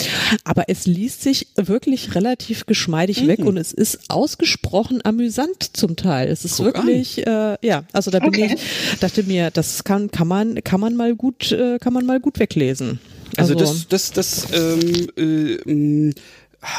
Aber 0.43 0.65
es 0.67 0.85
liest 0.85 1.21
sich 1.21 1.47
wirklich 1.55 2.15
relativ 2.15 2.65
geschmeidig 2.65 3.23
mhm. 3.23 3.27
weg 3.27 3.39
und 3.39 3.57
es 3.57 3.71
ist 3.71 4.09
ausgesprochen 4.09 5.01
amüsant 5.03 5.77
zum 5.77 5.95
Teil. 5.95 6.29
Es 6.29 6.45
ist 6.45 6.57
Guck 6.57 6.65
wirklich, 6.65 7.25
äh, 7.25 7.57
ja, 7.61 7.68
also 7.91 8.11
da 8.11 8.19
bin 8.19 8.29
okay. 8.29 8.55
ich, 8.55 8.99
dachte 8.99 9.23
mir, 9.23 9.51
das 9.51 9.83
kann, 9.83 10.11
kann 10.11 10.27
man, 10.27 10.63
kann 10.63 10.79
man 10.79 10.95
mal 10.95 11.15
gut, 11.15 11.51
äh, 11.51 11.77
kann 11.79 11.93
man 11.93 12.05
mal 12.05 12.19
gut 12.19 12.39
weglesen. 12.39 12.99
Also, 13.37 13.53
also 13.53 13.87
das, 13.87 13.87
das, 13.87 14.11
das, 14.11 14.47
ähm, 14.53 15.09
äh, 15.15 15.71
mm, 15.71 16.13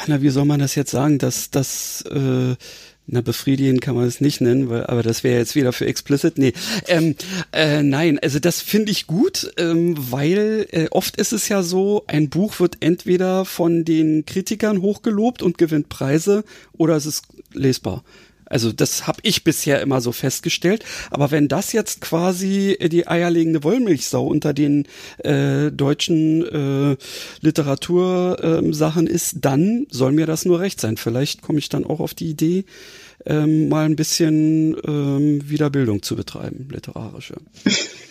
na, 0.07 0.21
wie 0.23 0.31
soll 0.31 0.45
man 0.45 0.61
das 0.61 0.75
jetzt 0.75 0.91
sagen, 0.91 1.19
dass 1.19 1.51
das, 1.51 2.03
äh, 2.03 2.55
na, 3.07 3.21
befriedigen 3.23 3.81
kann 3.81 3.97
man 3.97 4.07
es 4.07 4.21
nicht 4.21 4.41
nennen, 4.41 4.69
weil, 4.69 4.87
aber 4.87 5.03
das 5.03 5.25
wäre 5.25 5.39
jetzt 5.39 5.57
wieder 5.57 5.73
für 5.73 5.87
explicit. 5.87 6.39
Nee, 6.39 6.53
ähm, 6.87 7.17
äh, 7.53 7.83
nein, 7.83 8.19
also 8.21 8.39
das 8.39 8.61
finde 8.61 8.93
ich 8.93 9.07
gut, 9.07 9.53
ähm, 9.57 9.97
weil 9.99 10.67
äh, 10.71 10.87
oft 10.91 11.17
ist 11.17 11.33
es 11.33 11.49
ja 11.49 11.63
so, 11.63 12.05
ein 12.07 12.29
Buch 12.29 12.61
wird 12.61 12.79
entweder 12.81 13.45
von 13.45 13.85
den 13.85 14.27
Kritikern 14.27 14.81
hochgelobt 14.81 15.43
und 15.43 15.59
gewinnt 15.59 15.89
Preise 15.89 16.45
oder 16.73 16.97
es 16.97 17.07
ist 17.07 17.25
lesbar. 17.53 18.05
Also 18.51 18.73
das 18.73 19.07
habe 19.07 19.21
ich 19.23 19.45
bisher 19.45 19.81
immer 19.81 20.03
so 20.03 20.13
festgestellt. 20.13 20.85
Aber 21.11 21.31
wenn 21.31 21.49
das 21.49 21.73
jetzt 21.73 22.03
quasi 22.03 22.77
die 22.91 23.07
eierlegende 23.07 23.65
Wollmilchsau 23.65 24.27
unter 24.27 24.53
den 24.53 24.87
äh, 25.19 25.71
deutschen 25.71 26.45
äh, 26.45 26.97
Literatursachen 27.41 29.07
äh, 29.07 29.11
ist, 29.11 29.37
dann 29.41 29.87
soll 29.91 30.13
mir 30.13 30.27
das 30.27 30.45
nur 30.45 30.61
recht 30.61 30.81
sein. 30.81 30.99
Vielleicht 30.99 31.41
komme 31.41 31.61
ich 31.61 31.69
dann 31.69 31.87
auch 31.87 32.01
auf 32.01 32.13
die 32.13 32.29
Idee, 32.29 32.65
ähm, 33.25 33.69
mal 33.69 33.87
ein 33.87 33.97
bisschen 33.97 34.77
ähm, 34.87 35.49
Wiederbildung 35.49 36.03
zu 36.03 36.17
betreiben, 36.17 36.69
literarische. 36.71 37.37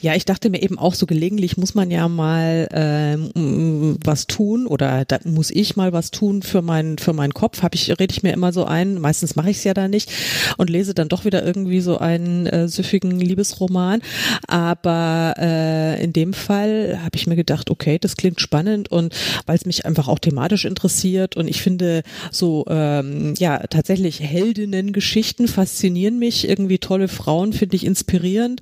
Ja, 0.00 0.14
ich 0.14 0.24
dachte 0.24 0.50
mir 0.50 0.62
eben 0.62 0.78
auch 0.78 0.94
so 0.94 1.06
gelegentlich 1.06 1.56
muss 1.56 1.74
man 1.74 1.90
ja 1.90 2.08
mal 2.08 2.68
ähm, 2.72 3.98
was 4.04 4.26
tun 4.26 4.66
oder 4.66 5.04
da 5.04 5.18
muss 5.24 5.50
ich 5.50 5.76
mal 5.76 5.92
was 5.92 6.10
tun 6.10 6.42
für 6.42 6.62
meinen 6.62 6.98
für 6.98 7.12
meinen 7.12 7.34
Kopf. 7.34 7.62
Habe 7.62 7.74
ich 7.74 7.88
rede 7.90 8.12
ich 8.12 8.22
mir 8.22 8.32
immer 8.32 8.52
so 8.52 8.64
ein. 8.64 9.00
Meistens 9.00 9.36
mache 9.36 9.50
ich 9.50 9.58
es 9.58 9.64
ja 9.64 9.74
da 9.74 9.88
nicht 9.88 10.10
und 10.56 10.70
lese 10.70 10.94
dann 10.94 11.08
doch 11.08 11.24
wieder 11.24 11.44
irgendwie 11.44 11.80
so 11.80 11.98
einen 11.98 12.46
äh, 12.46 12.68
süffigen 12.68 13.18
Liebesroman. 13.18 14.00
Aber 14.46 15.34
äh, 15.38 16.02
in 16.02 16.12
dem 16.12 16.32
Fall 16.32 16.98
habe 17.02 17.16
ich 17.16 17.26
mir 17.26 17.36
gedacht, 17.36 17.70
okay, 17.70 17.98
das 17.98 18.16
klingt 18.16 18.40
spannend 18.40 18.90
und 18.90 19.14
weil 19.46 19.56
es 19.56 19.66
mich 19.66 19.86
einfach 19.86 20.08
auch 20.08 20.18
thematisch 20.18 20.64
interessiert 20.64 21.36
und 21.36 21.48
ich 21.48 21.62
finde 21.62 22.02
so 22.30 22.64
ähm, 22.68 23.34
ja 23.38 23.58
tatsächlich 23.58 24.20
Heldinnen-Geschichten 24.20 25.48
faszinieren 25.48 26.18
mich. 26.18 26.48
Irgendwie 26.48 26.78
tolle 26.78 27.08
Frauen 27.08 27.52
finde 27.52 27.76
ich 27.76 27.84
inspirierend 27.84 28.60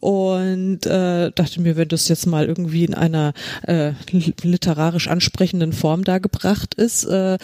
und 0.00 0.43
und 0.52 0.86
äh, 0.86 1.30
dachte 1.32 1.60
mir, 1.60 1.76
wenn 1.76 1.88
das 1.88 2.08
jetzt 2.08 2.26
mal 2.26 2.46
irgendwie 2.46 2.84
in 2.84 2.94
einer 2.94 3.32
äh, 3.62 3.92
literarisch 4.42 5.08
ansprechenden 5.08 5.72
Form 5.72 6.04
dargebracht 6.04 6.74
ist, 6.74 7.04
äh, 7.04 7.38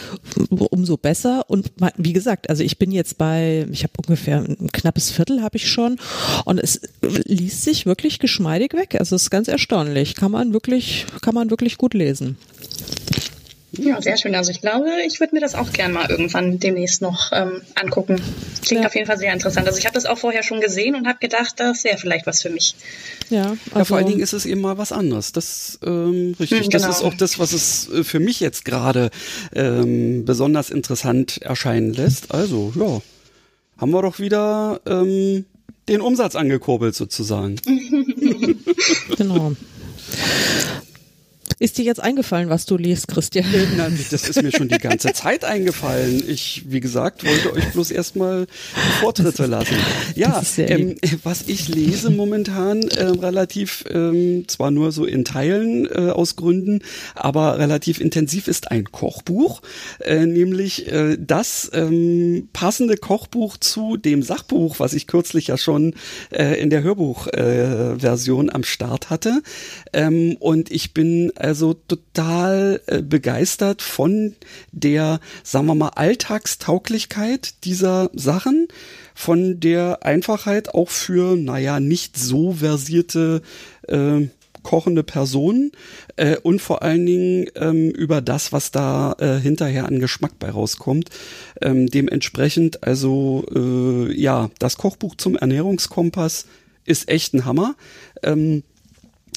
umso 0.49 0.97
besser. 0.97 1.45
Und 1.49 1.73
wie 1.97 2.13
gesagt, 2.13 2.51
also 2.51 2.63
ich 2.63 2.79
bin 2.79 2.93
jetzt 2.93 3.19
bei, 3.19 3.67
ich 3.71 3.83
habe 3.83 3.93
ungefähr 3.99 4.39
ein 4.39 4.71
knappes 4.73 5.11
Viertel 5.11 5.43
habe 5.43 5.57
ich 5.57 5.69
schon 5.69 5.99
und 6.45 6.59
es 6.59 6.81
liest 7.03 7.63
sich 7.63 7.87
wirklich 7.87 8.19
geschmeidig 8.19 8.75
weg. 8.75 8.97
Also 8.99 9.17
es 9.17 9.23
ist 9.25 9.31
ganz 9.31 9.49
erstaunlich. 9.49 10.15
Kann 10.15 10.33
man 10.33 10.53
wirklich, 10.53 11.07
kann 11.23 11.35
man 11.35 11.51
wirklich 11.51 11.79
gut 11.79 11.95
lesen. 11.95 12.37
Ja, 13.81 14.01
sehr 14.03 14.17
schön. 14.17 14.35
Also 14.35 14.51
ich 14.51 14.61
glaube, 14.61 14.89
ich 15.07 15.21
würde 15.21 15.35
mir 15.35 15.41
das 15.41 15.55
auch 15.55 15.73
gern 15.73 15.93
mal 15.93 16.11
irgendwann 16.11 16.59
demnächst 16.59 17.01
noch 17.01 17.33
ähm, 17.33 17.63
angucken. 17.75 18.21
Klingt 18.63 18.83
ja. 18.83 18.89
auf 18.89 18.95
jeden 18.95 19.07
Fall 19.07 19.19
sehr 19.19 19.33
interessant. 19.33 19.67
Also 19.67 19.79
ich 19.79 19.87
habe 19.87 19.95
das 19.95 20.07
auch 20.07 20.19
vorher 20.19 20.43
schon 20.43 20.61
gesehen 20.61 20.95
und 20.95 21.07
habe 21.07 21.19
gedacht, 21.19 21.55
das 21.57 21.85
wäre 21.85 21.97
vielleicht 21.97 22.27
was 22.27 22.43
für 22.43 22.51
mich. 22.51 22.75
Ja, 23.31 23.45
also 23.45 23.59
ja, 23.75 23.85
vor 23.85 23.97
allen 23.97 24.07
Dingen 24.07 24.21
ist 24.21 24.33
es 24.33 24.45
eben 24.45 24.61
mal 24.61 24.77
was 24.77 24.93
anderes. 24.93 25.33
Das 25.33 25.79
ähm, 25.85 26.35
richtig. 26.39 26.67
Mhm, 26.67 26.71
genau. 26.71 26.87
Das 26.87 26.99
ist 26.99 27.03
auch 27.03 27.15
das, 27.15 27.39
was 27.39 27.53
es 27.53 27.89
äh, 27.91 28.05
für 28.05 28.21
mich 28.21 28.41
jetzt 28.41 28.65
gerade 28.65 29.11
ähm, 29.55 30.25
besonders 30.25 30.71
interessant 30.71 31.41
erscheinen 31.43 31.95
lässt. 31.95 32.35
Also 32.35 32.73
ja, 32.77 33.01
haben 33.79 33.91
wir 33.93 34.03
doch 34.03 34.19
wieder 34.19 34.81
ähm, 34.87 35.47
den 35.89 36.01
Umsatz 36.03 36.37
angekurbelt 36.37 36.95
sozusagen. 36.95 37.57
genau. 39.17 39.53
Ist 41.63 41.77
dir 41.77 41.85
jetzt 41.85 42.01
eingefallen, 42.01 42.49
was 42.49 42.65
du 42.65 42.79
liest, 42.79 43.07
Christian? 43.09 43.45
Nein, 43.77 43.99
das 44.11 44.27
ist 44.27 44.43
mir 44.43 44.51
schon 44.51 44.69
die 44.69 44.79
ganze 44.79 45.13
Zeit 45.13 45.45
eingefallen. 45.45 46.25
Ich, 46.27 46.63
wie 46.69 46.81
gesagt, 46.81 47.23
wollte 47.23 47.53
euch 47.53 47.71
bloß 47.73 47.91
erstmal 47.91 48.47
Vortritte 48.99 49.45
lassen. 49.45 49.77
Ja, 50.15 50.43
ähm, 50.57 50.97
was 51.23 51.49
ich 51.49 51.69
lese 51.69 52.09
momentan 52.09 52.81
äh, 52.85 53.05
relativ, 53.05 53.85
ähm, 53.91 54.49
zwar 54.49 54.71
nur 54.71 54.91
so 54.91 55.05
in 55.05 55.27
Teilen 55.27 55.85
äh, 55.85 56.09
aus 56.09 56.35
Gründen, 56.35 56.81
aber 57.15 57.59
relativ 57.59 58.01
intensiv 58.01 58.49
ist 58.49 58.71
ein 58.71 58.85
Kochbuch, 58.85 59.61
äh, 59.99 60.25
nämlich 60.25 60.91
äh, 60.91 61.19
das 61.21 61.71
ähm, 61.75 62.49
passende 62.55 62.97
Kochbuch 62.97 63.59
zu 63.59 63.99
dem 63.99 64.23
Sachbuch, 64.23 64.81
was 64.81 64.95
ich 64.95 65.07
kürzlich 65.07 65.49
ja 65.49 65.59
schon 65.59 65.93
äh, 66.31 66.59
in 66.59 66.71
der 66.71 66.83
Hörbuchversion 66.83 68.49
äh, 68.49 68.53
am 68.53 68.65
Start 68.65 69.11
hatte. 69.11 69.43
Ähm, 69.93 70.39
und 70.41 70.71
ich 70.71 70.95
bin 70.95 71.31
äh, 71.37 71.50
also 71.51 71.75
total 71.75 72.81
äh, 72.87 73.03
begeistert 73.03 73.83
von 73.83 74.37
der, 74.71 75.19
sagen 75.43 75.67
wir 75.67 75.75
mal, 75.75 75.89
Alltagstauglichkeit 75.89 77.65
dieser 77.65 78.09
Sachen, 78.15 78.69
von 79.17 79.59
der 79.59 80.07
Einfachheit 80.07 80.73
auch 80.73 80.91
für, 80.91 81.35
naja, 81.35 81.81
nicht 81.81 82.17
so 82.17 82.53
versierte 82.53 83.43
äh, 83.89 84.29
kochende 84.63 85.03
Personen 85.03 85.73
äh, 86.15 86.37
und 86.37 86.63
vor 86.63 86.83
allen 86.83 87.05
Dingen 87.05 87.47
ähm, 87.57 87.91
über 87.91 88.21
das, 88.21 88.53
was 88.53 88.71
da 88.71 89.17
äh, 89.19 89.41
hinterher 89.41 89.87
an 89.87 89.99
Geschmack 89.99 90.39
bei 90.39 90.51
rauskommt. 90.51 91.11
Ähm, 91.61 91.89
dementsprechend, 91.89 92.85
also 92.85 93.45
äh, 93.53 94.15
ja, 94.17 94.51
das 94.61 94.77
Kochbuch 94.77 95.17
zum 95.17 95.35
Ernährungskompass 95.35 96.47
ist 96.85 97.09
echt 97.09 97.35
ein 97.35 97.45
Hammer. 97.45 97.75
Ähm, 98.23 98.63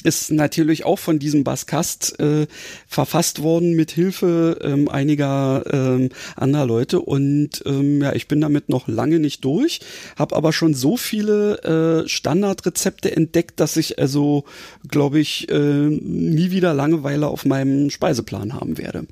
ist 0.04 0.30
natürlich 0.30 0.84
auch 0.84 0.98
von 0.98 1.18
diesem 1.18 1.42
Baskast 1.42 2.20
äh, 2.20 2.46
verfasst 2.86 3.42
worden 3.42 3.74
mit 3.74 3.90
Hilfe 3.90 4.58
ähm, 4.62 4.88
einiger 4.88 5.64
ähm, 5.72 6.10
anderer 6.36 6.66
Leute 6.66 7.00
und 7.00 7.62
ähm, 7.66 8.02
ja, 8.02 8.12
ich 8.12 8.28
bin 8.28 8.40
damit 8.40 8.68
noch 8.68 8.86
lange 8.86 9.18
nicht 9.18 9.44
durch, 9.44 9.80
habe 10.16 10.36
aber 10.36 10.52
schon 10.52 10.74
so 10.74 10.96
viele 10.96 12.04
äh, 12.04 12.08
Standardrezepte 12.08 13.16
entdeckt, 13.16 13.58
dass 13.60 13.76
ich 13.76 13.98
also, 13.98 14.44
glaube 14.86 15.18
ich, 15.18 15.48
äh, 15.50 15.88
nie 15.88 16.50
wieder 16.50 16.74
Langeweile 16.74 17.26
auf 17.26 17.44
meinem 17.44 17.90
Speiseplan 17.90 18.54
haben 18.54 18.78
werde. 18.78 19.06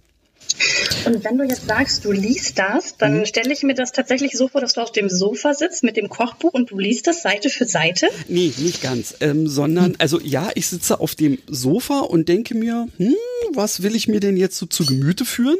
Und 1.07 1.25
wenn 1.25 1.39
du 1.39 1.45
jetzt 1.45 1.67
sagst, 1.67 2.05
du 2.05 2.13
liest 2.13 2.59
das, 2.59 2.97
dann 2.97 3.21
mhm. 3.21 3.27
stelle 3.27 3.53
ich 3.53 3.63
mir 3.63 3.75
das 3.75 3.93
tatsächlich 3.93 4.33
so 4.33 4.49
vor, 4.49 4.61
dass 4.61 4.75
du 4.75 4.81
auf 4.81 4.93
dem 4.93 5.09
Sofa 5.09 5.55
sitzt 5.55 5.83
mit 5.83 5.97
dem 5.97 6.09
Kochbuch 6.09 6.53
und 6.53 6.71
du 6.71 6.79
liest 6.79 7.07
das 7.07 7.23
Seite 7.23 7.51
für 7.51 7.65
Seite? 7.65 8.07
Nee, 8.29 8.53
nicht 8.59 8.83
ganz, 8.83 9.15
ähm, 9.21 9.49
sondern, 9.49 9.97
also 9.99 10.21
ja, 10.21 10.51
ich 10.55 10.67
sitze 10.67 11.01
auf 11.01 11.15
dem 11.15 11.39
Sofa 11.47 12.01
und 12.01 12.29
denke 12.29 12.55
mir, 12.55 12.89
hm, 12.97 13.15
was 13.53 13.83
will 13.83 13.97
ich 13.97 14.09
mir 14.09 14.21
denn 14.21 14.37
jetzt 14.37 14.57
so 14.57 14.67
zu 14.67 14.87
Gemüte 14.87 15.25
führen? 15.25 15.59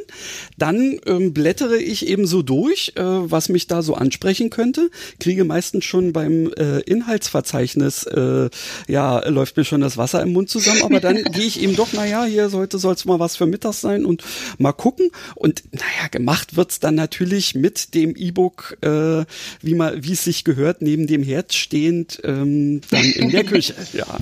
Dann 0.57 0.99
ähm, 1.05 1.33
blättere 1.33 1.77
ich 1.77 2.07
eben 2.07 2.25
so 2.25 2.41
durch, 2.41 2.93
äh, 2.95 3.01
was 3.03 3.49
mich 3.49 3.67
da 3.67 3.81
so 3.81 3.95
ansprechen 3.95 4.49
könnte, 4.49 4.89
kriege 5.19 5.43
meistens 5.43 5.85
schon 5.85 6.13
beim 6.13 6.51
äh, 6.53 6.79
Inhaltsverzeichnis, 6.81 8.03
äh, 8.03 8.49
ja, 8.87 9.27
läuft 9.27 9.57
mir 9.57 9.65
schon 9.65 9.81
das 9.81 9.97
Wasser 9.97 10.21
im 10.21 10.33
Mund 10.33 10.49
zusammen, 10.49 10.83
aber 10.83 10.99
dann 10.99 11.23
gehe 11.31 11.45
ich 11.45 11.61
eben 11.61 11.75
doch, 11.75 11.93
naja, 11.93 12.25
hier 12.25 12.51
heute 12.53 12.77
soll 12.77 12.93
es 12.93 13.05
mal 13.05 13.19
was 13.19 13.35
für 13.35 13.45
Mittag 13.45 13.73
sein 13.73 14.05
und 14.05 14.23
mal 14.57 14.73
gucken. 14.73 15.09
Und 15.35 15.63
naja, 15.71 16.07
gemacht 16.11 16.55
wird's 16.55 16.79
dann 16.79 16.95
natürlich 16.95 17.55
mit 17.55 17.93
dem 17.93 18.15
E-Book, 18.15 18.77
äh, 18.81 19.25
wie 19.61 19.75
man, 19.75 20.03
wie 20.03 20.13
es 20.13 20.23
sich 20.23 20.43
gehört, 20.43 20.81
neben 20.81 21.07
dem 21.07 21.23
Herd 21.23 21.53
stehend, 21.53 22.19
ähm, 22.23 22.81
dann 22.89 23.05
in 23.05 23.29
der 23.29 23.43
Küche. 23.45 23.75
Ja. 23.93 24.19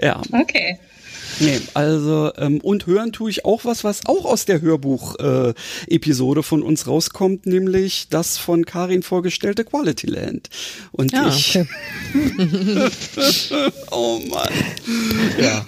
Ja. 0.00 0.22
Okay. 0.32 0.78
Nee, 1.40 1.60
also 1.74 2.32
ähm, 2.36 2.60
und 2.60 2.86
hören 2.86 3.12
tue 3.12 3.30
ich 3.30 3.44
auch 3.44 3.64
was, 3.64 3.84
was 3.84 4.06
auch 4.06 4.24
aus 4.24 4.44
der 4.44 4.60
Hörbuch-Episode 4.60 6.40
äh, 6.40 6.42
von 6.42 6.62
uns 6.62 6.86
rauskommt, 6.86 7.46
nämlich 7.46 8.08
das 8.08 8.38
von 8.38 8.64
Karin 8.64 9.02
vorgestellte 9.02 9.64
Quality 9.64 10.06
Land. 10.08 10.48
Und 10.92 11.12
ja, 11.12 11.28
ich. 11.28 11.58
Okay. 11.58 11.66
oh 13.90 14.20
Mann. 14.28 14.48
Ja. 15.40 15.64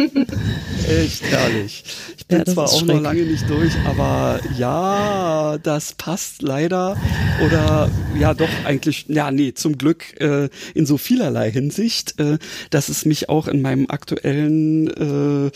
Echt 0.88 1.22
herrlich. 1.22 1.84
Ich 2.16 2.26
bin 2.26 2.38
ja, 2.38 2.44
zwar 2.44 2.64
auch 2.66 2.78
schräg. 2.78 2.88
noch 2.88 3.00
lange 3.00 3.22
nicht 3.22 3.48
durch, 3.48 3.72
aber 3.86 4.40
ja, 4.58 5.58
das 5.62 5.92
passt 5.92 6.42
leider. 6.42 6.96
Oder 7.44 7.90
ja, 8.18 8.34
doch 8.34 8.48
eigentlich, 8.64 9.06
ja, 9.08 9.30
nee, 9.30 9.54
zum 9.54 9.78
Glück 9.78 10.20
äh, 10.20 10.48
in 10.74 10.86
so 10.86 10.98
vielerlei 10.98 11.50
Hinsicht, 11.50 12.18
äh, 12.18 12.38
dass 12.70 12.88
es 12.88 13.04
mich 13.04 13.28
auch 13.28 13.48
in 13.48 13.62
meinem 13.62 13.86
aktuellen 13.88 14.88
äh, 14.88 15.50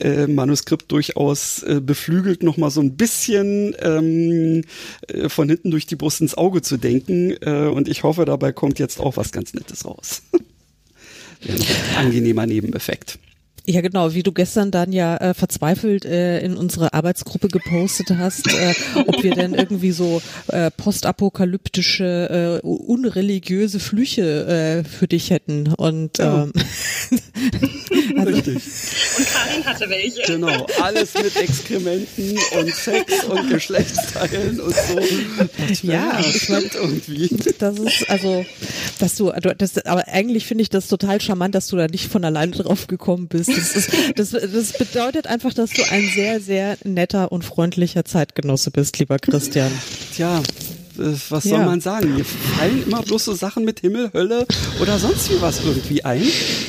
äh, 0.00 0.26
Manuskript 0.26 0.90
durchaus 0.92 1.62
äh, 1.62 1.80
beflügelt, 1.80 2.42
nochmal 2.42 2.70
so 2.70 2.80
ein 2.80 2.96
bisschen 2.96 3.74
ähm, 3.80 4.62
äh, 5.08 5.28
von 5.28 5.48
hinten 5.48 5.70
durch 5.70 5.86
die 5.86 5.96
Brust 5.96 6.20
ins 6.20 6.36
Auge 6.36 6.62
zu 6.62 6.76
denken. 6.76 7.36
Äh, 7.40 7.68
und 7.68 7.88
ich 7.88 8.02
hoffe, 8.02 8.24
dabei 8.24 8.52
kommt 8.52 8.78
jetzt 8.78 9.00
auch 9.00 9.16
was 9.16 9.32
ganz 9.32 9.54
Nettes 9.54 9.84
raus. 9.84 10.22
Angenehmer 11.96 12.46
Nebeneffekt. 12.46 13.18
Ja, 13.66 13.82
genau, 13.82 14.14
wie 14.14 14.22
du 14.22 14.32
gestern 14.32 14.70
dann 14.70 14.90
ja 14.92 15.16
äh, 15.18 15.34
verzweifelt 15.34 16.04
äh, 16.04 16.40
in 16.40 16.56
unsere 16.56 16.94
Arbeitsgruppe 16.94 17.48
gepostet 17.48 18.10
hast, 18.16 18.46
äh, 18.48 18.74
ob 19.06 19.22
wir 19.22 19.34
denn 19.34 19.54
irgendwie 19.54 19.92
so 19.92 20.22
äh, 20.48 20.70
postapokalyptische, 20.70 22.60
äh, 22.62 22.66
unreligiöse 22.66 23.78
Flüche 23.78 24.82
äh, 24.82 24.88
für 24.88 25.08
dich 25.08 25.30
hätten. 25.30 25.74
Und 25.74 26.20
ähm, 26.20 26.52
also, 28.16 28.30
Richtig. 28.32 28.56
Und 28.56 29.26
Karin 29.28 29.64
hatte 29.64 29.90
welche. 29.90 30.22
Genau, 30.22 30.66
alles 30.80 31.14
mit 31.14 31.36
Exkrementen 31.36 32.38
und 32.58 32.74
Sex 32.74 33.24
und 33.24 33.50
Geschlechtsteilen 33.50 34.60
und 34.60 34.74
so. 34.74 35.00
Ja, 35.82 36.18
ich 36.20 36.48
meine, 36.48 36.70
irgendwie. 36.74 37.28
Das 37.58 37.78
ist 37.78 38.08
also, 38.08 38.44
dass 38.98 39.16
du, 39.16 39.32
das, 39.58 39.78
aber 39.84 40.08
eigentlich 40.08 40.46
finde 40.46 40.62
ich 40.62 40.70
das 40.70 40.88
total 40.88 41.20
charmant, 41.20 41.54
dass 41.54 41.66
du 41.68 41.76
da 41.76 41.86
nicht 41.86 42.08
von 42.08 42.24
alleine 42.24 42.52
drauf 42.52 42.86
gekommen 42.86 43.28
bist 43.28 43.50
das, 43.60 43.76
ist, 43.76 44.18
das, 44.18 44.30
das 44.30 44.72
bedeutet 44.72 45.26
einfach, 45.26 45.52
dass 45.52 45.70
du 45.70 45.82
ein 45.90 46.08
sehr, 46.14 46.40
sehr 46.40 46.76
netter 46.84 47.30
und 47.32 47.44
freundlicher 47.44 48.04
Zeitgenosse 48.04 48.70
bist, 48.70 48.98
lieber 48.98 49.18
Christian. 49.18 49.70
Tja, 50.14 50.42
was 51.00 51.44
soll 51.44 51.58
ja. 51.58 51.64
man 51.64 51.80
sagen? 51.80 52.14
Mir 52.14 52.24
fallen 52.24 52.82
immer 52.84 53.02
bloß 53.02 53.24
so 53.24 53.34
Sachen 53.34 53.64
mit 53.64 53.80
Himmel, 53.80 54.10
Hölle 54.12 54.46
oder 54.80 54.98
sonst 54.98 55.30
wie 55.30 55.40
was 55.40 55.64
irgendwie 55.64 56.04
ein. 56.04 56.24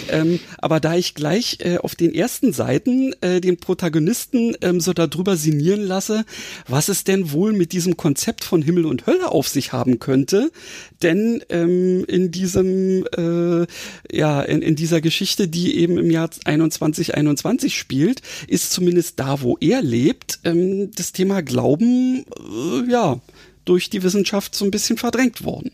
Ähm, 0.09 0.39
aber 0.57 0.79
da 0.79 0.95
ich 0.95 1.15
gleich 1.15 1.57
äh, 1.61 1.77
auf 1.77 1.95
den 1.95 2.13
ersten 2.13 2.53
Seiten 2.53 3.13
äh, 3.21 3.41
den 3.41 3.57
Protagonisten 3.57 4.55
ähm, 4.61 4.79
so 4.79 4.93
darüber 4.93 5.35
sinnieren 5.35 5.81
lasse, 5.81 6.25
was 6.67 6.89
es 6.89 7.03
denn 7.03 7.31
wohl 7.31 7.53
mit 7.53 7.73
diesem 7.73 7.97
Konzept 7.97 8.43
von 8.43 8.61
Himmel 8.61 8.85
und 8.85 9.05
Hölle 9.05 9.29
auf 9.29 9.47
sich 9.47 9.73
haben 9.73 9.99
könnte, 9.99 10.51
denn 11.01 11.43
ähm, 11.49 12.05
in 12.05 12.31
diesem 12.31 13.05
äh, 13.17 13.67
ja 14.11 14.41
in, 14.41 14.61
in 14.61 14.75
dieser 14.75 15.01
Geschichte, 15.01 15.47
die 15.47 15.77
eben 15.77 15.97
im 15.97 16.09
Jahr 16.09 16.31
2121 16.31 17.77
spielt, 17.77 18.21
ist 18.47 18.71
zumindest 18.71 19.19
da, 19.19 19.41
wo 19.41 19.57
er 19.59 19.81
lebt, 19.81 20.39
ähm, 20.43 20.91
das 20.95 21.11
Thema 21.11 21.41
Glauben 21.41 22.25
äh, 22.25 22.91
ja 22.91 23.19
durch 23.65 23.89
die 23.89 24.03
Wissenschaft 24.03 24.55
so 24.55 24.65
ein 24.65 24.71
bisschen 24.71 24.97
verdrängt 24.97 25.43
worden. 25.43 25.71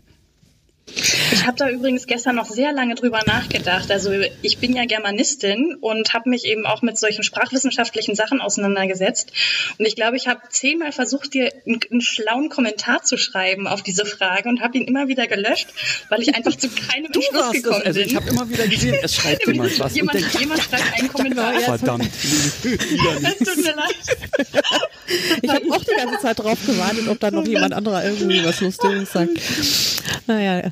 Ich 0.89 1.45
habe 1.45 1.57
da 1.57 1.69
übrigens 1.69 2.07
gestern 2.07 2.35
noch 2.35 2.49
sehr 2.49 2.71
lange 2.71 2.95
drüber 2.95 3.19
nachgedacht. 3.25 3.91
Also 3.91 4.11
ich 4.41 4.57
bin 4.59 4.75
ja 4.75 4.85
Germanistin 4.85 5.75
und 5.81 6.13
habe 6.13 6.29
mich 6.29 6.45
eben 6.45 6.65
auch 6.65 6.81
mit 6.81 6.97
solchen 6.97 7.23
sprachwissenschaftlichen 7.23 8.15
Sachen 8.15 8.39
auseinandergesetzt. 8.39 9.31
Und 9.77 9.85
ich 9.85 9.95
glaube, 9.95 10.15
ich 10.15 10.27
habe 10.27 10.39
zehnmal 10.49 10.91
versucht, 10.91 11.33
dir 11.33 11.51
einen, 11.65 11.79
einen, 11.91 12.01
schlauen 12.01 12.49
Kommentar 12.49 13.03
zu 13.03 13.17
schreiben 13.17 13.67
auf 13.67 13.83
diese 13.83 14.05
Frage 14.05 14.47
und 14.47 14.61
habe 14.61 14.77
ihn 14.77 14.85
immer 14.85 15.07
wieder 15.07 15.27
gelöscht, 15.27 15.67
weil 16.09 16.21
ich 16.21 16.33
einfach 16.33 16.55
zu 16.55 16.69
keinem 16.69 17.11
du 17.11 17.19
Entschluss 17.19 17.51
gekommen 17.51 17.81
das, 17.83 17.87
also 17.87 17.99
bin. 17.99 18.09
Ich 18.09 18.15
habe 18.15 18.29
immer 18.29 18.49
wieder 18.49 18.67
gesehen, 18.67 18.95
es 19.01 19.15
schreibt 19.15 19.45
jemand 19.45 19.79
was. 19.79 19.95
Jemand, 19.95 20.17
denkt, 20.17 20.39
jemand 20.39 20.63
schreibt 20.63 20.93
einen 20.99 21.11
Kommentar. 21.11 21.59
Verdammt. 21.59 22.05
es 22.63 23.37
tut 23.39 23.57
mir 23.57 23.75
leid. 23.75 23.95
Ich 25.41 25.49
habe 25.49 25.71
auch 25.71 25.83
die 25.83 25.95
ganze 25.95 26.19
Zeit 26.19 26.39
drauf 26.39 26.57
gewartet, 26.65 27.07
ob 27.09 27.19
da 27.19 27.31
noch 27.31 27.45
jemand 27.45 27.73
anderer 27.73 28.05
irgendwie 28.05 28.43
was 28.45 28.61
Lustiges 28.61 29.11
sagt. 29.11 29.31
Naja, 30.27 30.71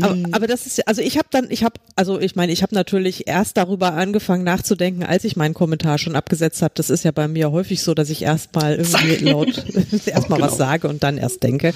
aber, 0.00 0.14
mhm. 0.14 0.26
aber 0.32 0.46
das 0.46 0.66
ist 0.66 0.86
also 0.86 1.02
ich 1.02 1.18
habe 1.18 1.28
dann 1.30 1.46
ich 1.50 1.64
habe 1.64 1.74
also 1.96 2.20
ich 2.20 2.36
meine 2.36 2.52
ich 2.52 2.62
habe 2.62 2.74
natürlich 2.74 3.26
erst 3.26 3.56
darüber 3.56 3.94
angefangen 3.94 4.44
nachzudenken, 4.44 5.02
als 5.02 5.24
ich 5.24 5.36
meinen 5.36 5.54
Kommentar 5.54 5.98
schon 5.98 6.16
abgesetzt 6.16 6.62
habe. 6.62 6.72
Das 6.76 6.90
ist 6.90 7.04
ja 7.04 7.10
bei 7.12 7.28
mir 7.28 7.52
häufig 7.52 7.82
so, 7.82 7.94
dass 7.94 8.10
ich 8.10 8.22
erstmal 8.22 8.74
irgendwie 8.76 9.24
laut 9.24 9.64
erstmal 10.06 10.38
genau. 10.38 10.50
was 10.50 10.56
sage 10.56 10.88
und 10.88 11.02
dann 11.02 11.18
erst 11.18 11.42
denke. 11.42 11.72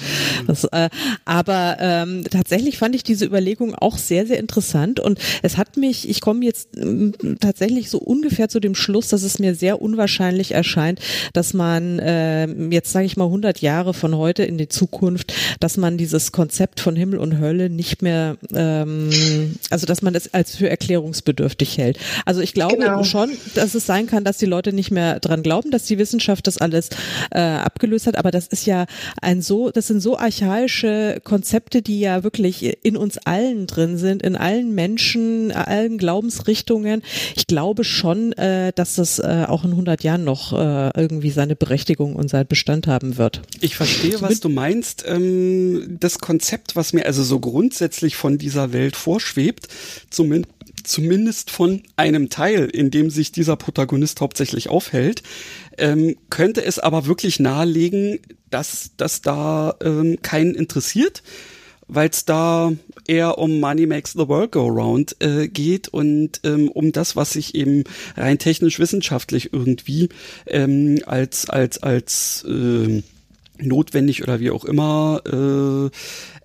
Das, 0.47 0.63
äh, 0.65 0.89
aber 1.25 1.77
ähm, 1.79 2.23
tatsächlich 2.29 2.77
fand 2.77 2.95
ich 2.95 3.03
diese 3.03 3.25
Überlegung 3.25 3.75
auch 3.75 3.97
sehr 3.97 4.25
sehr 4.25 4.39
interessant 4.39 4.99
und 4.99 5.19
es 5.41 5.57
hat 5.57 5.77
mich 5.77 6.07
ich 6.09 6.21
komme 6.21 6.45
jetzt 6.45 6.77
äh, 6.77 7.11
tatsächlich 7.39 7.89
so 7.89 7.97
ungefähr 7.97 8.49
zu 8.49 8.59
dem 8.59 8.75
Schluss, 8.75 9.09
dass 9.09 9.23
es 9.23 9.39
mir 9.39 9.55
sehr 9.55 9.81
unwahrscheinlich 9.81 10.51
erscheint, 10.51 10.99
dass 11.33 11.53
man 11.53 11.99
äh, 11.99 12.47
jetzt 12.71 12.91
sage 12.91 13.05
ich 13.05 13.17
mal 13.17 13.25
100 13.25 13.61
Jahre 13.61 13.93
von 13.93 14.15
heute 14.15 14.43
in 14.43 14.57
die 14.57 14.69
Zukunft, 14.69 15.33
dass 15.59 15.77
man 15.77 15.97
dieses 15.97 16.31
Konzept 16.31 16.79
von 16.79 16.95
Himmel 16.95 17.19
und 17.19 17.39
Hölle 17.39 17.69
nicht 17.69 18.01
mehr, 18.05 18.37
ähm, 18.53 19.55
also 19.69 19.85
dass 19.85 20.01
man 20.01 20.13
das 20.13 20.33
als 20.33 20.55
für 20.55 20.69
erklärungsbedürftig 20.69 21.77
hält. 21.77 21.97
Also 22.25 22.41
ich 22.41 22.53
glaube 22.53 22.77
genau. 22.77 23.03
schon, 23.03 23.31
dass 23.55 23.73
es 23.73 23.85
sein 23.85 24.05
kann, 24.05 24.23
dass 24.23 24.37
die 24.37 24.45
Leute 24.45 24.71
nicht 24.71 24.91
mehr 24.91 25.19
dran 25.19 25.43
glauben, 25.43 25.71
dass 25.71 25.85
die 25.85 25.97
Wissenschaft 25.97 26.47
das 26.47 26.57
alles 26.57 26.89
äh, 27.31 27.39
abgelöst 27.39 28.07
hat, 28.07 28.17
aber 28.17 28.31
das 28.31 28.47
ist 28.47 28.65
ja 28.65 28.85
ein 29.21 29.41
so, 29.41 29.71
das 29.71 29.87
sind 29.87 29.99
so 29.99 30.17
archaische 30.17 31.19
Konzepte, 31.23 31.81
die 31.81 31.99
ja 31.99 32.23
wirklich 32.23 32.77
in 32.85 32.95
uns 32.95 33.17
allen 33.17 33.65
drin 33.65 33.97
sind, 33.97 34.21
in 34.21 34.35
allen 34.35 34.75
Menschen, 34.75 35.51
allen 35.51 35.97
Glaubensrichtungen. 35.97 37.01
Ich 37.35 37.47
glaube 37.47 37.83
schon, 37.83 38.33
äh, 38.33 38.71
dass 38.73 38.95
das 38.95 39.19
äh, 39.19 39.45
auch 39.47 39.63
in 39.63 39.71
100 39.71 40.03
Jahren 40.03 40.23
noch 40.23 40.53
äh, 40.53 40.91
irgendwie 40.95 41.31
seine 41.31 41.55
Berechtigung 41.55 42.15
und 42.15 42.29
seinen 42.29 42.47
Bestand 42.47 42.85
haben 42.87 43.17
wird. 43.17 43.41
Ich 43.61 43.75
verstehe, 43.75 44.21
was 44.21 44.39
du 44.39 44.49
meinst. 44.49 45.03
Ähm, 45.07 45.97
das 45.99 46.19
Konzept, 46.19 46.75
was 46.75 46.93
mir 46.93 47.05
also 47.05 47.23
so 47.23 47.39
grundsätzlich 47.39 47.94
grundsätzlich 47.95 48.15
von 48.15 48.37
dieser 48.37 48.73
Welt 48.73 48.95
vorschwebt, 48.95 49.67
zumindest 50.09 50.51
zumindest 50.83 51.49
von 51.49 51.81
einem 51.95 52.29
Teil, 52.29 52.65
in 52.65 52.91
dem 52.91 53.09
sich 53.09 53.31
dieser 53.31 53.55
Protagonist 53.55 54.21
hauptsächlich 54.21 54.69
aufhält, 54.69 55.23
ähm, 55.79 56.15
könnte 56.29 56.63
es 56.63 56.77
aber 56.77 57.07
wirklich 57.07 57.39
nahelegen, 57.39 58.19
dass 58.51 58.91
das 58.95 59.21
da 59.21 59.73
ähm, 59.81 60.19
keinen 60.21 60.53
interessiert, 60.53 61.23
weil 61.87 62.09
es 62.09 62.25
da 62.25 62.71
eher 63.07 63.39
um 63.39 63.59
Money 63.59 63.87
Makes 63.87 64.11
the 64.11 64.27
World 64.27 64.51
Go 64.51 64.67
Round 64.67 65.15
äh, 65.21 65.47
geht 65.47 65.87
und 65.87 66.41
ähm, 66.43 66.69
um 66.69 66.91
das, 66.91 67.15
was 67.15 67.31
sich 67.31 67.55
eben 67.55 67.85
rein 68.15 68.37
technisch 68.37 68.77
wissenschaftlich 68.77 69.53
irgendwie 69.53 70.09
ähm, 70.45 70.99
als 71.07 71.49
als 71.49 71.81
als 71.81 72.45
äh, 72.47 73.01
notwendig 73.59 74.23
oder 74.23 74.39
wie 74.39 74.51
auch 74.51 74.65
immer 74.65 75.21
äh, 75.25 75.89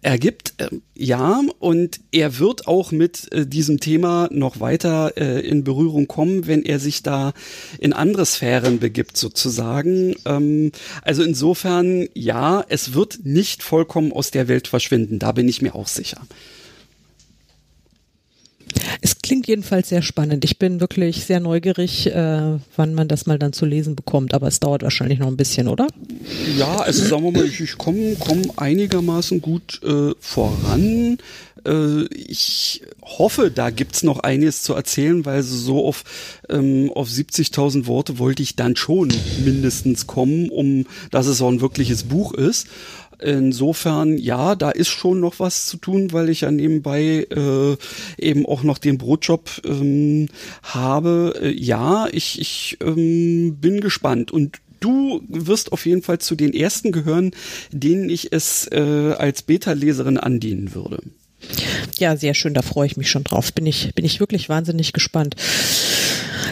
ergibt. 0.03 0.55
Äh, 0.59 0.69
ja, 0.95 1.43
und 1.59 2.01
er 2.13 2.39
wird 2.39 2.67
auch 2.67 2.93
mit 2.93 3.33
äh, 3.33 3.47
diesem 3.47 3.81
Thema 3.81 4.29
noch 4.31 4.61
weiter 4.61 5.17
äh, 5.17 5.41
in 5.41 5.65
Berührung 5.65 6.09
kommen, 6.09 6.47
wenn 6.47 6.65
er 6.65 6.79
sich 6.79 7.03
da 7.03 7.33
in 7.79 7.93
andere 7.93 8.27
Sphären 8.27 8.79
begibt, 8.79 9.17
sozusagen. 9.17 10.15
Ähm, 10.25 10.73
also 11.03 11.23
insofern, 11.23 12.09
ja, 12.15 12.65
es 12.69 12.95
wird 12.95 13.21
nicht 13.25 13.63
vollkommen 13.63 14.13
aus 14.13 14.31
der 14.31 14.49
Welt 14.49 14.69
verschwinden, 14.69 15.19
da 15.19 15.33
bin 15.33 15.49
ich 15.49 15.63
mir 15.63 15.75
auch 15.75 15.89
sicher. 15.89 16.21
Es 19.31 19.33
klingt 19.33 19.47
jedenfalls 19.47 19.89
sehr 19.89 20.03
spannend. 20.03 20.45
Ich 20.45 20.59
bin 20.59 20.81
wirklich 20.81 21.25
sehr 21.25 21.39
neugierig, 21.39 22.09
äh, 22.09 22.59
wann 22.75 22.95
man 22.95 23.07
das 23.07 23.27
mal 23.27 23.39
dann 23.39 23.53
zu 23.53 23.65
lesen 23.65 23.95
bekommt. 23.95 24.35
Aber 24.35 24.49
es 24.49 24.59
dauert 24.59 24.83
wahrscheinlich 24.83 25.21
noch 25.21 25.29
ein 25.29 25.37
bisschen, 25.37 25.69
oder? 25.69 25.87
Ja, 26.59 26.79
also 26.79 27.05
sagen 27.05 27.23
wir 27.23 27.31
mal, 27.31 27.47
ich, 27.47 27.61
ich 27.61 27.79
komme 27.79 28.17
komm 28.19 28.43
einigermaßen 28.57 29.41
gut 29.41 29.81
äh, 29.85 30.15
voran. 30.19 31.19
Äh, 31.65 32.07
ich 32.13 32.83
hoffe, 33.03 33.53
da 33.53 33.71
gibt's 33.71 34.03
noch 34.03 34.19
einiges 34.19 34.65
zu 34.65 34.75
erzählen, 34.75 35.25
weil 35.25 35.45
so 35.45 35.87
auf, 35.87 36.03
ähm, 36.49 36.91
auf 36.93 37.09
70.000 37.09 37.87
Worte 37.87 38.19
wollte 38.19 38.43
ich 38.43 38.57
dann 38.57 38.75
schon 38.75 39.13
mindestens 39.45 40.09
kommen, 40.09 40.51
um 40.51 40.87
dass 41.13 41.29
es 41.29 41.41
auch 41.41 41.51
ein 41.51 41.61
wirkliches 41.61 42.03
Buch 42.03 42.35
ist. 42.35 42.67
Insofern, 43.23 44.19
ja, 44.19 44.55
da 44.55 44.71
ist 44.71 44.89
schon 44.89 45.21
noch 45.21 45.39
was 45.39 45.67
zu 45.67 45.77
tun, 45.77 46.13
weil 46.13 46.29
ich 46.29 46.43
ja 46.43 46.51
nebenbei 46.51 47.27
äh, 47.31 47.77
eben 48.19 48.47
auch 48.47 48.63
noch 48.63 48.79
den 48.79 48.99
Brotjob 48.99 49.63
ähm, 49.65 50.29
habe. 50.63 51.35
Äh, 51.43 51.51
ja, 51.51 52.09
ich, 52.13 52.41
ich 52.41 52.79
ähm, 52.81 53.57
bin 53.61 53.81
gespannt 53.81 54.31
und 54.31 54.59
du 54.81 55.21
wirst 55.29 55.73
auf 55.73 55.87
jeden 55.87 56.03
Fall 56.03 56.19
zu 56.19 56.35
den 56.35 56.55
ersten 56.55 56.93
gehören, 56.93 57.33
denen 57.71 58.09
ich 58.09 58.33
es 58.33 58.67
äh, 58.73 59.15
als 59.19 59.43
Beta-Leserin 59.43 60.19
andienen 60.19 60.75
würde. 60.75 61.01
Ja, 61.99 62.17
sehr 62.17 62.35
schön, 62.35 62.55
da 62.55 62.63
freue 62.63 62.87
ich 62.87 62.97
mich 62.97 63.11
schon 63.11 63.25
drauf. 63.25 63.53
Bin 63.53 63.67
ich, 63.67 63.95
bin 63.95 64.05
ich 64.05 64.21
wirklich 64.21 64.49
wahnsinnig 64.49 64.93
gespannt. 64.93 65.37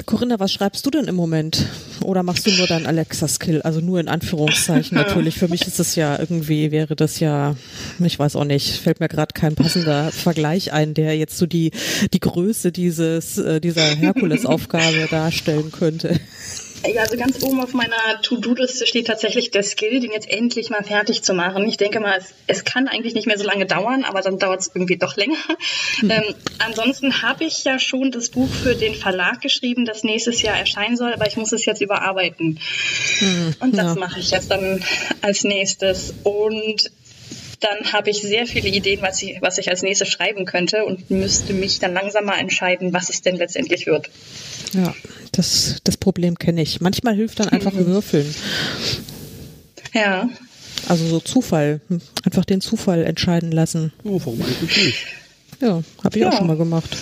Corinna, 0.07 0.39
was 0.39 0.53
schreibst 0.53 0.85
du 0.87 0.91
denn 0.91 1.07
im 1.07 1.15
Moment? 1.15 1.67
Oder 2.03 2.23
machst 2.23 2.47
du 2.47 2.51
nur 2.51 2.67
dein 2.67 2.87
Alexa-Skill? 2.87 3.63
Also 3.63 3.81
nur 3.81 4.01
in 4.01 4.09
Anführungszeichen 4.09 4.97
natürlich. 4.99 5.39
Für 5.39 5.49
mich 5.49 5.67
ist 5.67 5.81
es 5.81 5.95
ja 5.95 6.19
irgendwie, 6.19 6.71
wäre 6.71 6.97
das 6.97 7.21
ja, 7.21 7.57
ich 7.99 8.19
weiß 8.19 8.37
auch 8.37 8.45
nicht, 8.45 8.77
fällt 8.81 9.01
mir 9.01 9.09
gerade 9.09 9.33
kein 9.35 9.55
passender 9.55 10.11
Vergleich 10.13 10.73
ein, 10.73 10.95
der 10.95 11.17
jetzt 11.17 11.39
so 11.39 11.47
die, 11.47 11.73
die 12.13 12.21
Größe 12.21 12.73
dieses, 12.73 13.39
äh, 13.39 13.61
dieser 13.61 13.83
Herkulesaufgabe 13.97 15.09
darstellen 15.11 15.73
könnte. 15.73 16.19
Ja, 16.87 17.03
also 17.03 17.17
ganz 17.17 17.43
oben 17.43 17.61
auf 17.61 17.75
meiner 17.75 18.23
To-Do-Liste 18.23 18.87
steht 18.87 19.09
tatsächlich 19.09 19.51
der 19.51 19.63
Skill, 19.63 20.01
den 20.01 20.13
jetzt 20.13 20.31
endlich 20.31 20.71
mal 20.71 20.85
fertig 20.85 21.23
zu 21.23 21.35
machen. 21.35 21.67
Ich 21.69 21.77
denke 21.77 22.01
mal, 22.01 22.17
es, 22.19 22.35
es 22.47 22.65
kann 22.65 22.89
eigentlich 22.89 23.15
nicht 23.15 23.27
mehr 23.27 23.39
so 23.39 23.45
lange 23.45 23.67
dauern, 23.67 24.05
aber 24.05 24.21
dann 24.21 24.39
dauert 24.39 24.61
es 24.61 24.71
irgendwie 24.73 24.97
doch 24.97 25.17
länger. 25.17 25.37
Mhm. 26.01 26.11
Ähm, 26.11 26.35
ansonsten 26.59 27.23
habe 27.23 27.45
ich 27.45 27.65
ja 27.65 27.79
schon 27.79 28.11
das 28.11 28.29
Buch 28.29 28.49
für 28.49 28.75
den 28.75 28.95
Verlag 28.95 29.41
geschrieben, 29.41 29.85
das 29.85 30.05
nächstes 30.05 30.43
Jahr 30.43 30.57
erscheinen 30.57 30.97
soll, 30.97 31.13
aber 31.13 31.27
ich 31.27 31.37
muss 31.37 31.53
es 31.53 31.65
jetzt 31.65 31.81
überarbeiten. 31.81 32.61
Mhm, 33.21 33.55
Und 33.61 33.77
das 33.77 33.95
ja. 33.95 34.01
mache 34.01 34.21
ich 34.21 34.31
jetzt 34.31 34.51
dann 34.51 34.85
als 35.21 35.45
nächstes. 35.45 36.15
Und 36.23 36.91
dann 37.61 37.93
habe 37.93 38.11
ich 38.11 38.21
sehr 38.21 38.47
viele 38.47 38.69
Ideen, 38.69 39.03
was 39.03 39.23
ich, 39.23 39.41
was 39.41 39.59
ich 39.59 39.69
als 39.69 39.83
nächstes 39.83 40.09
schreiben 40.09 40.45
könnte 40.45 40.85
und 40.85 41.11
müsste 41.11 41.53
mich 41.55 41.79
dann 41.79 41.93
langsam 41.93 42.25
mal 42.25 42.39
entscheiden, 42.39 42.93
was 42.93 43.09
es 43.09 43.23
denn 43.23 43.37
letztendlich 43.37 43.87
wird. 43.87 44.11
Ja, 44.73 44.95
das, 45.33 45.77
das 45.85 45.97
Problem 45.97 46.39
kenne 46.39 46.63
ich. 46.63 46.81
Manchmal 46.81 47.15
hilft 47.15 47.41
dann 47.41 47.49
einfach 47.49 47.75
Würfeln. 47.75 48.33
Ja. 49.93 50.29
Also 50.89 51.07
so 51.07 51.21
Zufall. 51.21 51.81
Einfach 52.25 52.45
den 52.45 52.61
Zufall 52.61 53.05
entscheiden 53.05 53.51
lassen. 53.51 53.93
Oh, 54.05 54.21
warum 54.25 54.43
eigentlich 54.43 54.85
nicht? 54.85 55.07
Ja, 55.61 55.83
habe 56.05 56.17
ich 56.17 56.23
ja. 56.23 56.29
auch 56.29 56.37
schon 56.37 56.47
mal 56.47 56.57
gemacht. 56.57 56.97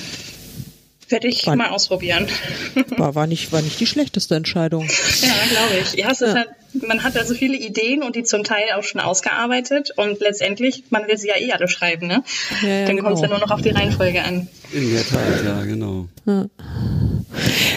Werde 1.08 1.28
ich 1.28 1.46
war, 1.46 1.54
mal 1.54 1.70
ausprobieren. 1.70 2.26
War, 2.96 3.14
war, 3.14 3.26
nicht, 3.26 3.52
war 3.52 3.62
nicht 3.62 3.78
die 3.78 3.86
schlechteste 3.86 4.34
Entscheidung. 4.34 4.82
Ja, 4.82 5.28
glaube 5.50 5.74
ich. 5.82 5.94
Ja, 5.94 6.12
ja. 6.12 6.34
Halt, 6.34 6.48
man 6.86 7.04
hat 7.04 7.14
da 7.14 7.24
so 7.24 7.34
viele 7.34 7.56
Ideen 7.56 8.02
und 8.02 8.16
die 8.16 8.24
zum 8.24 8.42
Teil 8.42 8.64
auch 8.74 8.82
schon 8.82 9.00
ausgearbeitet 9.00 9.90
und 9.96 10.20
letztendlich, 10.20 10.84
man 10.90 11.06
will 11.06 11.16
sie 11.16 11.28
ja 11.28 11.36
eh 11.38 11.52
alle 11.52 11.68
schreiben, 11.68 12.06
ne? 12.06 12.24
Ja, 12.62 12.68
ja, 12.68 12.86
Dann 12.86 12.96
genau. 12.96 13.08
kommt 13.08 13.16
es 13.16 13.22
ja 13.22 13.28
nur 13.28 13.38
noch 13.38 13.50
auf 13.50 13.62
die 13.62 13.70
Reihenfolge 13.70 14.22
an. 14.22 14.48
In 14.72 14.92
der 14.92 15.06
Tat, 15.06 15.44
ja, 15.44 15.62
genau. 15.62 16.08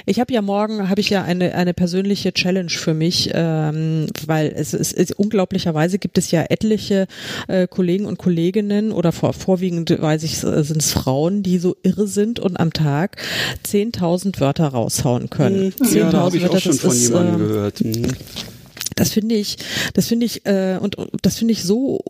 Ich 0.05 0.19
habe 0.19 0.33
ja 0.33 0.41
morgen 0.41 0.89
habe 0.89 1.01
ich 1.01 1.09
ja 1.09 1.23
eine 1.23 1.53
eine 1.55 1.73
persönliche 1.73 2.33
Challenge 2.33 2.69
für 2.69 2.93
mich, 2.93 3.31
ähm, 3.33 4.07
weil 4.25 4.53
es 4.55 4.73
ist, 4.73 4.93
es, 4.93 5.11
unglaublicherweise 5.11 5.99
gibt 5.99 6.17
es 6.17 6.31
ja 6.31 6.45
etliche 6.49 7.07
äh, 7.47 7.67
Kollegen 7.67 8.05
und 8.05 8.17
Kolleginnen 8.17 8.91
oder 8.91 9.11
vor, 9.11 9.33
vorwiegend 9.33 9.89
weiß 10.01 10.23
ich 10.23 10.39
sind 10.39 10.77
es 10.77 10.91
Frauen, 10.91 11.43
die 11.43 11.59
so 11.59 11.75
irre 11.83 12.07
sind 12.07 12.39
und 12.39 12.59
am 12.59 12.73
Tag 12.73 13.17
10.000 13.67 14.39
Wörter 14.39 14.67
raushauen 14.67 15.29
können. 15.29 15.73
Mhm. 15.79 15.97
Ja, 15.97 16.09
da 16.09 16.19
habe 16.19 16.37
ich 16.37 16.43
Wörter, 16.43 16.57
auch 16.57 16.61
schon 16.61 16.73
von 16.73 16.91
ist, 16.91 17.07
jemandem 17.07 17.35
äh, 17.35 17.47
gehört. 17.47 17.81
Mhm. 17.83 18.07
Das 18.99 19.11
finde 19.11 19.35
ich, 19.35 19.57
das 19.93 20.07
finde 20.07 20.25
ich 20.25 20.45
äh, 20.45 20.77
und, 20.79 20.97
und 20.97 21.09
das 21.21 21.37
finde 21.37 21.53
ich 21.53 21.63
so 21.63 22.01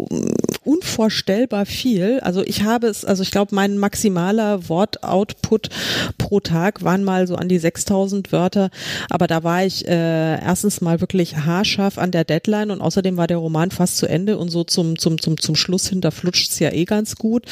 unvorstellbar 0.64 1.68
viel. 1.68 2.20
Also 2.22 2.42
ich 2.42 2.64
habe 2.64 2.88
es, 2.88 3.06
also 3.06 3.22
ich 3.22 3.30
glaube, 3.30 3.54
mein 3.54 3.78
maximaler 3.78 4.68
Wortoutput 4.68 5.70
pro 6.18 6.40
Tag 6.40 6.84
waren 6.84 7.04
mal 7.04 7.28
so 7.28 7.36
an 7.36 7.48
die 7.48 7.60
6000 7.60 8.32
Wörter, 8.32 8.72
aber 9.10 9.28
da 9.28 9.44
war 9.44 9.64
ich 9.64 9.88
äh, 9.88 10.42
erstens 10.42 10.82
mal 10.82 11.00
wirklich 11.00 11.38
haarscharf 11.38 12.00
an 12.00 12.10
der 12.10 12.24
Deadline 12.24 12.72
und 12.72 12.82
außerdem 12.82 13.18
war 13.18 13.28
der 13.28 13.38
Roman 13.38 13.70
fast 13.70 13.98
zu 13.98 14.08
Ende 14.08 14.40
und 14.40 14.50
so 14.50 14.64
zum 14.64 14.98
zum 14.98 15.22
zum 15.22 15.40
zum 15.40 15.56
Schluss 15.56 15.88
hinter 15.88 16.12
flutscht's 16.12 16.58
ja 16.58 16.72
eh 16.72 16.86
ganz 16.86 17.18
gut. 17.18 17.46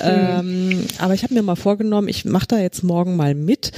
Mhm. 0.00 0.06
Ähm, 0.08 0.86
aber 0.98 1.14
ich 1.14 1.24
habe 1.24 1.34
mir 1.34 1.42
mal 1.42 1.56
vorgenommen, 1.56 2.06
ich 2.06 2.24
mache 2.24 2.46
da 2.46 2.58
jetzt 2.58 2.84
morgen 2.84 3.16
mal 3.16 3.34
mit 3.34 3.72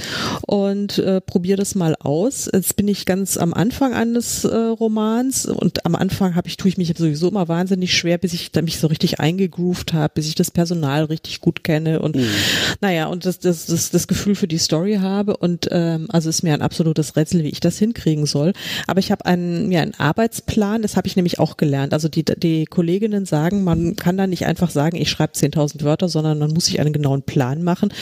und 0.45 0.99
äh, 0.99 1.21
probiere 1.21 1.57
das 1.57 1.73
mal 1.73 1.95
aus. 1.99 2.47
Jetzt 2.53 2.75
bin 2.75 2.87
ich 2.87 3.07
ganz 3.07 3.37
am 3.37 3.53
Anfang 3.53 3.93
eines 3.93 4.43
äh, 4.43 4.55
Romans 4.55 4.90
Romans 4.91 5.45
und 5.45 5.85
am 5.85 5.95
Anfang 5.95 6.35
habe 6.35 6.49
ich 6.49 6.57
tue 6.57 6.67
ich 6.67 6.77
mich 6.77 6.93
sowieso 6.97 7.29
immer 7.29 7.47
wahnsinnig 7.47 7.97
schwer, 7.97 8.17
bis 8.17 8.33
ich 8.33 8.51
mich 8.61 8.77
so 8.77 8.87
richtig 8.87 9.21
eingegroovt 9.21 9.93
habe, 9.93 10.11
bis 10.15 10.27
ich 10.27 10.35
das 10.35 10.51
Personal 10.51 11.05
richtig 11.05 11.39
gut 11.39 11.63
kenne 11.63 12.01
und 12.01 12.17
mhm. 12.17 12.27
naja 12.81 13.07
und 13.07 13.25
das, 13.25 13.39
das, 13.39 13.67
das, 13.67 13.89
das 13.89 14.07
Gefühl 14.07 14.35
für 14.35 14.49
die 14.49 14.57
Story 14.57 14.95
habe 14.95 15.37
und 15.37 15.69
ähm, 15.71 16.07
also 16.09 16.29
ist 16.29 16.43
mir 16.43 16.53
ein 16.53 16.61
absolutes 16.61 17.15
Rätsel, 17.15 17.43
wie 17.43 17.49
ich 17.49 17.61
das 17.61 17.77
hinkriegen 17.77 18.25
soll. 18.25 18.51
Aber 18.85 18.99
ich 18.99 19.11
habe 19.11 19.25
einen, 19.25 19.69
mir 19.69 19.75
ja, 19.75 19.81
einen 19.81 19.93
Arbeitsplan, 19.97 20.81
das 20.81 20.97
habe 20.97 21.07
ich 21.07 21.15
nämlich 21.15 21.39
auch 21.39 21.55
gelernt. 21.55 21.93
Also 21.93 22.09
die, 22.09 22.25
die 22.25 22.65
Kolleginnen 22.65 23.25
sagen, 23.25 23.63
man 23.63 23.95
kann 23.95 24.17
da 24.17 24.27
nicht 24.27 24.45
einfach 24.45 24.69
sagen, 24.69 24.97
ich 24.97 25.09
schreibe 25.09 25.33
10.000 25.33 25.83
Wörter, 25.83 26.09
sondern 26.09 26.39
man 26.39 26.51
muss 26.51 26.65
sich 26.65 26.81
einen 26.81 26.91
genauen 26.91 27.23
Plan 27.23 27.63
machen, 27.63 27.93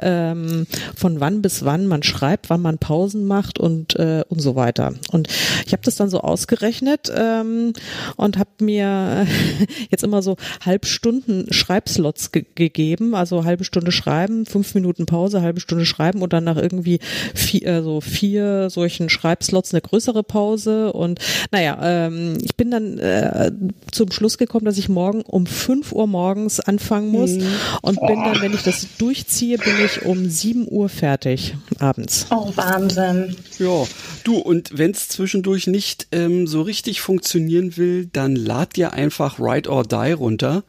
ähm, 0.00 0.66
von 0.94 1.18
wann 1.18 1.42
bis 1.42 1.64
wann 1.64 1.86
man 1.86 2.04
schreibt, 2.04 2.50
wann 2.50 2.62
man 2.62 2.78
Pausen 2.78 3.26
macht 3.26 3.58
und 3.58 3.96
äh, 3.96 4.22
und 4.28 4.40
so 4.40 4.54
weiter. 4.54 4.94
Und 5.10 5.28
ich 5.66 5.72
habe 5.72 5.82
das 5.82 5.96
dann 5.96 6.08
so 6.08 6.20
aus 6.20 6.35
ausgerechnet 6.36 7.10
ähm, 7.16 7.72
und 8.16 8.36
habe 8.36 8.50
mir 8.60 9.26
jetzt 9.90 10.04
immer 10.04 10.20
so 10.20 10.36
Halbstunden 10.64 11.50
Schreibslots 11.50 12.30
ge 12.30 12.44
gegeben, 12.54 13.14
also 13.14 13.44
halbe 13.44 13.64
Stunde 13.64 13.90
schreiben, 13.90 14.44
fünf 14.44 14.74
Minuten 14.74 15.06
Pause, 15.06 15.40
halbe 15.40 15.60
Stunde 15.60 15.86
schreiben 15.86 16.20
und 16.20 16.34
dann 16.34 16.44
nach 16.44 16.56
irgendwie 16.56 16.98
vier, 17.34 17.66
äh, 17.66 17.82
so 17.82 18.02
vier 18.02 18.68
solchen 18.68 19.08
Schreibslots 19.08 19.72
eine 19.72 19.80
größere 19.80 20.22
Pause 20.22 20.92
und 20.92 21.20
naja, 21.52 21.78
ähm, 21.82 22.36
ich 22.42 22.54
bin 22.56 22.70
dann 22.70 22.98
äh, 22.98 23.50
zum 23.90 24.12
Schluss 24.12 24.36
gekommen, 24.36 24.66
dass 24.66 24.76
ich 24.76 24.90
morgen 24.90 25.22
um 25.22 25.46
fünf 25.46 25.92
Uhr 25.92 26.06
morgens 26.06 26.60
anfangen 26.60 27.08
muss 27.08 27.30
mhm. 27.30 27.46
und 27.80 27.98
bin 28.06 28.22
dann, 28.22 28.42
wenn 28.42 28.52
ich 28.52 28.62
das 28.62 28.86
durchziehe, 28.98 29.56
bin 29.56 29.74
ich 29.82 30.04
um 30.04 30.28
sieben 30.28 30.66
Uhr 30.68 30.90
fertig 30.90 31.54
abends. 31.78 32.26
Oh, 32.30 32.52
Wahnsinn. 32.54 33.36
Ja, 33.58 33.84
du, 34.24 34.36
und 34.36 34.76
wenn 34.76 34.90
es 34.90 35.08
zwischendurch 35.08 35.66
nicht 35.66 36.08
äh, 36.12 36.25
ähm, 36.26 36.46
so 36.46 36.62
richtig 36.62 37.00
funktionieren 37.00 37.76
will, 37.76 38.06
dann 38.12 38.36
lad 38.36 38.76
dir 38.76 38.92
einfach 38.92 39.38
Write 39.38 39.70
or 39.70 39.84
Die 39.84 40.12
runter. 40.12 40.64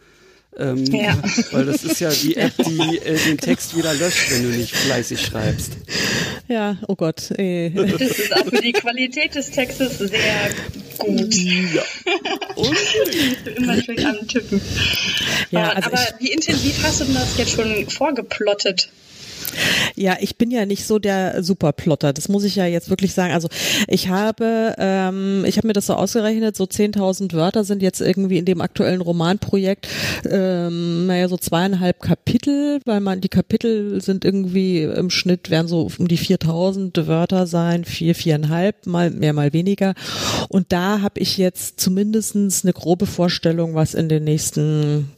Ähm, 0.57 0.85
ja. 0.85 1.15
Weil 1.51 1.65
das 1.65 1.83
ist 1.83 1.99
ja 1.99 2.09
die 2.09 2.35
App, 2.35 2.53
die 2.57 2.97
äh, 2.97 3.17
den 3.17 3.37
Text 3.37 3.77
wieder 3.77 3.93
löscht, 3.93 4.31
wenn 4.31 4.43
du 4.43 4.57
nicht 4.57 4.75
fleißig 4.75 5.21
schreibst. 5.21 5.73
Ja, 6.47 6.77
oh 6.87 6.95
Gott. 6.95 7.31
Ey. 7.37 7.71
Das 7.75 8.01
ist 8.01 8.35
auch 8.35 8.45
für 8.45 8.61
die 8.61 8.71
Qualität 8.71 9.35
des 9.35 9.51
Textes 9.51 9.99
sehr 9.99 10.49
gut. 10.97 11.35
Ja. 11.35 11.83
Immer 13.55 13.81
schön 13.81 14.05
antippen. 14.05 14.61
Ja, 15.51 15.69
also 15.73 15.91
aber 15.91 15.99
wie 16.19 16.31
intensiv 16.31 16.81
hast 16.83 17.01
du 17.01 17.05
denn 17.05 17.13
das 17.13 17.37
jetzt 17.37 17.51
schon 17.51 17.87
vorgeplottet? 17.89 18.89
Ja, 19.95 20.17
ich 20.19 20.37
bin 20.37 20.51
ja 20.51 20.65
nicht 20.65 20.85
so 20.85 20.99
der 20.99 21.43
Superplotter. 21.43 22.13
Das 22.13 22.29
muss 22.29 22.43
ich 22.43 22.55
ja 22.55 22.65
jetzt 22.65 22.89
wirklich 22.89 23.13
sagen. 23.13 23.33
Also 23.33 23.47
ich 23.87 24.09
habe, 24.09 24.75
ähm, 24.77 25.43
ich 25.45 25.57
habe 25.57 25.67
mir 25.67 25.73
das 25.73 25.87
so 25.87 25.93
ausgerechnet. 25.93 26.55
So 26.55 26.65
10.000 26.65 27.33
Wörter 27.33 27.63
sind 27.63 27.81
jetzt 27.81 28.01
irgendwie 28.01 28.37
in 28.37 28.45
dem 28.45 28.61
aktuellen 28.61 29.01
Romanprojekt, 29.01 29.87
ähm, 30.29 31.07
naja, 31.07 31.27
so 31.27 31.37
zweieinhalb 31.37 32.01
Kapitel, 32.01 32.79
weil 32.85 32.99
man 32.99 33.21
die 33.21 33.29
Kapitel 33.29 34.01
sind 34.01 34.25
irgendwie 34.25 34.83
im 34.83 35.09
Schnitt 35.09 35.49
werden 35.49 35.67
so 35.67 35.89
um 35.97 36.07
die 36.07 36.17
4.000 36.17 37.07
Wörter 37.07 37.47
sein, 37.47 37.85
vier, 37.85 38.15
viereinhalb, 38.15 38.85
mal 38.85 39.09
mehr, 39.09 39.33
mal 39.33 39.53
weniger. 39.53 39.93
Und 40.49 40.71
da 40.71 41.01
habe 41.01 41.19
ich 41.19 41.37
jetzt 41.37 41.79
zumindestens 41.79 42.63
eine 42.63 42.73
grobe 42.73 43.05
Vorstellung, 43.05 43.75
was 43.75 43.93
in 43.93 44.09
den 44.09 44.23
nächsten 44.23 45.11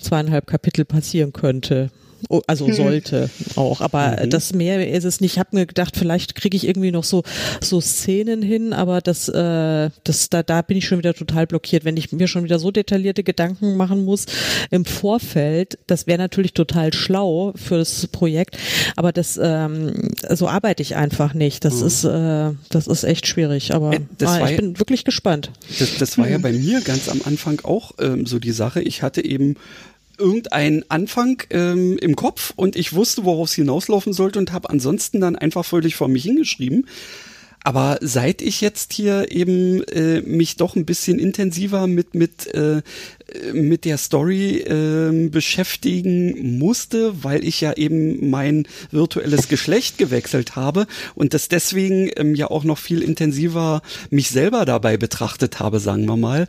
zweieinhalb 0.00 0.46
Kapitel 0.46 0.84
passieren 0.84 1.32
könnte. 1.32 1.90
Oh, 2.28 2.40
also 2.46 2.66
hm. 2.66 2.74
sollte 2.74 3.30
auch, 3.56 3.80
aber 3.80 4.22
mhm. 4.22 4.30
das 4.30 4.52
mehr 4.52 4.88
ist 4.88 5.04
es 5.04 5.20
nicht. 5.20 5.32
Ich 5.32 5.38
habe 5.38 5.50
mir 5.52 5.66
gedacht, 5.66 5.96
vielleicht 5.96 6.34
kriege 6.34 6.56
ich 6.56 6.66
irgendwie 6.66 6.92
noch 6.92 7.04
so 7.04 7.22
so 7.60 7.80
Szenen 7.80 8.42
hin, 8.42 8.72
aber 8.72 9.00
das 9.00 9.28
äh, 9.28 9.90
das 10.04 10.30
da 10.30 10.42
da 10.42 10.62
bin 10.62 10.76
ich 10.76 10.86
schon 10.86 10.98
wieder 10.98 11.14
total 11.14 11.46
blockiert, 11.46 11.84
wenn 11.84 11.96
ich 11.96 12.12
mir 12.12 12.28
schon 12.28 12.44
wieder 12.44 12.58
so 12.58 12.70
detaillierte 12.70 13.24
Gedanken 13.24 13.76
machen 13.76 14.04
muss 14.04 14.26
im 14.70 14.84
Vorfeld. 14.84 15.78
Das 15.86 16.06
wäre 16.06 16.18
natürlich 16.18 16.54
total 16.54 16.92
schlau 16.92 17.52
für 17.56 17.78
das 17.78 18.06
Projekt, 18.06 18.56
aber 18.96 19.12
das 19.12 19.38
ähm, 19.42 20.10
so 20.30 20.48
arbeite 20.48 20.82
ich 20.82 20.96
einfach 20.96 21.34
nicht. 21.34 21.64
Das 21.64 21.80
mhm. 21.80 21.86
ist 21.86 22.04
äh, 22.04 22.50
das 22.68 22.86
ist 22.86 23.04
echt 23.04 23.26
schwierig, 23.26 23.74
aber 23.74 23.94
äh, 23.94 24.00
ah, 24.24 24.48
ich 24.48 24.56
bin 24.56 24.78
wirklich 24.78 25.04
gespannt. 25.04 25.50
Das, 25.78 25.96
das 25.98 26.18
war 26.18 26.28
ja 26.28 26.38
bei 26.38 26.52
mir 26.52 26.80
ganz 26.80 27.08
am 27.08 27.20
Anfang 27.24 27.60
auch 27.64 27.92
ähm, 28.00 28.26
so 28.26 28.38
die 28.38 28.52
Sache. 28.52 28.80
Ich 28.80 29.02
hatte 29.02 29.24
eben 29.24 29.56
irgendeinen 30.18 30.84
Anfang 30.88 31.42
ähm, 31.50 31.98
im 31.98 32.16
Kopf 32.16 32.52
und 32.56 32.76
ich 32.76 32.92
wusste, 32.92 33.24
worauf 33.24 33.48
es 33.48 33.54
hinauslaufen 33.54 34.12
sollte 34.12 34.38
und 34.38 34.52
habe 34.52 34.70
ansonsten 34.70 35.20
dann 35.20 35.36
einfach 35.36 35.64
völlig 35.64 35.96
vor 35.96 36.08
mich 36.08 36.24
hingeschrieben. 36.24 36.86
Aber 37.64 37.98
seit 38.00 38.42
ich 38.42 38.60
jetzt 38.60 38.92
hier 38.92 39.30
eben 39.30 39.82
äh, 39.84 40.20
mich 40.22 40.56
doch 40.56 40.74
ein 40.76 40.84
bisschen 40.84 41.18
intensiver 41.18 41.86
mit 41.86 42.14
mit 42.14 42.52
äh, 42.54 42.82
mit 43.52 43.84
der 43.84 43.98
Story 43.98 44.58
äh, 44.58 45.28
beschäftigen 45.28 46.58
musste, 46.58 47.24
weil 47.24 47.44
ich 47.44 47.60
ja 47.60 47.72
eben 47.74 48.30
mein 48.30 48.66
virtuelles 48.90 49.48
Geschlecht 49.48 49.98
gewechselt 49.98 50.56
habe 50.56 50.86
und 51.14 51.34
das 51.34 51.48
deswegen 51.48 52.10
ähm, 52.16 52.34
ja 52.34 52.50
auch 52.50 52.64
noch 52.64 52.78
viel 52.78 53.02
intensiver 53.02 53.82
mich 54.10 54.30
selber 54.30 54.64
dabei 54.64 54.96
betrachtet 54.96 55.60
habe, 55.60 55.80
sagen 55.80 56.06
wir 56.06 56.16
mal, 56.16 56.46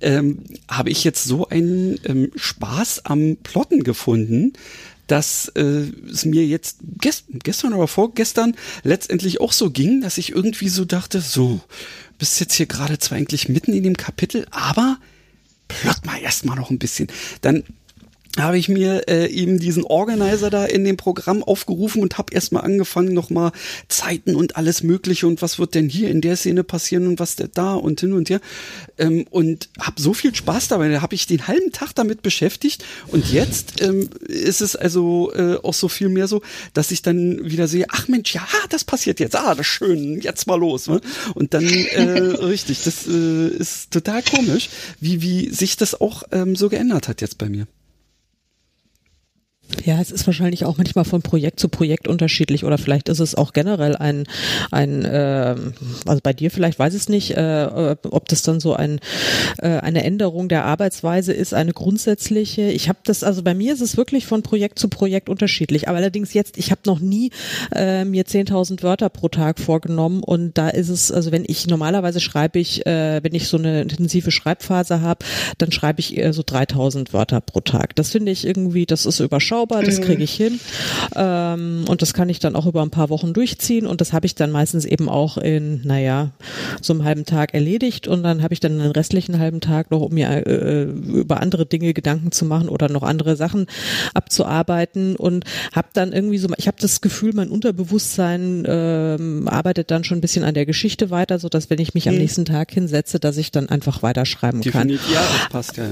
ähm, 0.00 0.38
habe 0.68 0.90
ich 0.90 1.04
jetzt 1.04 1.24
so 1.24 1.48
einen 1.48 1.98
ähm, 2.04 2.30
Spaß 2.34 3.04
am 3.04 3.36
Plotten 3.42 3.82
gefunden, 3.82 4.52
dass 5.06 5.48
äh, 5.54 5.84
es 6.10 6.24
mir 6.24 6.46
jetzt 6.46 6.78
gest 7.00 7.24
gestern 7.44 7.74
oder 7.74 7.88
vorgestern 7.88 8.56
letztendlich 8.82 9.40
auch 9.40 9.52
so 9.52 9.70
ging, 9.70 10.00
dass 10.00 10.18
ich 10.18 10.32
irgendwie 10.32 10.68
so 10.68 10.84
dachte, 10.84 11.20
so, 11.20 11.60
bist 12.18 12.40
jetzt 12.40 12.54
hier 12.54 12.66
gerade 12.66 12.98
zwar 12.98 13.18
eigentlich 13.18 13.48
mitten 13.48 13.72
in 13.72 13.82
dem 13.82 13.96
Kapitel, 13.96 14.46
aber 14.50 14.98
plott 15.68 16.04
mal 16.04 16.20
erstmal 16.20 16.56
noch 16.56 16.70
ein 16.70 16.78
bisschen. 16.78 17.08
Dann 17.40 17.64
habe 18.38 18.58
ich 18.58 18.68
mir 18.68 19.08
äh, 19.08 19.26
eben 19.28 19.58
diesen 19.58 19.84
Organizer 19.84 20.50
da 20.50 20.64
in 20.64 20.84
dem 20.84 20.96
Programm 20.96 21.42
aufgerufen 21.42 22.02
und 22.02 22.18
habe 22.18 22.34
erstmal 22.34 22.64
angefangen, 22.64 23.14
nochmal 23.14 23.52
Zeiten 23.88 24.36
und 24.36 24.56
alles 24.56 24.82
Mögliche 24.82 25.26
und 25.26 25.42
was 25.42 25.58
wird 25.58 25.74
denn 25.74 25.88
hier 25.88 26.10
in 26.10 26.20
der 26.20 26.36
Szene 26.36 26.64
passieren 26.64 27.06
und 27.06 27.18
was 27.18 27.36
da 27.36 27.74
und 27.74 28.00
hin 28.00 28.12
und 28.12 28.30
her. 28.30 28.40
Ähm, 28.98 29.26
und 29.30 29.68
habe 29.80 30.00
so 30.00 30.14
viel 30.14 30.34
Spaß 30.34 30.68
dabei. 30.68 30.88
Da 30.88 31.02
habe 31.02 31.14
ich 31.14 31.26
den 31.26 31.46
halben 31.46 31.72
Tag 31.72 31.94
damit 31.94 32.22
beschäftigt 32.22 32.84
und 33.08 33.32
jetzt 33.32 33.80
ähm, 33.82 34.08
ist 34.26 34.60
es 34.60 34.76
also 34.76 35.32
äh, 35.34 35.56
auch 35.62 35.74
so 35.74 35.88
viel 35.88 36.08
mehr 36.08 36.28
so, 36.28 36.42
dass 36.74 36.90
ich 36.90 37.02
dann 37.02 37.50
wieder 37.50 37.68
sehe, 37.68 37.86
ach 37.90 38.08
Mensch, 38.08 38.34
ja, 38.34 38.46
das 38.70 38.84
passiert 38.84 39.20
jetzt, 39.20 39.36
ah, 39.36 39.54
das 39.54 39.60
ist 39.60 39.66
schön, 39.66 40.20
jetzt 40.20 40.46
mal 40.46 40.58
los. 40.58 40.88
Ne? 40.88 41.00
Und 41.34 41.54
dann, 41.54 41.64
äh, 41.64 42.00
richtig, 42.44 42.82
das 42.84 43.06
äh, 43.06 43.48
ist 43.48 43.90
total 43.90 44.22
komisch, 44.22 44.68
wie, 45.00 45.22
wie 45.22 45.50
sich 45.50 45.76
das 45.76 46.00
auch 46.00 46.24
ähm, 46.32 46.56
so 46.56 46.68
geändert 46.68 47.08
hat 47.08 47.20
jetzt 47.20 47.38
bei 47.38 47.48
mir. 47.48 47.66
Ja, 49.84 50.00
es 50.00 50.12
ist 50.12 50.26
wahrscheinlich 50.26 50.64
auch 50.64 50.78
manchmal 50.78 51.04
von 51.04 51.22
Projekt 51.22 51.58
zu 51.58 51.68
Projekt 51.68 52.06
unterschiedlich 52.06 52.64
oder 52.64 52.78
vielleicht 52.78 53.08
ist 53.08 53.18
es 53.18 53.34
auch 53.34 53.52
generell 53.52 53.96
ein, 53.96 54.24
ein 54.70 55.04
äh, 55.04 55.56
also 56.06 56.20
bei 56.22 56.32
dir 56.32 56.52
vielleicht 56.52 56.78
weiß 56.78 56.94
ich 56.94 57.02
es 57.02 57.08
nicht, 57.08 57.32
äh, 57.32 57.96
ob 58.10 58.28
das 58.28 58.42
dann 58.42 58.60
so 58.60 58.74
ein, 58.74 59.00
äh, 59.58 59.68
eine 59.68 60.04
Änderung 60.04 60.48
der 60.48 60.64
Arbeitsweise 60.64 61.32
ist, 61.32 61.52
eine 61.52 61.72
grundsätzliche. 61.72 62.62
Ich 62.62 62.88
habe 62.88 62.98
das, 63.04 63.24
also 63.24 63.42
bei 63.42 63.54
mir 63.54 63.72
ist 63.72 63.80
es 63.80 63.96
wirklich 63.96 64.26
von 64.26 64.42
Projekt 64.42 64.78
zu 64.78 64.88
Projekt 64.88 65.28
unterschiedlich, 65.28 65.88
aber 65.88 65.98
allerdings 65.98 66.32
jetzt, 66.32 66.58
ich 66.58 66.70
habe 66.70 66.82
noch 66.86 67.00
nie 67.00 67.30
äh, 67.74 68.04
mir 68.04 68.24
10.000 68.24 68.84
Wörter 68.84 69.08
pro 69.08 69.28
Tag 69.28 69.58
vorgenommen 69.58 70.22
und 70.22 70.56
da 70.58 70.68
ist 70.68 70.90
es, 70.90 71.10
also 71.10 71.32
wenn 71.32 71.44
ich 71.46 71.66
normalerweise 71.66 72.20
schreibe 72.20 72.60
ich, 72.60 72.86
äh, 72.86 73.22
wenn 73.22 73.34
ich 73.34 73.48
so 73.48 73.56
eine 73.56 73.82
intensive 73.82 74.30
Schreibphase 74.30 75.00
habe, 75.00 75.24
dann 75.58 75.72
schreibe 75.72 76.00
ich 76.00 76.16
eher 76.16 76.32
so 76.32 76.42
3.000 76.42 77.12
Wörter 77.12 77.40
pro 77.40 77.60
Tag. 77.60 77.96
Das 77.96 78.10
finde 78.10 78.30
ich 78.30 78.46
irgendwie, 78.46 78.86
das 78.86 79.06
ist 79.06 79.18
überschaubar 79.18 79.55
überschaubar, 79.56 79.82
das 79.82 80.00
kriege 80.00 80.22
ich 80.22 80.34
hin. 80.34 80.60
Ähm, 81.14 81.84
und 81.88 82.02
das 82.02 82.14
kann 82.14 82.28
ich 82.28 82.38
dann 82.38 82.56
auch 82.56 82.66
über 82.66 82.82
ein 82.82 82.90
paar 82.90 83.10
Wochen 83.10 83.32
durchziehen. 83.32 83.86
Und 83.86 84.00
das 84.00 84.12
habe 84.12 84.26
ich 84.26 84.34
dann 84.34 84.50
meistens 84.50 84.84
eben 84.84 85.08
auch 85.08 85.38
in, 85.38 85.82
naja, 85.84 86.30
so 86.80 86.92
einem 86.92 87.04
halben 87.04 87.24
Tag 87.24 87.54
erledigt. 87.54 88.08
Und 88.08 88.22
dann 88.22 88.42
habe 88.42 88.54
ich 88.54 88.60
dann 88.60 88.78
den 88.78 88.90
restlichen 88.90 89.38
halben 89.38 89.60
Tag 89.60 89.90
noch, 89.90 90.00
um 90.00 90.14
mir 90.14 90.28
äh, 90.46 90.84
über 90.84 91.40
andere 91.40 91.66
Dinge 91.66 91.94
Gedanken 91.94 92.32
zu 92.32 92.44
machen 92.44 92.68
oder 92.68 92.88
noch 92.88 93.02
andere 93.02 93.36
Sachen 93.36 93.66
abzuarbeiten. 94.14 95.16
Und 95.16 95.44
habe 95.72 95.88
dann 95.92 96.12
irgendwie 96.12 96.38
so, 96.38 96.48
ich 96.56 96.66
habe 96.66 96.78
das 96.80 97.00
Gefühl, 97.00 97.32
mein 97.34 97.48
Unterbewusstsein 97.48 98.64
ähm, 98.66 99.48
arbeitet 99.48 99.90
dann 99.90 100.04
schon 100.04 100.18
ein 100.18 100.22
bisschen 100.22 100.44
an 100.44 100.54
der 100.54 100.66
Geschichte 100.66 101.10
weiter, 101.10 101.38
so 101.38 101.48
dass 101.48 101.70
wenn 101.70 101.78
ich 101.78 101.94
mich 101.94 102.08
am 102.08 102.14
mhm. 102.14 102.20
nächsten 102.20 102.44
Tag 102.44 102.72
hinsetze, 102.72 103.18
dass 103.18 103.36
ich 103.36 103.50
dann 103.50 103.68
einfach 103.68 104.02
weiterschreiben 104.02 104.60
Definitiv, 104.60 105.02
kann. 105.02 105.14
Ja, 105.14 105.20
das 105.20 105.48
passt 105.48 105.76
ja. 105.76 105.84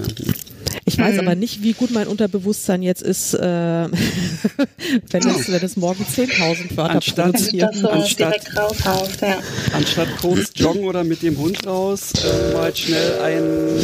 Ich 0.86 0.98
weiß 0.98 1.14
mhm. 1.14 1.20
aber 1.20 1.34
nicht, 1.34 1.62
wie 1.62 1.72
gut 1.72 1.90
mein 1.92 2.06
Unterbewusstsein 2.06 2.82
jetzt 2.82 3.02
ist, 3.02 3.32
äh, 3.34 3.38
wenn, 3.40 5.26
es, 5.26 5.50
wenn 5.50 5.62
es 5.62 5.76
morgen 5.76 6.04
10.000 6.04 6.76
Wörter 6.76 6.94
anstatt, 6.96 7.32
produziert. 7.32 7.74
So 7.74 7.88
anstatt, 7.88 8.56
raushaust, 8.56 9.20
ja. 9.22 9.38
anstatt 9.72 10.08
kurz 10.20 10.52
joggen 10.54 10.84
oder 10.84 11.02
mit 11.02 11.22
dem 11.22 11.38
Hund 11.38 11.66
raus, 11.66 12.12
äh, 12.22 12.52
mal 12.52 12.76
schnell 12.76 13.20
einen, 13.20 13.78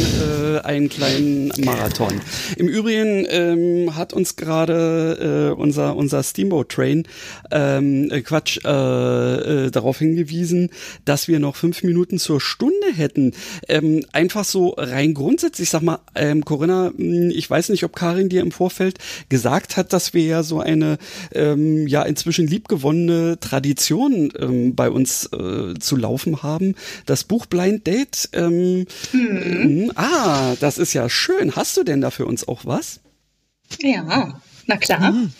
äh, 0.55 0.59
einen 0.59 0.89
kleinen 0.89 1.51
Marathon. 1.63 2.21
Im 2.57 2.67
Übrigen 2.67 3.25
ähm, 3.29 3.95
hat 3.95 4.13
uns 4.13 4.35
gerade 4.35 5.51
äh, 5.51 5.59
unser, 5.59 5.95
unser 5.95 6.21
Steamboat 6.21 6.69
Train 6.69 7.07
ähm, 7.49 8.11
äh, 8.11 8.21
Quatsch 8.21 8.59
äh, 8.63 8.69
äh, 8.69 9.71
darauf 9.71 9.97
hingewiesen, 9.97 10.69
dass 11.05 11.27
wir 11.27 11.39
noch 11.39 11.55
fünf 11.55 11.81
Minuten 11.81 12.19
zur 12.19 12.39
Stunde 12.39 12.93
hätten. 12.93 13.33
Ähm, 13.67 14.05
einfach 14.11 14.45
so 14.45 14.75
rein 14.77 15.15
grundsätzlich, 15.15 15.65
ich 15.65 15.69
sag 15.71 15.81
mal, 15.81 15.99
ähm, 16.15 16.45
Corinna, 16.45 16.90
hm, 16.95 17.31
ich 17.31 17.49
weiß 17.49 17.69
nicht, 17.69 17.83
ob 17.83 17.95
Karin 17.95 18.29
dir 18.29 18.41
im 18.41 18.51
Vorfeld 18.51 18.99
gesagt 19.29 19.77
hat, 19.77 19.93
dass 19.93 20.13
wir 20.13 20.23
ja 20.23 20.43
so 20.43 20.59
eine 20.59 20.97
ähm, 21.33 21.87
ja 21.87 22.03
inzwischen 22.03 22.47
liebgewonnene 22.47 23.39
Tradition 23.39 24.31
ähm, 24.37 24.75
bei 24.75 24.89
uns 24.89 25.29
äh, 25.33 25.73
zu 25.79 25.95
laufen 25.95 26.43
haben. 26.43 26.75
Das 27.05 27.23
Buch 27.23 27.45
Blind 27.45 27.87
Date. 27.87 28.29
Ähm, 28.33 28.85
mhm. 29.11 29.91
Ah, 29.95 30.55
das 30.59 30.77
ist 30.77 30.93
ja 30.93 31.09
schön. 31.09 31.55
Hast 31.55 31.77
du 31.77 31.83
denn 31.83 32.01
da 32.01 32.11
für 32.11 32.25
uns 32.25 32.47
auch 32.47 32.65
was? 32.65 32.99
Ja. 33.81 34.41
Na 34.71 34.77
klar. 34.77 35.01
Hm, 35.01 35.33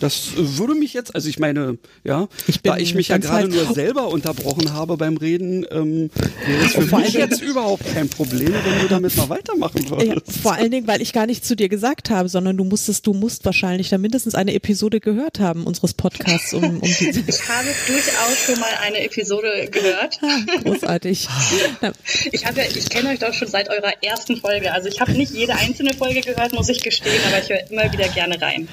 das 0.00 0.30
würde 0.34 0.74
mich 0.74 0.92
jetzt, 0.92 1.14
also 1.14 1.28
ich 1.28 1.38
meine, 1.38 1.78
ja, 2.02 2.26
ich 2.48 2.62
da 2.62 2.76
ich 2.76 2.96
mich 2.96 3.08
ja 3.08 3.18
gerade 3.18 3.46
nur 3.46 3.72
selber 3.72 4.08
unterbrochen 4.08 4.72
habe 4.72 4.96
beim 4.96 5.16
Reden, 5.16 5.64
ähm, 5.70 6.10
wäre 6.44 6.64
es 6.64 6.72
für 6.72 6.96
mich 6.96 7.12
jetzt 7.12 7.40
überhaupt 7.40 7.84
kein 7.94 8.08
Problem, 8.08 8.52
wenn 8.52 8.80
du 8.80 8.88
damit 8.88 9.16
mal 9.16 9.28
weitermachen 9.28 9.88
würdest. 9.88 10.26
Ja, 10.26 10.42
vor 10.42 10.54
allen 10.54 10.72
Dingen, 10.72 10.88
weil 10.88 11.00
ich 11.00 11.12
gar 11.12 11.26
nicht 11.26 11.44
zu 11.44 11.54
dir 11.54 11.68
gesagt 11.68 12.10
habe, 12.10 12.28
sondern 12.28 12.56
du 12.56 12.64
musstest, 12.64 13.06
du 13.06 13.12
musst 13.12 13.44
wahrscheinlich 13.44 13.88
da 13.88 13.98
mindestens 13.98 14.34
eine 14.34 14.52
Episode 14.52 14.98
gehört 14.98 15.38
haben 15.38 15.64
unseres 15.64 15.94
Podcasts. 15.94 16.52
Um, 16.52 16.64
um 16.64 16.80
diese 16.80 17.20
ich 17.28 17.48
habe 17.48 17.68
durchaus 17.86 18.38
schon 18.46 18.58
mal 18.58 18.72
eine 18.82 19.04
Episode 19.04 19.68
gehört. 19.70 20.18
Ah, 20.22 20.38
großartig. 20.64 21.28
ich 22.32 22.46
habe, 22.46 22.62
ich 22.74 22.88
kenne 22.88 23.10
euch 23.10 23.20
doch 23.20 23.32
schon 23.32 23.46
seit 23.46 23.70
eurer 23.70 23.92
ersten 24.02 24.38
Folge. 24.38 24.72
Also 24.72 24.88
ich 24.88 25.00
habe 25.00 25.12
nicht 25.12 25.32
jede 25.32 25.54
einzelne 25.54 25.94
Folge 25.94 26.20
gehört, 26.20 26.52
muss 26.52 26.68
ich 26.68 26.82
gestehen, 26.82 27.20
aber 27.28 27.40
ich 27.40 27.48
höre 27.48 27.70
immer 27.70 27.92
wieder 27.92 28.08
gerne 28.08 28.40
rein 28.42 28.55
rein. 28.56 28.68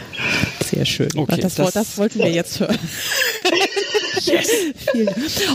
Sehr 0.63 0.85
schön. 0.85 1.09
Okay, 1.15 1.41
das, 1.41 1.55
das, 1.55 1.73
das 1.73 1.97
wollten 1.97 2.19
wir 2.19 2.31
jetzt 2.31 2.59
hören. 2.59 2.77
yes. 4.21 4.49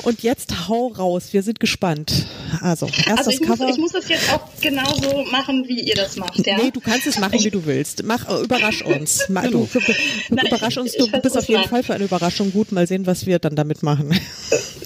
Und 0.03 0.23
jetzt 0.23 0.69
hau 0.69 0.89
raus. 0.89 1.29
Wir 1.33 1.43
sind 1.43 1.61
gespannt. 1.61 2.27
Also, 2.61 2.87
erst 2.87 3.09
also 3.09 3.31
ich 3.31 3.41
das 3.41 3.49
Cover. 3.49 3.67
Muss, 3.67 3.77
ich 3.77 3.81
muss 3.81 3.93
das 3.93 4.09
jetzt 4.09 4.33
auch 4.33 4.49
genauso 4.61 5.25
machen, 5.31 5.65
wie 5.69 5.81
ihr 5.81 5.95
das 5.95 6.17
macht, 6.17 6.47
ja? 6.47 6.57
Nee, 6.57 6.71
du 6.71 6.81
kannst 6.81 7.07
es 7.07 7.19
machen, 7.19 7.43
wie 7.43 7.51
du 7.51 7.65
willst. 7.67 8.03
Mach, 8.05 8.29
äh, 8.29 8.43
überrasch 8.43 8.83
uns. 8.83 9.27
Mach, 9.29 9.45
du, 9.45 9.69
du, 9.73 9.81
Nein, 10.31 10.47
überrasch 10.47 10.77
uns. 10.79 10.93
Du 10.93 11.09
bist 11.09 11.37
auf 11.37 11.49
jeden 11.49 11.63
mal. 11.63 11.69
Fall 11.69 11.83
für 11.83 11.95
eine 11.95 12.05
Überraschung 12.05 12.53
gut. 12.53 12.73
Mal 12.73 12.87
sehen, 12.87 13.07
was 13.07 13.27
wir 13.27 13.39
dann 13.39 13.57
damit 13.57 13.83
machen. 13.83 14.19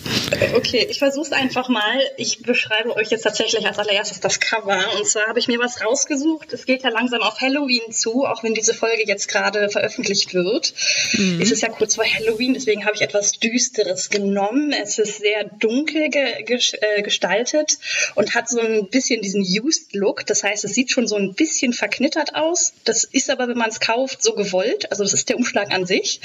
Okay, 0.55 0.87
ich 0.89 0.99
versuche 0.99 1.27
es 1.27 1.33
einfach 1.33 1.69
mal. 1.69 1.99
Ich 2.17 2.43
beschreibe 2.43 2.95
euch 2.97 3.11
jetzt 3.11 3.23
tatsächlich 3.23 3.67
als 3.67 3.79
allererstes 3.79 4.21
das 4.21 4.41
Cover. 4.41 4.79
Und 4.97 5.07
zwar 5.07 5.27
habe 5.27 5.39
ich 5.39 5.49
mir 5.49 5.59
was 5.59 5.85
rausgesucht. 5.85 6.53
Es 6.53 6.65
geht 6.65 6.83
ja 6.83 6.91
langsam 6.91 7.23
auf 7.23 7.41
Halloween 7.41 7.93
zu, 7.93 8.25
auch 8.25 8.43
wenn 8.43 8.55
diese 8.55 8.75
Folge 8.75 9.05
jetzt 9.07 9.29
gerade 9.29 9.69
veröffentlicht 9.69 10.35
wird. 10.35 10.75
Mhm. 11.13 11.41
Es 11.41 11.51
ist 11.51 11.63
ja 11.63 11.69
kurz 11.69 11.97
vor 11.97 12.05
Halloween, 12.05 12.55
deswegen 12.55 12.85
habe 12.85 12.95
ich 12.95 13.03
etwas 13.03 13.33
Düsteres 13.33 14.11
genommen. 14.11 14.73
Es 14.73 14.99
ist 14.99 15.19
sehr 15.19 15.45
dunkel 15.45 16.09
ge 16.09 16.43
ge 16.45 16.59
äh, 16.81 17.03
gestaltet 17.03 17.79
und 18.15 18.35
hat 18.35 18.49
so 18.49 18.61
ein 18.61 18.89
bisschen 18.89 19.23
diesen 19.23 19.43
Used 19.43 19.95
Look. 19.95 20.27
Das 20.27 20.43
heißt, 20.43 20.65
es 20.65 20.75
sieht 20.75 20.91
schon 20.91 21.07
so 21.07 21.17
ein 21.17 21.35
bisschen 21.35 21.73
verknittert 21.73 22.35
aus. 22.35 22.73
Das 22.85 23.05
ist 23.05 23.31
aber, 23.31 23.49
wenn 23.49 23.59
man 23.59 23.71
es 23.71 23.81
kauft, 23.81 24.23
so 24.23 24.35
gewollt. 24.35 24.91
Also 24.91 25.03
das 25.03 25.13
ist 25.13 25.29
der 25.29 25.37
Umschlag 25.37 25.73
an 25.73 25.87
sich. 25.87 26.21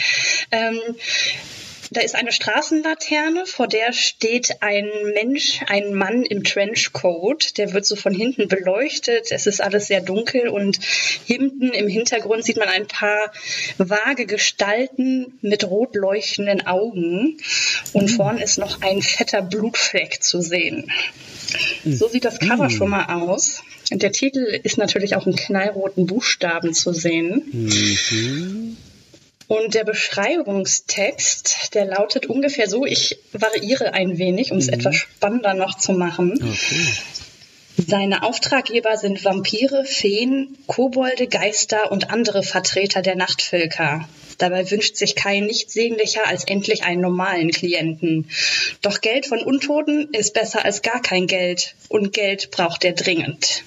Ähm, 0.51 0.79
da 1.91 2.01
ist 2.01 2.15
eine 2.15 2.31
Straßenlaterne, 2.31 3.45
vor 3.45 3.67
der 3.67 3.93
steht 3.93 4.61
ein 4.61 4.89
Mensch, 5.13 5.61
ein 5.67 5.93
Mann 5.93 6.23
im 6.23 6.43
Trenchcoat. 6.43 7.57
Der 7.57 7.73
wird 7.73 7.85
so 7.85 7.95
von 7.95 8.13
hinten 8.13 8.47
beleuchtet. 8.47 9.31
Es 9.31 9.47
ist 9.47 9.61
alles 9.61 9.87
sehr 9.87 10.01
dunkel 10.01 10.49
und 10.49 10.79
hinten 11.25 11.69
im 11.69 11.87
Hintergrund 11.87 12.43
sieht 12.43 12.57
man 12.57 12.67
ein 12.67 12.87
paar 12.87 13.31
vage 13.77 14.25
Gestalten 14.25 15.37
mit 15.41 15.63
rot 15.63 15.95
leuchtenden 15.95 16.67
Augen. 16.67 17.37
Und 17.93 18.11
mhm. 18.11 18.15
vorn 18.15 18.37
ist 18.37 18.57
noch 18.57 18.81
ein 18.81 19.01
fetter 19.01 19.41
Blutfleck 19.41 20.21
zu 20.21 20.41
sehen. 20.41 20.91
So 21.85 22.09
sieht 22.09 22.25
das 22.25 22.39
Cover 22.39 22.65
mhm. 22.65 22.69
schon 22.69 22.89
mal 22.89 23.05
aus. 23.05 23.61
Der 23.91 24.11
Titel 24.11 24.39
ist 24.63 24.77
natürlich 24.77 25.15
auch 25.15 25.25
in 25.27 25.35
knallroten 25.35 26.07
Buchstaben 26.07 26.73
zu 26.73 26.91
sehen. 26.91 27.43
Mhm. 27.51 28.66
Und 29.47 29.75
der 29.75 29.85
Beschreibungstext, 29.85 31.73
der 31.73 31.85
lautet 31.85 32.25
ungefähr 32.25 32.69
so, 32.69 32.85
ich 32.85 33.17
variiere 33.31 33.93
ein 33.93 34.17
wenig, 34.17 34.51
um 34.51 34.57
es 34.57 34.67
mhm. 34.67 34.73
etwas 34.73 34.95
spannender 34.95 35.53
noch 35.53 35.77
zu 35.77 35.93
machen. 35.93 36.33
Okay. 36.33 36.87
Seine 37.85 38.23
Auftraggeber 38.23 38.97
sind 38.97 39.23
Vampire, 39.23 39.85
Feen, 39.85 40.57
Kobolde, 40.65 41.27
Geister 41.27 41.91
und 41.91 42.09
andere 42.09 42.41
Vertreter 42.41 43.03
der 43.03 43.15
Nachtvölker. 43.15 44.09
Dabei 44.39 44.69
wünscht 44.69 44.97
sich 44.97 45.15
Kai 45.15 45.39
nichts 45.39 45.73
sehnlicher 45.73 46.27
als 46.27 46.43
endlich 46.43 46.83
einen 46.83 47.01
normalen 47.01 47.51
Klienten. 47.51 48.29
Doch 48.81 49.01
Geld 49.01 49.27
von 49.27 49.41
Untoten 49.41 50.09
ist 50.11 50.33
besser 50.33 50.65
als 50.65 50.81
gar 50.81 51.01
kein 51.01 51.27
Geld. 51.27 51.75
Und 51.87 52.13
Geld 52.13 52.51
braucht 52.51 52.83
er 52.83 52.93
dringend. 52.93 53.63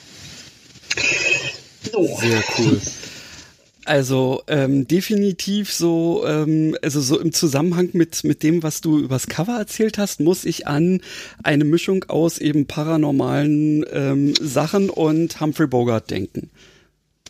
So. 1.91 2.19
Sehr 2.21 2.43
cool. 2.59 2.81
Also 3.91 4.45
ähm, 4.47 4.87
definitiv 4.87 5.73
so, 5.73 6.23
ähm, 6.25 6.77
also 6.81 7.01
so 7.01 7.19
im 7.19 7.33
Zusammenhang 7.33 7.89
mit 7.93 8.23
mit 8.23 8.45
dem, 8.45 8.63
was 8.63 8.81
du 8.81 9.01
übers 9.01 9.27
Cover 9.27 9.59
erzählt 9.59 9.99
hast, 9.99 10.21
muss 10.21 10.45
ich 10.45 10.69
an 10.69 11.01
eine 11.43 11.65
Mischung 11.65 12.05
aus 12.05 12.39
eben 12.39 12.67
paranormalen 12.67 13.85
ähm, 13.93 14.35
Sachen 14.41 14.91
und 14.91 15.41
Humphrey 15.41 15.67
Bogart 15.67 16.09
denken. 16.09 16.51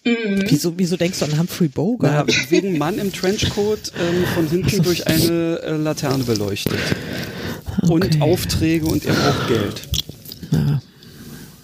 Mhm. 0.04 0.44
Wieso, 0.48 0.74
wieso 0.76 0.98
denkst 0.98 1.20
du 1.20 1.24
an 1.24 1.38
Humphrey 1.38 1.68
Bogart? 1.68 2.28
Na, 2.28 2.50
wegen 2.50 2.76
Mann 2.76 2.98
im 2.98 3.10
Trenchcoat 3.10 3.92
ähm, 3.98 4.24
von 4.34 4.46
hinten 4.46 4.82
durch 4.82 5.06
eine 5.06 5.60
äh, 5.62 5.76
Laterne 5.78 6.24
beleuchtet. 6.24 6.78
Okay. 7.84 7.90
Und 7.90 8.20
Aufträge 8.20 8.84
und 8.84 9.06
er 9.06 9.14
braucht 9.14 9.48
Geld. 9.48 9.88
Ja. 10.50 10.82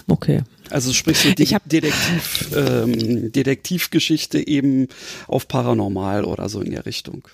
Okay. 0.09 0.40
Also 0.70 0.92
sprich 0.92 1.18
so 1.18 1.30
De 1.30 1.46
Detektiv, 1.64 2.50
ähm, 2.54 3.32
Detektivgeschichte 3.32 4.46
eben 4.46 4.88
auf 5.28 5.48
Paranormal 5.48 6.24
oder 6.24 6.48
so 6.48 6.60
in 6.60 6.72
der 6.72 6.86
Richtung. 6.86 7.28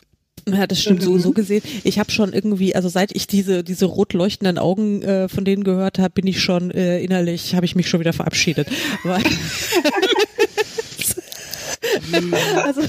Ja, 0.49 0.67
das 0.67 0.83
stimmt 0.83 1.03
so, 1.03 1.17
so 1.19 1.31
gesehen. 1.33 1.63
Ich 1.85 1.99
habe 1.99 2.11
schon 2.11 2.33
irgendwie, 2.33 2.75
also 2.75 2.89
seit 2.89 3.15
ich 3.15 3.29
diese 3.29 3.63
diese 3.63 3.85
rot 3.85 4.13
leuchtenden 4.13 4.59
Augen 4.59 5.03
äh, 5.03 5.29
von 5.29 5.45
denen 5.45 5.63
gehört 5.63 5.99
habe, 5.99 6.11
bin 6.11 6.27
ich 6.27 6.41
schon 6.41 6.73
äh, 6.73 7.01
innerlich, 7.01 7.55
habe 7.55 7.65
ich 7.65 7.77
mich 7.77 7.89
schon 7.89 8.01
wieder 8.01 8.13
verabschiedet. 8.13 8.69
Weil 9.05 9.23
also 12.65 12.83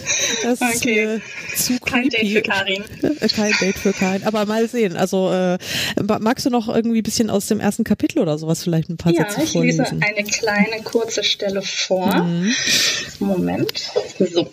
das 0.44 0.62
okay. 0.62 1.16
ist 1.16 1.22
äh, 1.54 1.56
zu 1.56 1.80
Kein 1.80 2.10
Date 2.10 2.32
für 2.32 2.42
Karin. 2.42 2.84
Äh, 3.02 3.28
kein 3.28 3.54
Date 3.60 3.78
für 3.78 3.94
Karin. 3.94 4.24
Aber 4.24 4.46
mal 4.46 4.68
sehen. 4.68 4.96
Also 4.96 5.32
äh, 5.32 5.58
magst 6.20 6.46
du 6.46 6.50
noch 6.50 6.68
irgendwie 6.74 7.00
ein 7.00 7.04
bisschen 7.04 7.30
aus 7.30 7.48
dem 7.48 7.60
ersten 7.60 7.84
Kapitel 7.84 8.20
oder 8.20 8.38
sowas 8.38 8.64
vielleicht 8.64 8.90
ein 8.90 8.98
paar 8.98 9.12
ja, 9.12 9.30
Sätze 9.30 9.48
vorlesen? 9.48 9.80
Ja, 9.80 9.86
ich 9.86 9.92
lese 9.92 10.18
eine 10.18 10.24
kleine 10.28 10.84
kurze 10.84 11.24
Stelle 11.24 11.62
vor. 11.62 12.14
Mhm. 12.24 12.54
Moment. 13.20 13.92
So. 14.20 14.50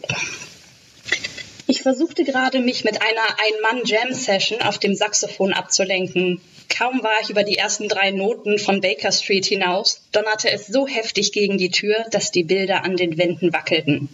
Ich 1.67 1.83
versuchte 1.83 2.25
gerade, 2.25 2.59
mich 2.61 2.85
mit 2.85 3.01
einer 3.01 3.71
Ein-Mann-Jam-Session 3.71 4.61
auf 4.63 4.79
dem 4.79 4.95
Saxophon 4.95 5.53
abzulenken. 5.53 6.41
Kaum 6.71 7.03
war 7.03 7.21
ich 7.23 7.29
über 7.29 7.43
die 7.43 7.59
ersten 7.59 7.89
drei 7.89 8.11
Noten 8.11 8.59
von 8.59 8.81
Baker 8.81 9.12
Street 9.12 9.45
hinaus, 9.45 10.01
donnerte 10.12 10.51
es 10.51 10.66
so 10.66 10.87
heftig 10.87 11.33
gegen 11.33 11.59
die 11.59 11.71
Tür, 11.71 12.07
dass 12.11 12.31
die 12.31 12.45
Bilder 12.45 12.85
an 12.85 12.97
den 12.97 13.18
Wänden 13.18 13.53
wackelten. 13.53 14.09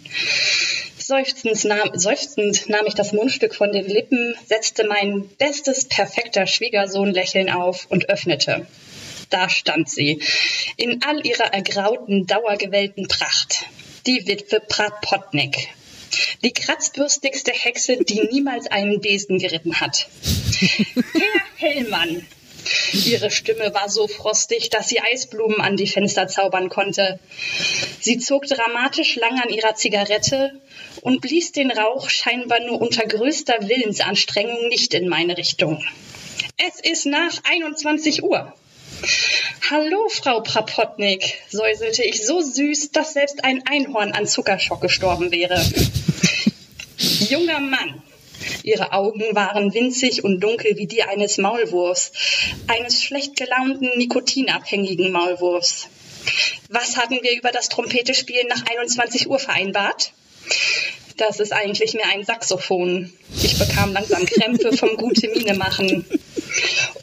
Seufzend 0.97 1.63
nahm, 1.63 1.91
seufzend 1.93 2.67
nahm 2.67 2.85
ich 2.85 2.95
das 2.95 3.13
Mundstück 3.13 3.55
von 3.55 3.71
den 3.71 3.85
Lippen, 3.85 4.35
setzte 4.45 4.85
mein 4.85 5.29
bestes, 5.37 5.85
perfekter 5.85 6.45
Schwiegersohn-Lächeln 6.45 7.49
auf 7.49 7.85
und 7.89 8.09
öffnete. 8.09 8.67
Da 9.29 9.49
stand 9.49 9.89
sie, 9.89 10.21
in 10.75 11.01
all 11.03 11.25
ihrer 11.25 11.53
ergrauten, 11.53 12.27
dauergewellten 12.27 13.07
Pracht. 13.07 13.65
Die 14.05 14.27
Witwe 14.27 14.61
Prapotnik, 14.61 15.69
die 16.43 16.51
kratzbürstigste 16.51 17.51
Hexe, 17.51 18.03
die 18.03 18.21
niemals 18.31 18.67
einen 18.67 18.99
Besen 18.99 19.37
geritten 19.37 19.79
hat. 19.79 20.07
Herr 21.57 21.69
Hellmann. 21.69 22.25
Ihre 23.05 23.31
Stimme 23.31 23.73
war 23.73 23.89
so 23.89 24.07
frostig, 24.07 24.69
dass 24.69 24.87
sie 24.87 24.99
Eisblumen 24.99 25.61
an 25.61 25.77
die 25.77 25.87
Fenster 25.87 26.27
zaubern 26.27 26.69
konnte. 26.69 27.19
Sie 27.99 28.17
zog 28.17 28.45
dramatisch 28.45 29.15
lang 29.15 29.39
an 29.41 29.49
ihrer 29.49 29.75
Zigarette 29.75 30.59
und 31.01 31.21
blies 31.21 31.51
den 31.51 31.71
Rauch 31.71 32.09
scheinbar 32.09 32.59
nur 32.61 32.81
unter 32.81 33.05
größter 33.05 33.67
Willensanstrengung 33.67 34.67
nicht 34.69 34.93
in 34.93 35.07
meine 35.07 35.37
Richtung. 35.37 35.83
Es 36.57 36.79
ist 36.79 37.05
nach 37.05 37.33
21 37.43 38.23
Uhr. 38.23 38.53
Hallo, 39.69 40.07
Frau 40.09 40.41
Prapotnik, 40.41 41.35
säuselte 41.49 42.03
ich 42.03 42.25
so 42.25 42.41
süß, 42.41 42.91
dass 42.91 43.13
selbst 43.13 43.43
ein 43.43 43.63
Einhorn 43.67 44.13
an 44.13 44.25
Zuckerschock 44.25 44.81
gestorben 44.81 45.31
wäre. 45.31 45.63
Junger 47.29 47.59
Mann. 47.59 48.01
Ihre 48.63 48.93
Augen 48.93 49.23
waren 49.33 49.73
winzig 49.73 50.23
und 50.23 50.39
dunkel 50.39 50.77
wie 50.77 50.87
die 50.87 51.03
eines 51.03 51.37
Maulwurfs, 51.37 52.11
eines 52.67 53.03
schlecht 53.03 53.35
gelaunten, 53.35 53.89
nikotinabhängigen 53.97 55.11
Maulwurfs. 55.11 55.87
Was 56.69 56.97
hatten 56.97 57.19
wir 57.21 57.37
über 57.37 57.51
das 57.51 57.69
Trompetespielen 57.69 58.47
nach 58.47 58.63
21 58.69 59.29
Uhr 59.29 59.39
vereinbart? 59.39 60.11
Das 61.17 61.39
ist 61.39 61.51
eigentlich 61.51 61.95
mehr 61.95 62.09
ein 62.09 62.23
Saxophon. 62.23 63.11
Ich 63.41 63.57
bekam 63.57 63.91
langsam 63.91 64.25
Krämpfe 64.25 64.75
vom 64.75 64.97
gute 64.97 65.27
Miene 65.29 65.55
machen. 65.55 66.05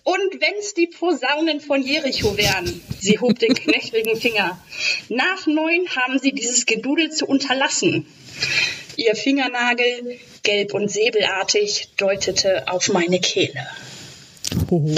Und 0.04 0.40
wenn's 0.40 0.74
die 0.74 0.86
Posaunen 0.86 1.60
von 1.60 1.82
Jericho 1.82 2.36
wären, 2.36 2.80
sie 3.00 3.18
hob 3.18 3.38
den 3.38 3.54
knöchrigen 3.54 4.16
Finger. 4.16 4.62
Nach 5.08 5.46
neun 5.46 5.88
haben 5.96 6.18
sie 6.18 6.32
dieses 6.32 6.66
Gedudel 6.66 7.10
zu 7.10 7.26
unterlassen. 7.26 8.06
Ihr 8.96 9.16
Fingernagel, 9.16 10.18
gelb 10.42 10.74
und 10.74 10.90
säbelartig, 10.90 11.90
deutete 11.96 12.68
auf 12.68 12.92
meine 12.92 13.18
Kehle. 13.20 13.66
Hoho. 14.70 14.94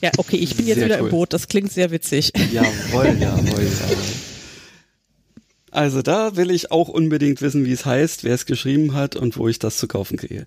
Ja, 0.00 0.10
okay, 0.16 0.36
ich 0.36 0.56
bin 0.56 0.66
jetzt 0.66 0.78
sehr 0.78 0.86
wieder 0.86 0.98
cool. 1.00 1.06
im 1.06 1.10
Boot. 1.10 1.32
Das 1.32 1.48
klingt 1.48 1.72
sehr 1.72 1.90
witzig. 1.90 2.32
Jawohl, 2.52 3.16
jawohl, 3.20 3.20
jawohl. 3.20 3.68
Also 5.70 6.02
da 6.02 6.36
will 6.36 6.50
ich 6.50 6.72
auch 6.72 6.88
unbedingt 6.88 7.40
wissen, 7.42 7.64
wie 7.64 7.72
es 7.72 7.84
heißt, 7.84 8.24
wer 8.24 8.34
es 8.34 8.46
geschrieben 8.46 8.94
hat 8.94 9.14
und 9.14 9.36
wo 9.36 9.48
ich 9.48 9.58
das 9.58 9.76
zu 9.76 9.86
kaufen 9.86 10.16
kriege. 10.16 10.46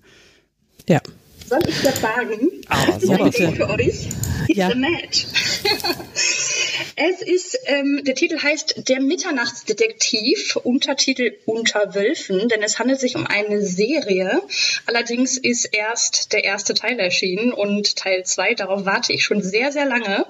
Ja. 0.86 1.00
Soll 1.46 1.60
ich 1.68 1.82
das 1.82 2.00
sagen? 2.00 2.50
Ah, 2.68 2.98
sowas 2.98 3.38
ja, 3.38 3.52
für 3.52 3.68
euch. 3.68 4.08
It's 4.48 4.58
ja. 4.58 4.68
a 4.68 4.74
match. 4.74 5.26
es 6.96 7.22
ist, 7.22 7.58
ähm, 7.66 8.02
der 8.04 8.14
Titel 8.14 8.42
heißt 8.42 8.88
Der 8.88 9.00
Mitternachtsdetektiv, 9.00 10.56
Untertitel 10.56 11.32
Unter 11.46 11.94
Wölfen, 11.94 12.48
denn 12.48 12.62
es 12.62 12.78
handelt 12.78 13.00
sich 13.00 13.16
um 13.16 13.26
eine 13.26 13.62
Serie. 13.62 14.42
Allerdings 14.86 15.38
ist 15.38 15.66
erst 15.72 16.32
der 16.32 16.44
erste 16.44 16.74
Teil 16.74 16.98
erschienen 16.98 17.52
und 17.52 17.96
Teil 17.96 18.24
zwei, 18.24 18.54
darauf 18.54 18.84
warte 18.84 19.12
ich 19.12 19.24
schon 19.24 19.42
sehr, 19.42 19.72
sehr 19.72 19.86
lange. 19.86 20.26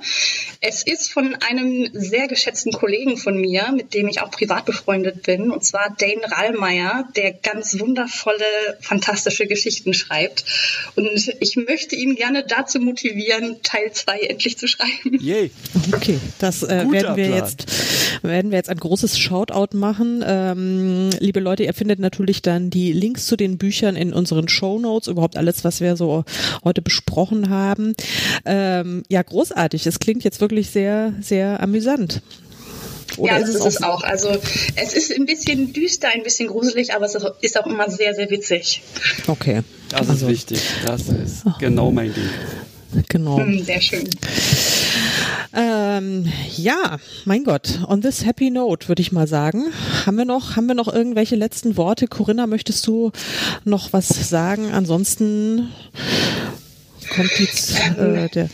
Es 0.61 0.83
ist 0.83 1.13
von 1.13 1.37
einem 1.49 1.91
sehr 1.93 2.29
geschätzten 2.29 2.73
Kollegen 2.73 3.17
von 3.17 3.41
mir, 3.41 3.73
mit 3.73 3.95
dem 3.95 4.09
ich 4.09 4.21
auch 4.21 4.31
privat 4.31 4.65
befreundet 4.65 5.23
bin, 5.23 5.51
und 5.51 5.65
zwar 5.65 5.95
Dane 5.99 6.31
Rallmeier, 6.31 7.09
der 7.17 7.33
ganz 7.33 7.79
wundervolle, 7.79 8.45
fantastische 8.81 9.47
Geschichten 9.47 9.95
schreibt. 9.95 10.45
Und 10.97 11.04
und 11.09 11.35
ich 11.41 11.57
möchte 11.57 11.97
ihn 11.97 12.15
gerne 12.15 12.45
dazu 12.47 12.81
motivieren, 12.81 13.57
Teil 13.63 13.93
2 13.93 14.21
endlich 14.21 14.59
zu 14.59 14.67
schreiben. 14.67 15.19
Yay. 15.21 15.51
Okay, 15.93 16.19
das 16.39 16.63
äh, 16.63 16.69
werden 16.91 17.17
wir 17.17 17.27
Plan. 17.27 17.33
jetzt 17.33 17.67
werden 18.23 18.51
wir 18.51 18.59
jetzt 18.59 18.71
ein 18.71 18.79
großes 18.79 19.19
Shoutout 19.19 19.77
machen. 19.77 20.25
Ähm, 20.27 21.11
liebe 21.19 21.41
Leute, 21.41 21.65
ihr 21.65 21.75
findet 21.75 21.99
natürlich 21.99 22.43
dann 22.43 22.71
die 22.71 22.93
Links 22.93 23.27
zu 23.27 23.37
den 23.37 23.59
Büchern 23.59 23.97
in 23.97 24.13
unseren 24.13 24.49
Show 24.49 24.79
Notes, 24.79 25.09
überhaupt 25.09 25.37
alles, 25.37 25.65
was 25.65 25.81
wir 25.81 25.97
so 25.97 26.25
heute 26.65 26.83
besprochen 26.83 27.51
haben. 27.51 27.95
Ähm, 28.45 29.03
ja, 29.09 29.23
großartig. 29.23 29.87
Es 29.87 29.99
klingt 29.99 30.25
jetzt 30.25 30.41
wirklich 30.41 30.71
sehr, 30.71 31.15
sehr 31.21 31.61
amüsant. 31.61 32.23
Oder 33.17 33.33
ja, 33.33 33.39
ist 33.39 33.55
das 33.55 33.67
ist 33.67 33.77
es 33.77 33.83
auch. 33.83 34.03
Also 34.03 34.31
es 34.77 34.95
ist 34.95 35.13
ein 35.13 35.27
bisschen 35.27 35.73
düster, 35.73 36.09
ein 36.09 36.23
bisschen 36.23 36.49
gruselig, 36.49 36.95
aber 36.95 37.07
es 37.07 37.17
ist 37.41 37.59
auch 37.59 37.67
immer 37.67 37.91
sehr, 37.91 38.15
sehr 38.15 38.31
witzig. 38.31 38.83
Okay. 39.27 39.63
Das 39.91 40.09
also. 40.09 40.27
ist 40.27 40.33
wichtig. 40.33 40.61
Das 40.87 41.03
ist 41.09 41.45
genau 41.59 41.91
mein 41.91 42.13
Ding. 42.13 42.31
Genau. 43.09 43.39
Hm, 43.39 43.63
sehr 43.63 43.81
schön. 43.81 44.09
Ähm, 45.57 46.33
ja, 46.57 46.99
mein 47.25 47.45
Gott. 47.45 47.81
On 47.89 48.01
this 48.01 48.25
happy 48.25 48.51
note 48.51 48.89
würde 48.89 49.03
ich 49.03 49.13
mal 49.13 49.27
sagen. 49.27 49.67
Haben 50.05 50.17
wir 50.17 50.25
noch, 50.25 50.57
haben 50.57 50.67
wir 50.67 50.75
noch 50.75 50.93
irgendwelche 50.93 51.37
letzten 51.37 51.77
Worte? 51.77 52.07
Corinna, 52.07 52.47
möchtest 52.47 52.87
du 52.87 53.13
noch 53.65 53.93
was 53.93 54.09
sagen? 54.29 54.73
Ansonsten 54.73 55.71
kommt 57.09 57.39
jetzt 57.39 57.75
äh, 57.99 58.29
der, 58.29 58.49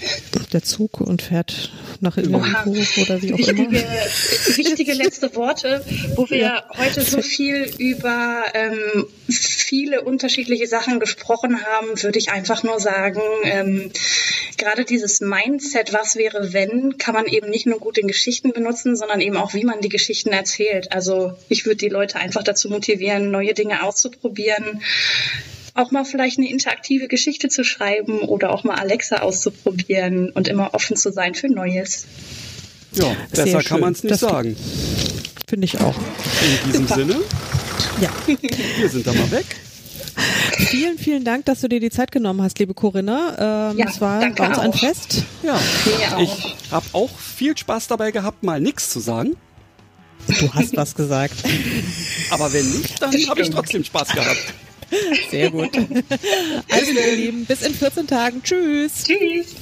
der 0.53 0.62
Zug 0.62 1.01
und 1.01 1.22
fährt 1.22 1.72
nach 2.01 2.16
Ilmenhof 2.16 2.98
oder 2.98 3.22
wie 3.22 3.32
auch 3.34 3.38
wichtige, 3.38 3.62
immer. 3.62 4.57
Wichtige 4.57 4.92
letzte 4.94 5.34
Worte, 5.34 5.84
wo 6.16 6.28
wir 6.30 6.38
ja. 6.38 6.64
heute 6.76 7.03
so 7.03 7.20
viel 7.22 7.70
über 7.78 8.44
ähm, 8.55 9.07
viele 9.28 10.03
unterschiedliche 10.03 10.66
Sachen 10.66 11.01
gesprochen 11.01 11.64
haben, 11.64 12.03
würde 12.03 12.18
ich 12.18 12.30
einfach 12.30 12.62
nur 12.62 12.80
sagen, 12.80 13.20
ähm, 13.44 13.90
gerade 14.57 14.84
dieses 14.84 15.20
Mindset, 15.20 15.92
was 15.92 16.16
wäre 16.16 16.53
wenn, 16.53 16.98
kann 16.98 17.14
man 17.14 17.26
eben 17.26 17.51
nicht 17.51 17.66
nur 17.66 17.78
gut 17.78 17.98
in 17.98 18.09
Geschichten 18.09 18.53
benutzen, 18.53 18.96
sondern 18.96 19.20
eben 19.20 19.36
auch, 19.36 19.55
wie 19.55 19.64
man 19.64 19.80
die 19.80 19.88
Geschichten 19.88 20.30
erzählt. 20.30 20.92
Also 20.92 21.32
ich 21.48 21.66
würde 21.66 21.76
die 21.76 21.88
Leute 21.88 22.18
einfach 22.18 22.42
dazu 22.42 22.68
motivieren, 22.68 23.30
neue 23.30 23.55
Dinge 23.55 23.82
auszuprobieren, 23.82 24.82
auch 25.74 25.90
mal 25.90 26.04
vielleicht 26.04 26.38
eine 26.38 26.50
interaktive 26.50 27.08
Geschichte 27.08 27.48
zu 27.48 27.64
schreiben 27.64 28.20
oder 28.20 28.52
auch 28.52 28.64
mal 28.64 28.74
Alexa 28.74 29.18
auszuprobieren 29.18 30.30
und 30.30 30.48
immer 30.48 30.74
offen 30.74 30.96
zu 30.96 31.12
sein 31.12 31.34
für 31.34 31.48
Neues. 31.48 32.06
Ja, 32.92 33.16
besser 33.30 33.62
kann 33.62 33.80
man 33.80 33.92
es 33.92 34.02
nicht 34.02 34.12
das 34.12 34.20
sagen. 34.20 34.56
Finde 35.48 35.64
ich 35.64 35.80
auch. 35.80 35.96
In 35.96 36.66
diesem 36.66 36.86
Super. 36.86 36.94
Sinne, 36.94 37.16
ja. 38.00 38.10
wir 38.78 38.88
sind 38.88 39.06
da 39.06 39.12
mal 39.12 39.30
weg. 39.30 39.46
Vielen, 40.58 40.98
vielen 40.98 41.24
Dank, 41.24 41.46
dass 41.46 41.60
du 41.60 41.68
dir 41.68 41.80
die 41.80 41.90
Zeit 41.90 42.12
genommen 42.12 42.42
hast, 42.42 42.58
liebe 42.58 42.74
Corinna. 42.74 43.70
Ähm, 43.70 43.78
ja, 43.78 43.86
es 43.88 44.00
war 44.00 44.20
bei 44.30 44.46
uns 44.46 44.58
auch. 44.58 44.62
ein 44.62 44.72
Fest. 44.72 45.24
Ja, 45.42 45.58
ich 46.18 46.56
habe 46.70 46.86
auch 46.92 47.10
viel 47.18 47.56
Spaß 47.56 47.86
dabei 47.88 48.10
gehabt, 48.10 48.42
mal 48.42 48.60
nichts 48.60 48.90
zu 48.90 49.00
sagen. 49.00 49.36
Du 50.26 50.52
hast 50.52 50.76
was 50.76 50.94
gesagt. 50.94 51.34
Aber 52.30 52.52
wenn 52.52 52.68
nicht, 52.70 53.00
dann 53.00 53.12
habe 53.28 53.40
ich 53.40 53.50
trotzdem 53.50 53.84
Spaß 53.84 54.08
gehabt. 54.08 54.54
Sehr 55.30 55.51
gut. 55.51 55.70
Also, 56.70 56.93
ihr 56.93 57.16
Lieben, 57.16 57.45
bis 57.47 57.62
in 57.62 57.74
14 57.74 58.07
Tagen. 58.07 58.43
Tschüss. 58.43 59.05
Tschüss. 59.05 59.55